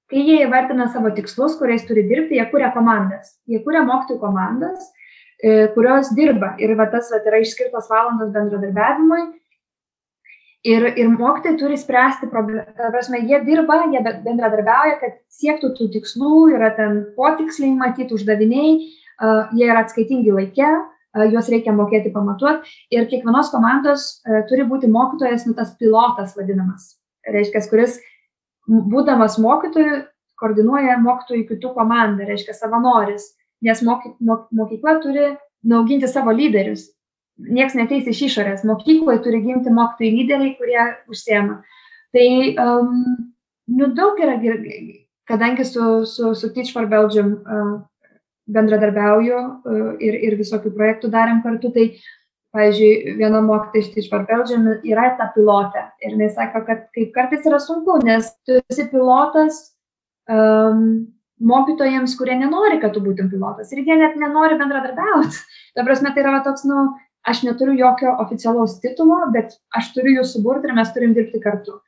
kai 0.08 0.22
jie 0.24 0.38
įvardina 0.46 0.88
savo 0.92 1.12
tikslus, 1.16 1.58
kuriais 1.60 1.84
turi 1.88 2.06
dirbti, 2.08 2.38
jie 2.38 2.46
kuria 2.52 2.70
komandas. 2.72 3.36
Jie 3.48 3.60
kuria 3.64 3.84
mokytojų 3.84 4.20
komandas, 4.22 4.88
e, 5.42 5.68
kurios 5.74 6.14
dirba. 6.16 6.54
Ir 6.62 6.72
va, 6.78 6.88
tas 6.92 7.10
va, 7.12 7.20
yra 7.28 7.42
išskirtos 7.44 7.90
valandos 7.92 8.32
bendradarbiavimui. 8.32 9.26
Ir, 10.66 10.82
ir 10.98 11.06
mokytojai 11.12 11.58
turi 11.58 11.76
spręsti 11.78 12.26
problemą. 12.32 12.64
Ta 12.76 12.90
prasme, 12.90 13.20
jie 13.22 13.38
dirba, 13.46 13.76
jie 13.92 14.00
bendradarbiauja, 14.02 14.96
kad 14.98 15.18
siektų 15.30 15.70
tų 15.76 15.86
tikslų, 15.94 16.48
yra 16.56 16.72
ten 16.74 17.04
potiksliai 17.14 17.76
matyti 17.78 18.16
uždaviniai, 18.16 18.72
uh, 19.22 19.52
jie 19.54 19.68
yra 19.68 19.84
atskaitingi 19.84 20.34
laikė, 20.34 20.72
uh, 20.74 21.26
juos 21.30 21.50
reikia 21.54 21.76
mokėti 21.76 22.10
pamatuoti. 22.10 22.74
Ir 22.90 23.06
kiekvienos 23.06 23.52
komandos 23.54 24.08
uh, 24.26 24.42
turi 24.50 24.66
būti 24.66 24.90
mokytojas, 24.90 25.46
nu 25.46 25.54
tas 25.54 25.76
pilotas 25.78 26.34
vadinamas. 26.34 26.96
Reiškia, 27.28 27.62
kuris 27.70 28.00
būdamas 28.66 29.38
mokytoju, 29.38 30.02
koordinuoja 30.38 30.98
mokytojų 31.02 31.46
kitų 31.52 31.74
komandą, 31.78 32.26
reiškia 32.26 32.54
savanoris, 32.58 33.30
nes 33.62 33.82
moky, 33.86 34.14
mok, 34.18 34.48
mokykla 34.54 34.98
turi 35.02 35.32
nauginti 35.66 36.10
savo 36.10 36.34
lyderius. 36.34 36.88
Niekas 37.38 37.76
neteis 37.78 38.08
iš 38.10 38.24
išorės. 38.28 38.64
Mokykloje 38.66 39.22
turi 39.22 39.42
gimti 39.44 39.70
mokytojai 39.70 40.14
lyderiai, 40.14 40.54
kurie 40.58 40.86
užsiema. 41.10 41.60
Tai 42.14 42.28
um, 42.64 42.94
nu, 43.78 43.90
daug 43.94 44.18
yra, 44.18 44.38
kadangi 45.28 45.66
su, 45.68 46.04
su, 46.08 46.32
su 46.34 46.50
Teach 46.54 46.72
for 46.74 46.88
Belgium 46.90 47.36
uh, 47.44 47.74
bendradarbiauju 48.50 49.38
uh, 49.38 49.90
ir, 50.02 50.16
ir 50.28 50.38
visokių 50.40 50.72
projektų 50.74 51.12
darėm 51.12 51.42
kartu, 51.44 51.70
tai 51.74 51.90
pavyzdžiui 52.56 53.18
viena 53.20 53.42
mokytoja 53.44 53.84
iš 53.84 53.92
Teach 53.94 54.10
for 54.10 54.24
Belgium 54.28 54.66
yra 54.88 55.12
ta 55.20 55.28
pilotė 55.34 55.84
ir 56.02 56.16
jinai 56.16 56.30
sako, 56.32 56.64
kad 56.66 56.88
kaip 56.96 57.12
kartais 57.14 57.46
yra 57.46 57.60
sunku, 57.62 58.00
nes 58.08 58.32
tu 58.48 58.58
esi 58.72 58.88
pilotas 58.90 59.60
um, 60.32 61.06
mokytojams, 61.38 62.16
kurie 62.18 62.34
nenori, 62.38 62.80
kad 62.82 62.94
tu 62.96 63.02
būtum 63.04 63.28
pilotas 63.30 63.70
ir 63.72 63.84
jie 63.86 63.98
net 63.98 64.16
nenori 64.18 64.58
bendradarbiauti. 64.58 65.44
Ta 65.76 65.84
prasme, 65.86 66.10
tai 66.14 66.24
yra 66.24 66.40
toks, 66.46 66.64
nu, 66.66 66.88
aš 67.26 67.42
neturiu 67.46 67.74
jokio 67.78 68.14
oficialaus 68.22 68.78
titulo, 68.82 69.18
bet 69.34 69.58
aš 69.74 69.92
turiu 69.96 70.20
jų 70.20 70.24
suburti 70.28 70.68
ir 70.68 70.76
mes 70.78 70.92
turim 70.94 71.14
dirbti 71.16 71.40
kartu. 71.42 71.78
Uh, 71.78 71.84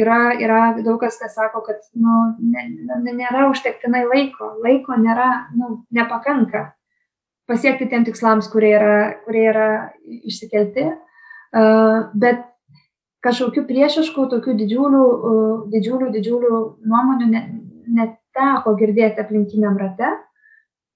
yra, 0.00 0.32
yra 0.40 0.60
daug 0.80 1.00
kas, 1.00 1.18
kas 1.20 1.34
sako, 1.36 1.60
kad 1.66 1.82
nu, 1.92 2.32
ne, 2.40 2.62
ne, 2.88 3.12
nėra 3.12 3.50
užtektinai 3.50 4.06
laiko, 4.08 4.54
laiko 4.64 4.96
nėra, 4.96 5.48
nu, 5.56 5.82
nepakanka 5.92 6.70
pasiekti 7.50 7.88
tiem 7.90 8.06
tikslams, 8.06 8.48
kurie 8.48 8.72
yra, 8.78 8.96
kurie 9.26 9.44
yra 9.50 9.68
išsikelti, 10.08 10.86
bet 12.22 12.46
kažkokių 13.22 13.66
priešiškų, 13.68 14.26
tokių 14.30 14.54
didžiulių, 14.62 15.04
didžiulių, 15.74 16.10
didžiulių 16.14 16.60
nuomonių 16.88 17.28
neteko 17.98 18.76
girdėti 18.78 19.20
aplinkiniam 19.20 19.76
rate. 19.76 20.14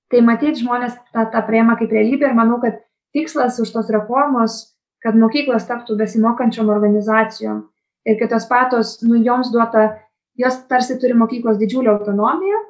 Tai 0.07 0.23
matyti 0.23 0.63
žmonės 0.63 0.95
tą, 1.11 1.27
tą 1.33 1.43
prieimą 1.49 1.75
kaip 1.81 1.91
realybę 1.93 2.29
ir 2.29 2.35
manau, 2.39 2.61
kad 2.63 2.79
tikslas 3.17 3.61
už 3.63 3.73
tos 3.73 3.89
reformos, 3.93 4.59
kad 5.05 5.17
mokyklos 5.17 5.67
taptų 5.69 5.97
besimokančiom 6.01 6.69
organizacijom 6.73 7.65
ir 8.07 8.21
kad 8.21 8.33
tos 8.35 8.47
patos, 8.51 8.97
nu, 9.03 9.19
joms 9.25 9.51
duota, 9.55 9.89
jos 10.39 10.61
tarsi 10.71 10.99
turi 11.01 11.17
mokyklos 11.17 11.59
didžiulę 11.61 11.91
autonomiją, 11.95 12.61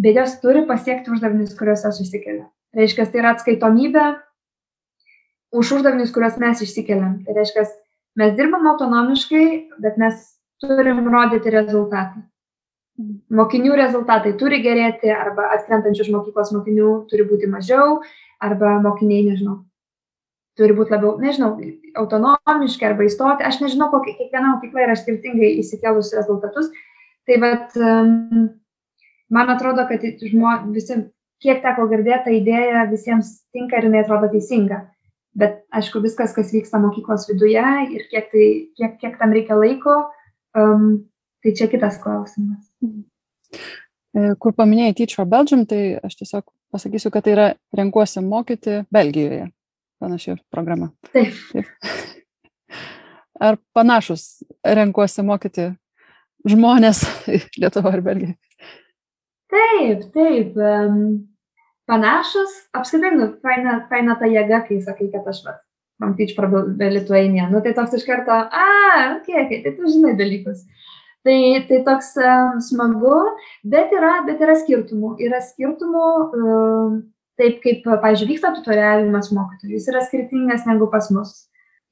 bet 0.00 0.18
jos 0.18 0.38
turi 0.42 0.64
pasiekti 0.66 1.12
uždavinius, 1.12 1.54
kuriuos 1.58 1.84
jos 1.86 2.00
susikelia. 2.00 2.48
Reiškia, 2.72 3.06
tai 3.12 3.20
yra 3.20 3.34
atskaitomybė 3.36 4.04
už 5.52 5.72
uždavinius, 5.76 6.12
kuriuos 6.14 6.38
mes 6.40 6.62
išsikeliam. 6.64 7.18
Tai 7.26 7.36
reiškia, 7.36 7.66
mes 8.20 8.36
dirbam 8.38 8.66
autonomiškai, 8.72 9.46
bet 9.84 9.98
mes 10.00 10.22
turim 10.62 11.04
rodyti 11.12 11.52
rezultatą. 11.52 12.24
Mokinių 13.32 13.76
rezultatai 13.76 14.34
turi 14.40 14.60
gerėti, 14.64 15.10
arba 15.12 15.50
atkrentančių 15.56 16.06
iš 16.06 16.10
mokyklos 16.14 16.52
mokinių 16.54 16.94
turi 17.10 17.26
būti 17.28 17.48
mažiau, 17.50 18.00
arba 18.42 18.76
mokiniai, 18.84 19.26
nežinau, 19.30 19.62
turi 20.58 20.74
būti 20.76 20.92
labiau, 20.92 21.16
nežinau, 21.22 21.54
autonomiški 21.98 22.86
arba 22.86 23.06
įstoti. 23.06 23.44
Aš 23.46 23.60
nežinau, 23.62 23.88
kokia 23.92 24.16
kiekviena 24.18 24.54
mokykla 24.54 24.86
yra 24.86 24.96
skirtingai 24.98 25.54
įsikelus 25.62 26.12
rezultatus. 26.16 26.68
Tai 27.28 27.38
vad, 27.42 27.76
man 29.32 29.52
atrodo, 29.54 29.86
kad 29.88 30.04
žmo, 30.20 30.56
visi 30.74 30.98
kiek 31.42 31.62
teko 31.64 31.86
girdėti, 31.90 32.24
ta 32.26 32.34
idėja 32.34 32.88
visiems 32.90 33.36
tinka 33.54 33.78
ir 33.78 33.88
jinai 33.88 34.02
atrodo 34.04 34.30
teisinga. 34.32 34.82
Bet 35.38 35.62
aišku, 35.72 36.02
viskas, 36.04 36.34
kas 36.36 36.52
vyksta 36.52 36.80
mokyklos 36.82 37.24
viduje 37.30 37.62
ir 37.96 38.04
kiek, 38.10 38.28
tai, 38.34 38.48
kiek, 38.76 38.98
kiek 39.00 39.16
tam 39.20 39.32
reikia 39.32 39.56
laiko, 39.56 39.94
um, 40.58 41.06
tai 41.42 41.54
čia 41.56 41.70
kitas 41.72 41.96
klausimas. 42.02 42.68
E, 44.12 44.34
kur 44.36 44.52
paminėjai 44.52 44.98
Teach 44.98 45.16
for 45.16 45.28
Belgium, 45.28 45.64
tai 45.68 45.96
aš 46.04 46.18
tiesiog 46.20 46.44
pasakysiu, 46.72 47.12
kad 47.14 47.24
tai 47.24 47.32
yra 47.36 47.48
renkuosi 47.78 48.20
mokyti 48.26 48.82
Belgijoje. 48.92 49.48
Panaši 50.02 50.34
programa. 50.50 50.90
Taip. 51.12 51.34
Taip. 51.52 51.66
Ar 53.46 53.56
panašus 53.74 54.42
renkuosi 54.66 55.22
mokyti 55.22 55.68
žmonės 56.50 57.04
Lietuvoje 57.62 57.98
ar 58.00 58.02
Belgijoje? 58.02 58.34
Taip, 59.52 60.02
taip. 60.16 60.58
Panašus, 61.90 62.56
apskritai, 62.74 63.12
nu, 63.14 63.28
faina, 63.44 63.76
faina 63.90 64.16
ta 64.18 64.30
jėga, 64.30 64.62
kai 64.66 64.80
sakai, 64.82 65.08
kad 65.12 65.26
aš, 65.30 65.42
va, 65.46 65.56
man 66.02 66.16
tyč 66.18 66.34
prabė 66.34 66.90
Lietuainė, 66.96 67.46
nu, 67.52 67.62
tai 67.62 67.74
toks 67.76 67.94
iš 67.98 68.06
karto, 68.08 68.32
a, 68.34 68.66
okay, 69.18 69.44
okay, 69.44 69.62
tai 69.62 69.74
tu 69.76 69.90
žinai 69.90 70.16
dalykus. 70.18 70.64
Tai, 71.22 71.38
tai 71.68 71.82
toks 71.86 72.14
um, 72.18 72.58
smagu, 72.64 73.18
bet 73.62 73.92
yra, 73.94 74.16
bet 74.26 74.42
yra 74.42 74.56
skirtumų. 74.58 75.14
Yra 75.22 75.38
skirtumų, 75.46 76.06
um, 76.34 76.96
taip 77.42 77.58
kaip, 77.64 77.82
pažiūrėjau, 77.86 78.30
vyksta 78.30 78.52
tutorialimas 78.56 79.32
mokytojų, 79.34 79.74
jis 79.74 79.90
yra 79.90 80.04
skirtingas 80.06 80.64
negu 80.70 80.88
pas 80.92 81.10
mus. 81.14 81.34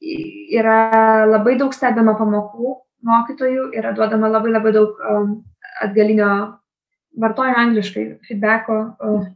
Yra 0.01 1.26
labai 1.28 1.59
daug 1.61 1.74
stebima 1.76 2.14
pamokų 2.16 2.78
mokytojų, 3.05 3.66
yra 3.76 3.92
duodama 3.96 4.30
labai 4.30 4.55
labai 4.55 4.72
daug 4.76 4.96
um, 5.11 5.34
atgalinio, 5.84 6.30
vartoju 7.20 7.59
angliškai, 7.59 8.07
feedbacko, 8.28 8.78
uh, 9.03 9.28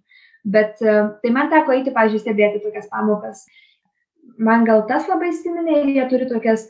Bet 0.44 0.80
e, 0.82 0.94
tai 1.22 1.32
man 1.32 1.48
teko 1.48 1.72
eiti, 1.72 1.92
pažiūrėjau, 1.94 2.20
stebėti 2.20 2.60
tokias 2.60 2.88
pamokas. 2.92 3.44
Man 4.36 4.66
gal 4.68 4.84
tas 4.90 5.06
labai 5.08 5.30
įsiminė 5.32 5.78
ir 5.80 5.92
jie 5.94 6.04
turi 6.10 6.28
tokias 6.28 6.66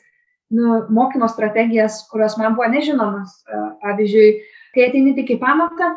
nu, 0.55 0.85
mokymo 0.95 1.27
strategijas, 1.33 2.05
kurios 2.11 2.39
man 2.39 2.55
buvo 2.55 2.69
nežinomas. 2.71 3.35
E, 3.51 3.63
pavyzdžiui, 3.83 4.29
kai 4.77 4.87
ateini 4.87 5.17
tik 5.19 5.35
į 5.35 5.41
pamoką, 5.43 5.91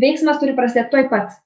veiksmas 0.00 0.40
turi 0.40 0.56
prasidėti 0.56 0.94
toj 0.94 1.10
pat. 1.12 1.36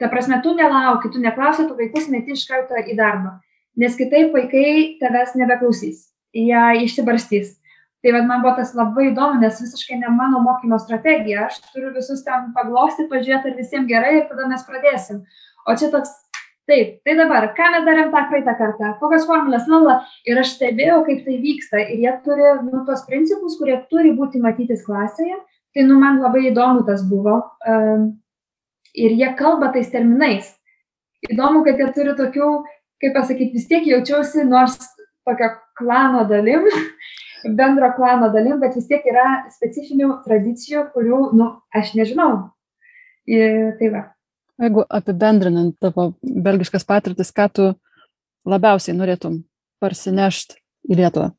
Ta 0.00 0.08
prasme, 0.12 0.40
tu 0.42 0.54
nelauki, 0.58 1.10
tu 1.12 1.20
neklausi, 1.22 1.66
tu 1.68 1.76
vaikus 1.78 2.08
meti 2.10 2.36
iš 2.36 2.46
karto 2.48 2.78
į 2.80 2.96
darbą. 2.98 3.36
Nes 3.78 3.96
kitaip 3.96 4.32
vaikai 4.34 4.98
tavęs 5.00 5.36
nebeklausys. 5.38 6.08
Jie 6.36 6.62
išsibarstys. 6.84 7.58
Tai 8.02 8.12
vad 8.12 8.26
man 8.26 8.42
buvo 8.42 8.56
tas 8.58 8.72
labai 8.74 9.12
įdomu, 9.12 9.38
nes 9.38 9.60
visiškai 9.62 10.00
ne 10.00 10.10
mano 10.10 10.40
mokymo 10.42 10.78
strategija. 10.82 11.46
Aš 11.46 11.60
turiu 11.70 11.92
visus 11.94 12.24
ten 12.26 12.50
paglosti, 12.56 13.06
pažiūrėti, 13.10 13.52
ar 13.52 13.60
visiems 13.60 13.86
gerai 13.86 14.16
ir 14.16 14.24
tada 14.30 14.48
mes 14.50 14.64
pradėsim. 14.66 15.20
O 15.70 15.76
čia 15.78 15.92
toks, 15.92 16.10
taip, 16.66 16.96
tai 17.06 17.14
dabar, 17.20 17.46
ką 17.54 17.68
mes 17.76 17.86
darėm 17.86 18.10
tą 18.10 18.24
praeitą 18.32 18.56
kartą, 18.58 18.90
kokios 18.98 19.28
formulės, 19.28 19.70
lala. 19.70 20.00
Ir 20.26 20.40
aš 20.42 20.56
stebėjau, 20.56 20.98
kaip 21.06 21.22
tai 21.28 21.38
vyksta. 21.44 21.84
Ir 21.84 22.02
jie 22.02 22.16
turi, 22.26 22.48
nu, 22.66 22.82
tos 22.88 23.06
principus, 23.06 23.54
kurie 23.60 23.78
turi 23.92 24.16
būti 24.18 24.42
matytis 24.42 24.82
klasėje. 24.88 25.38
Tai, 25.72 25.86
nu, 25.86 26.00
man 26.02 26.18
labai 26.24 26.48
įdomu 26.50 26.82
tas 26.88 27.06
buvo. 27.06 27.38
Um, 27.62 28.10
ir 28.94 29.16
jie 29.18 29.30
kalba 29.38 29.72
tais 29.72 29.90
terminais. 29.92 30.48
Įdomu, 31.30 31.62
kad 31.66 31.78
jie 31.78 31.88
turi 31.94 32.14
tokių, 32.18 32.48
kaip 33.02 33.14
pasakyti, 33.16 33.54
vis 33.56 33.68
tiek 33.70 33.86
jaučiausi 33.86 34.46
nors 34.48 34.78
tokio 35.26 35.52
klano 35.78 36.24
dalim, 36.28 36.66
bendro 37.58 37.92
klano 37.96 38.30
dalim, 38.34 38.58
bet 38.62 38.76
vis 38.78 38.88
tiek 38.90 39.06
yra 39.08 39.44
specifinių 39.54 40.16
tradicijų, 40.26 40.88
kurių, 40.94 41.22
nu, 41.38 41.52
aš 41.74 41.94
nežinau. 41.98 42.32
Ir 43.30 43.76
tai 43.78 43.92
va. 43.94 44.02
Jeigu 44.62 44.82
apibendrinant 44.90 45.76
tavo 45.82 46.12
belgiškas 46.22 46.84
patirtis, 46.86 47.30
ką 47.34 47.46
tu 47.54 47.68
labiausiai 48.46 48.96
norėtum 48.98 49.40
parsinešti 49.82 50.58
į 50.90 50.98
Lietuvą? 50.98 51.30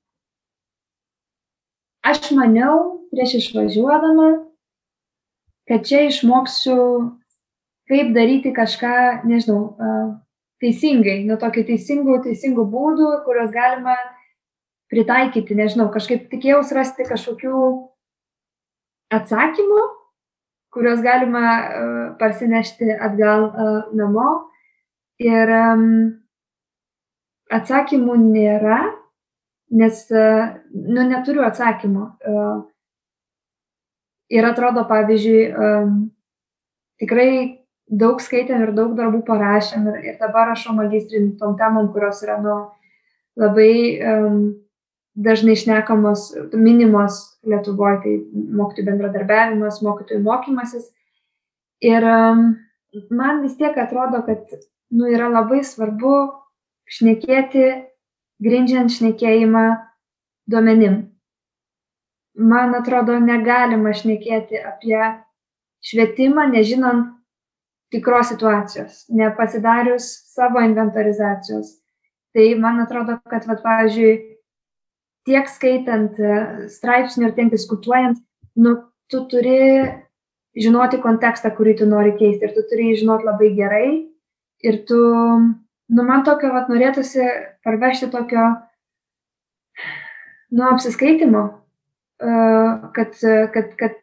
Aš 2.03 2.31
maniau 2.35 3.03
prieš 3.13 3.37
išvažiuodama, 3.39 4.29
kad 5.69 5.85
čia 5.87 6.01
išmoksiu, 6.09 6.75
kaip 7.91 8.13
daryti 8.15 8.53
kažką, 8.55 9.23
nežinau, 9.27 9.61
teisingai, 10.63 11.23
nu 11.27 11.37
tokių 11.39 11.65
teisingų, 11.67 12.19
teisingų 12.27 12.65
būdų, 12.71 13.09
kuriuos 13.25 13.51
galima 13.51 13.97
pritaikyti, 14.93 15.57
nežinau, 15.57 15.89
kažkaip 15.93 16.29
tikėjausi 16.31 16.77
rasti 16.77 17.07
kažkokių 17.09 17.59
atsakymų, 19.13 19.83
kuriuos 20.73 21.03
galima 21.05 21.45
uh, 21.45 22.03
parsinešti 22.17 22.89
atgal 22.95 23.47
uh, 23.49 23.79
namo. 23.93 24.29
Ir 25.21 25.49
um, 25.53 25.83
atsakymų 27.53 28.15
nėra, 28.23 28.79
nes, 29.77 30.05
uh, 30.09 30.55
nu, 30.73 31.05
neturiu 31.09 31.43
atsakymų. 31.45 32.07
Uh, 32.25 32.61
Ir 34.33 34.45
atrodo, 34.47 34.81
pavyzdžiui, 34.89 35.41
um, 35.53 35.97
tikrai 36.97 37.62
daug 37.99 38.21
skaitėm 38.23 38.63
ir 38.65 38.73
daug 38.77 38.95
darbų 38.97 39.23
parašėm 39.27 39.87
ir, 39.91 39.99
ir 40.09 40.17
dabar 40.21 40.49
rašau 40.51 40.75
magistrinį 40.77 41.37
tom 41.41 41.57
temom, 41.59 41.91
kurios 41.93 42.23
yra 42.25 42.39
nu, 42.41 42.57
labai 43.39 43.73
um, 43.99 44.41
dažnai 45.13 45.55
šnekamos, 45.59 46.31
minimos 46.53 47.21
Lietuvoje, 47.43 47.97
tai 48.03 48.13
mokytojų 48.33 48.87
bendradarbiavimas, 48.87 49.81
mokytojų 49.83 50.21
mokymasis. 50.23 50.85
Ir 51.83 52.05
um, 52.07 52.45
man 53.11 53.41
vis 53.43 53.57
tiek 53.59 53.77
atrodo, 53.77 54.23
kad 54.25 54.47
nu, 54.93 55.09
yra 55.11 55.27
labai 55.31 55.59
svarbu 55.67 56.15
šnekėti, 56.89 57.65
grindžiant 58.43 58.93
šnekėjimą 58.93 59.65
duomenim. 60.49 61.01
Man 62.33 62.73
atrodo, 62.77 63.19
negalima 63.21 63.93
šnekėti 63.93 64.57
apie 64.57 64.97
švietimą, 65.85 66.47
nežinant 66.53 67.11
tikros 67.93 68.31
situacijos, 68.33 69.03
nepasidarius 69.13 70.09
savo 70.33 70.61
inventorizacijos. 70.65 71.77
Tai 72.33 72.45
man 72.57 72.81
atrodo, 72.81 73.19
kad, 73.29 73.45
va, 73.45 73.59
pavyzdžiui, 73.61 74.13
tiek 75.29 75.49
skaitant 75.51 76.17
e, 76.17 76.37
straipsnių 76.73 77.29
ir 77.29 77.35
tiek 77.37 77.51
diskutuojant, 77.53 78.17
nu, 78.57 78.75
tu 79.11 79.21
turi 79.29 79.59
žinoti 80.57 80.99
kontekstą, 81.03 81.53
kurį 81.53 81.77
tu 81.81 81.89
nori 81.89 82.15
keisti 82.17 82.47
ir 82.47 82.55
tu 82.55 82.65
turi 82.69 82.91
jį 82.91 83.03
žinoti 83.03 83.29
labai 83.29 83.51
gerai. 83.57 83.87
Ir 84.63 84.79
tu, 84.89 84.99
nu, 85.93 86.05
man 86.07 86.25
tokio, 86.25 86.49
vat, 86.55 86.69
norėtųsi 86.71 87.25
parvežti 87.65 88.09
tokio, 88.13 88.47
nu, 90.53 90.65
apsiskaitimo, 90.71 91.43
e, 92.23 92.37
kad, 92.97 93.19
kad, 93.53 93.75
kad 93.77 94.02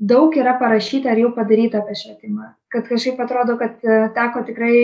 daug 0.00 0.36
yra 0.36 0.56
parašyta 0.60 1.12
ir 1.12 1.24
jau 1.24 1.30
padaryta 1.36 1.82
apie 1.82 1.94
švietimą. 2.00 2.54
Kad 2.72 2.88
kažkaip 2.88 3.20
atrodo, 3.20 3.56
kad 3.60 3.84
e, 3.84 4.00
teko 4.16 4.42
tikrai 4.48 4.74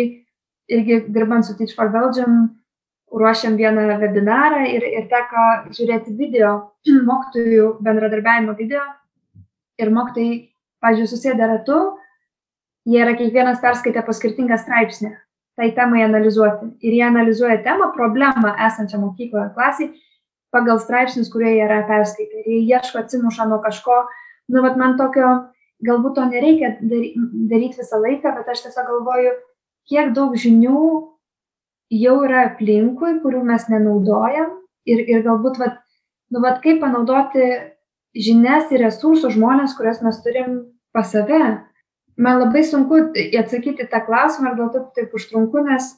irgi 0.69 1.01
dirbant 1.09 1.47
su 1.47 1.57
Teach 1.57 1.75
for 1.77 1.89
Belgium, 1.95 2.49
ruošiam 3.17 3.57
vieną 3.57 3.87
webinarą 4.03 4.65
ir, 4.69 4.85
ir 4.85 5.07
teko 5.13 5.47
žiūrėti 5.77 6.17
video, 6.19 6.55
mokytojų 7.11 7.77
bendradarbiavimo 7.87 8.57
video. 8.59 8.85
Ir 9.81 9.93
mokytojai, 9.93 10.41
pažiūrėjau, 10.85 11.13
susėdė 11.13 11.53
ratu, 11.53 11.79
jie 12.89 13.01
yra 13.05 13.17
kiekvienas 13.17 13.61
perskaitę 13.65 14.05
po 14.05 14.15
skirtingą 14.17 14.57
straipsnį 14.61 15.17
tai 15.57 15.73
temai 15.73 16.03
analizuoti. 16.05 16.69
Ir 16.85 16.93
jie 16.99 17.05
analizuoja 17.07 17.63
temą, 17.65 17.91
problemą 17.97 18.53
esančią 18.69 19.01
mokykloje 19.01 19.49
klasiai 19.57 19.89
pagal 20.53 20.79
straipsnius, 20.81 21.31
kurie 21.33 21.55
jie 21.55 21.65
yra 21.65 21.83
perskaitę. 21.89 22.43
Ir 22.43 22.51
jie 22.53 22.61
ieško, 22.77 23.03
atsimuša 23.03 23.49
nuo 23.49 23.59
kažko. 23.65 24.05
Nu, 24.53 24.63
bet 24.63 24.79
man 24.79 24.95
tokio, 25.01 25.33
galbūt 25.87 26.17
to 26.17 26.25
nereikia 26.31 26.77
daryti 26.81 27.81
visą 27.81 28.01
laiką, 28.03 28.33
bet 28.39 28.49
aš 28.53 28.67
tiesiog 28.67 28.89
galvoju, 28.93 29.33
kiek 29.91 30.13
daug 30.17 30.37
žinių 30.39 30.83
jau 31.97 32.17
yra 32.27 32.47
aplinkui, 32.51 33.19
kurių 33.23 33.43
mes 33.47 33.67
nenaudojam 33.71 34.55
ir, 34.89 35.03
ir 35.03 35.23
galbūt, 35.27 35.61
vat, 35.63 35.79
nu, 36.33 36.43
vat, 36.43 36.61
kaip 36.65 36.81
panaudoti 36.83 37.51
žinias 38.17 38.73
ir 38.73 38.83
resursų 38.87 39.35
žmonės, 39.37 39.77
kurias 39.79 40.03
mes 40.03 40.19
turim 40.25 40.59
pas 40.97 41.11
save. 41.13 41.43
Man 42.17 42.41
labai 42.41 42.63
sunku 42.65 43.11
atsakyti 43.13 43.87
tą 43.93 44.01
klausimą 44.07 44.53
ir 44.53 44.61
dėl 44.61 44.71
to 44.73 44.85
taip 44.97 45.15
užtrunku, 45.15 45.61
nes 45.67 45.93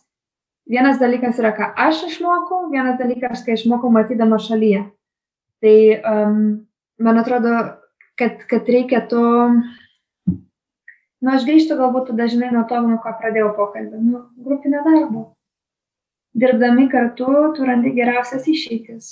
vienas 0.68 0.99
dalykas 0.99 1.38
yra, 1.38 1.53
ką 1.55 1.70
aš 1.86 2.09
išmokau, 2.11 2.66
vienas 2.72 2.99
dalykas, 2.99 3.44
kai 3.46 3.55
išmokau 3.55 3.92
matydama 3.94 4.40
šalyje. 4.42 4.82
Tai 5.62 5.76
um, 6.11 6.40
man 6.99 7.22
atrodo, 7.22 7.55
kad, 8.19 8.45
kad 8.51 8.69
reikia 8.69 9.01
to, 9.11 9.25
na, 10.29 10.37
nu, 11.23 11.33
aš 11.35 11.49
grįžtu 11.49 11.79
galbūt 11.79 12.14
dažnai 12.19 12.53
nuo 12.55 12.66
to, 12.71 12.83
nuo 12.85 13.01
ko 13.03 13.14
pradėjau 13.23 13.55
pokalbį, 13.57 14.05
nu, 14.05 14.23
grupinio 14.45 14.85
darbo 14.87 15.29
dirbdami 16.35 16.89
kartu 16.91 17.33
tu 17.57 17.64
randi 17.64 17.95
geriausias 17.97 18.47
išeitis. 18.49 19.09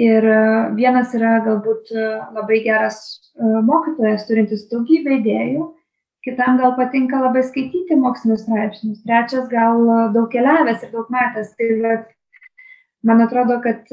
Ir 0.00 0.24
e, 0.24 0.40
vienas 0.78 1.12
yra 1.16 1.36
galbūt 1.44 1.92
e, 1.92 2.04
labai 2.32 2.62
geras 2.64 2.98
e, 3.36 3.44
mokytojas, 3.68 4.24
turintis 4.28 4.64
daugybę 4.70 5.18
idėjų, 5.18 5.66
kitam 6.24 6.56
gal 6.60 6.72
patinka 6.78 7.20
labai 7.20 7.42
skaityti 7.44 7.98
mokslinius 8.00 8.46
straipsnius, 8.46 9.02
trečias 9.04 9.50
gal 9.52 9.84
daug 10.14 10.30
keliavęs 10.32 10.86
ir 10.86 10.94
daug 10.94 11.10
matęs. 11.12 11.52
Tai 11.58 11.98
man 13.04 13.26
atrodo, 13.26 13.58
kad 13.60 13.84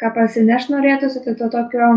ką 0.00 0.12
pasineš 0.16 0.70
norėtųsi, 0.72 1.20
tai 1.26 1.36
to 1.36 1.50
tokio, 1.52 1.90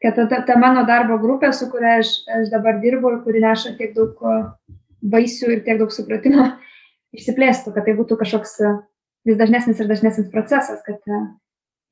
kad 0.00 0.16
ta, 0.16 0.26
ta, 0.30 0.40
ta 0.48 0.56
mano 0.58 0.86
darbo 0.88 1.18
grupė, 1.20 1.52
su 1.52 1.68
kuria 1.72 1.98
aš, 2.00 2.14
aš 2.38 2.50
dabar 2.52 2.80
dirbu 2.80 3.14
ir 3.14 3.18
kuri 3.24 3.42
neša 3.44 3.74
tiek 3.78 3.92
daug 3.96 4.16
baisių 5.00 5.54
ir 5.54 5.62
tiek 5.64 5.80
daug 5.80 5.92
supratimo, 5.94 6.46
išsiplėstų, 7.16 7.74
kad 7.74 7.86
tai 7.88 7.96
būtų 7.98 8.18
kažkoks 8.20 8.56
e, 8.64 8.74
vis 9.28 9.38
dažnesnis 9.40 9.80
ir 9.80 9.88
dažnesnis 9.90 10.30
procesas, 10.32 10.82
kad 10.86 11.00
e, 11.08 11.22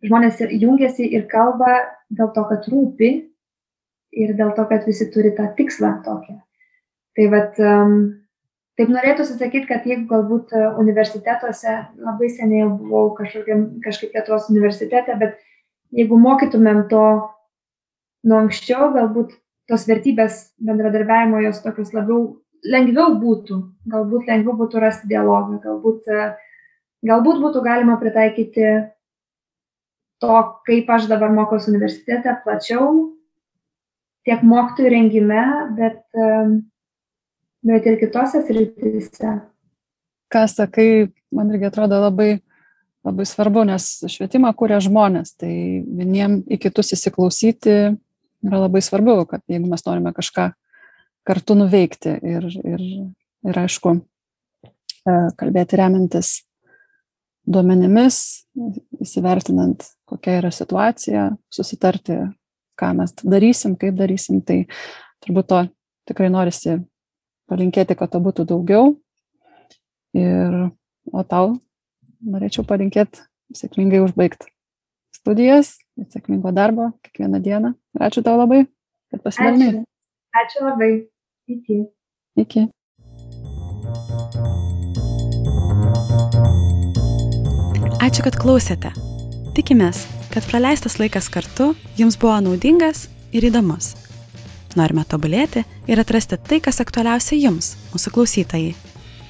žmonės 0.07 0.43
jungiasi 0.53 1.09
ir 1.09 1.27
kalba 1.31 1.81
dėl 2.09 2.31
to, 2.37 2.45
kad 2.51 2.69
rūpi 2.71 3.11
ir 4.19 4.37
dėl 4.39 4.55
to, 4.57 4.65
kad 4.71 4.87
visi 4.89 5.09
turi 5.13 5.35
tą 5.37 5.51
tikslą 5.57 5.99
tokį. 6.05 6.39
Tai 7.19 7.25
um, 7.65 7.97
taip 8.79 8.93
norėtųsi 8.95 9.35
sakyti, 9.41 9.67
kad 9.69 9.87
jeigu 9.89 10.07
galbūt 10.11 10.55
e, 10.55 10.63
universitetuose, 10.81 11.75
labai 12.05 12.31
seniai 12.31 12.69
buvau 12.71 13.11
kažkaip 13.19 14.15
Lietuvos 14.15 14.49
universitete, 14.53 15.17
bet 15.19 15.41
jeigu 15.97 16.21
mokytumėm 16.21 16.87
to 16.93 17.03
nuo 18.27 18.43
anksčiau, 18.45 18.91
galbūt 18.95 19.35
tos 19.69 19.85
vertybės 19.89 20.49
bendradarbiavimo 20.65 21.43
jos 21.45 21.61
tokios 21.65 21.93
labiau 21.97 22.39
lengviau 22.65 23.15
būtų, 23.21 23.59
galbūt 23.91 24.31
lengviau 24.31 24.57
būtų 24.59 24.81
rasti 24.83 25.11
dialogą, 25.11 25.59
galbūt, 25.63 26.09
e, 26.09 26.31
galbūt 27.07 27.43
būtų 27.43 27.63
galima 27.65 27.99
pritaikyti 28.01 28.71
to, 30.23 30.41
kaip 30.67 30.91
aš 30.91 31.07
dabar 31.11 31.31
mokosi 31.35 31.71
universitete, 31.71 32.35
plačiau, 32.45 33.13
tiek 34.27 34.43
mokytojų 34.43 34.91
rengime, 34.95 35.45
bet, 35.79 36.03
e, 36.17 36.33
bet 37.69 37.87
ir 37.87 38.01
kitose 38.01 38.43
srityse. 38.43 39.39
Ką 40.29 40.45
sakai, 40.51 41.13
man 41.33 41.55
irgi 41.55 41.71
atrodo 41.71 42.01
labai, 42.03 42.41
labai 43.07 43.25
svarbu, 43.25 43.65
nes 43.69 43.87
švietimą 44.11 44.51
kūrė 44.59 44.83
žmonės, 44.85 45.37
tai 45.39 45.53
vieniem 45.87 46.43
į 46.51 46.59
kitus 46.67 46.93
įsiklausyti 46.99 47.97
yra 48.47 48.63
labai 48.65 48.83
svarbu, 48.85 49.23
kad 49.31 49.43
jeigu 49.51 49.69
mes 49.71 49.85
norime 49.87 50.13
kažką 50.17 50.51
kartu 51.29 51.57
nuveikti 51.59 52.15
ir, 52.25 52.47
ir, 52.65 52.85
ir 53.49 53.61
aišku, 53.65 53.95
e, 53.99 55.17
kalbėti 55.41 55.79
remiantis 55.81 56.33
duomenimis, 57.49 58.19
įsivertinant, 59.01 59.87
kokia 60.09 60.39
yra 60.43 60.53
situacija, 60.53 61.31
susitarti, 61.53 62.19
ką 62.79 62.93
mes 63.01 63.15
darysim, 63.23 63.77
kaip 63.81 63.97
darysim, 63.99 64.43
tai 64.45 64.63
turbūt 65.25 65.49
to 65.51 65.63
tikrai 66.09 66.29
norisi 66.33 66.79
palinkėti, 67.49 67.97
kad 67.99 68.13
to 68.13 68.21
būtų 68.25 68.47
daugiau. 68.49 68.93
Ir, 70.17 70.61
o 71.13 71.25
tau 71.29 71.59
norėčiau 72.25 72.65
palinkėti 72.69 73.25
sėkmingai 73.57 74.01
užbaigti 74.05 74.49
studijas, 75.15 75.77
sėkmingo 76.13 76.53
darbo 76.55 76.93
kiekvieną 77.05 77.41
dieną. 77.43 77.75
Ir 77.97 78.05
ačiū 78.09 78.25
tau 78.25 78.39
labai, 78.39 78.65
kad 79.13 79.23
pasidalinai. 79.25 79.83
Ačiū. 79.83 79.85
ačiū 80.43 80.65
labai. 80.67 80.91
Iki. 81.49 81.79
Iki. 82.45 82.67
Ačiū, 88.05 88.25
kad 88.25 88.37
klausėte. 88.39 88.93
Tikimės, 89.57 90.05
kad 90.33 90.47
praleistas 90.47 90.99
laikas 91.01 91.31
kartu 91.33 91.73
jums 91.99 92.19
buvo 92.21 92.37
naudingas 92.45 93.09
ir 93.35 93.49
įdomus. 93.49 93.97
Norime 94.79 95.03
tobulėti 95.09 95.65
ir 95.91 95.99
atrasti 95.99 96.39
tai, 96.39 96.61
kas 96.63 96.79
aktualiausia 96.85 97.41
jums, 97.41 97.73
mūsų 97.95 98.13
klausytojai. 98.15 98.77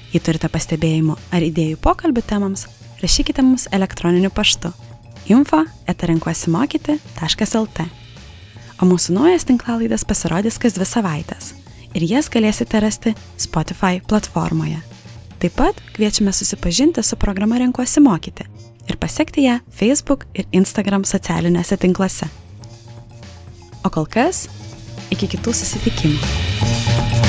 Jei 0.09 0.21
turite 0.25 0.49
pastebėjimų 0.51 1.15
ar 1.33 1.45
idėjų 1.45 1.79
pokalbių 1.81 2.23
temams, 2.29 2.67
rašykite 3.01 3.45
mums 3.45 3.67
elektroniniu 3.73 4.29
paštu 4.33 4.73
info 5.27 5.63
etarenkuosimokyti.lt. 5.89 7.87
O 8.79 8.87
mūsų 8.87 9.15
naujas 9.17 9.43
tinklalaidas 9.49 10.05
pasirodys 10.07 10.59
kas 10.61 10.77
dvi 10.77 10.87
savaitės 10.87 11.53
ir 11.97 12.05
jas 12.07 12.29
galėsite 12.31 12.79
rasti 12.79 13.15
Spotify 13.37 13.99
platformoje. 14.07 14.79
Taip 15.39 15.55
pat 15.55 15.79
kviečiame 15.95 16.33
susipažinti 16.35 17.03
su 17.03 17.15
programa 17.19 17.59
Renkuosi 17.59 18.03
mokyti 18.03 18.47
ir 18.89 18.97
pasiekti 18.97 19.45
ją 19.47 19.59
Facebook 19.71 20.27
ir 20.33 20.45
Instagram 20.51 21.05
socialiniuose 21.05 21.77
tinkluose. 21.77 22.29
O 23.83 23.89
kol 23.89 24.07
kas, 24.11 24.47
iki 25.13 25.29
kitų 25.31 25.55
susitikimų. 25.55 27.28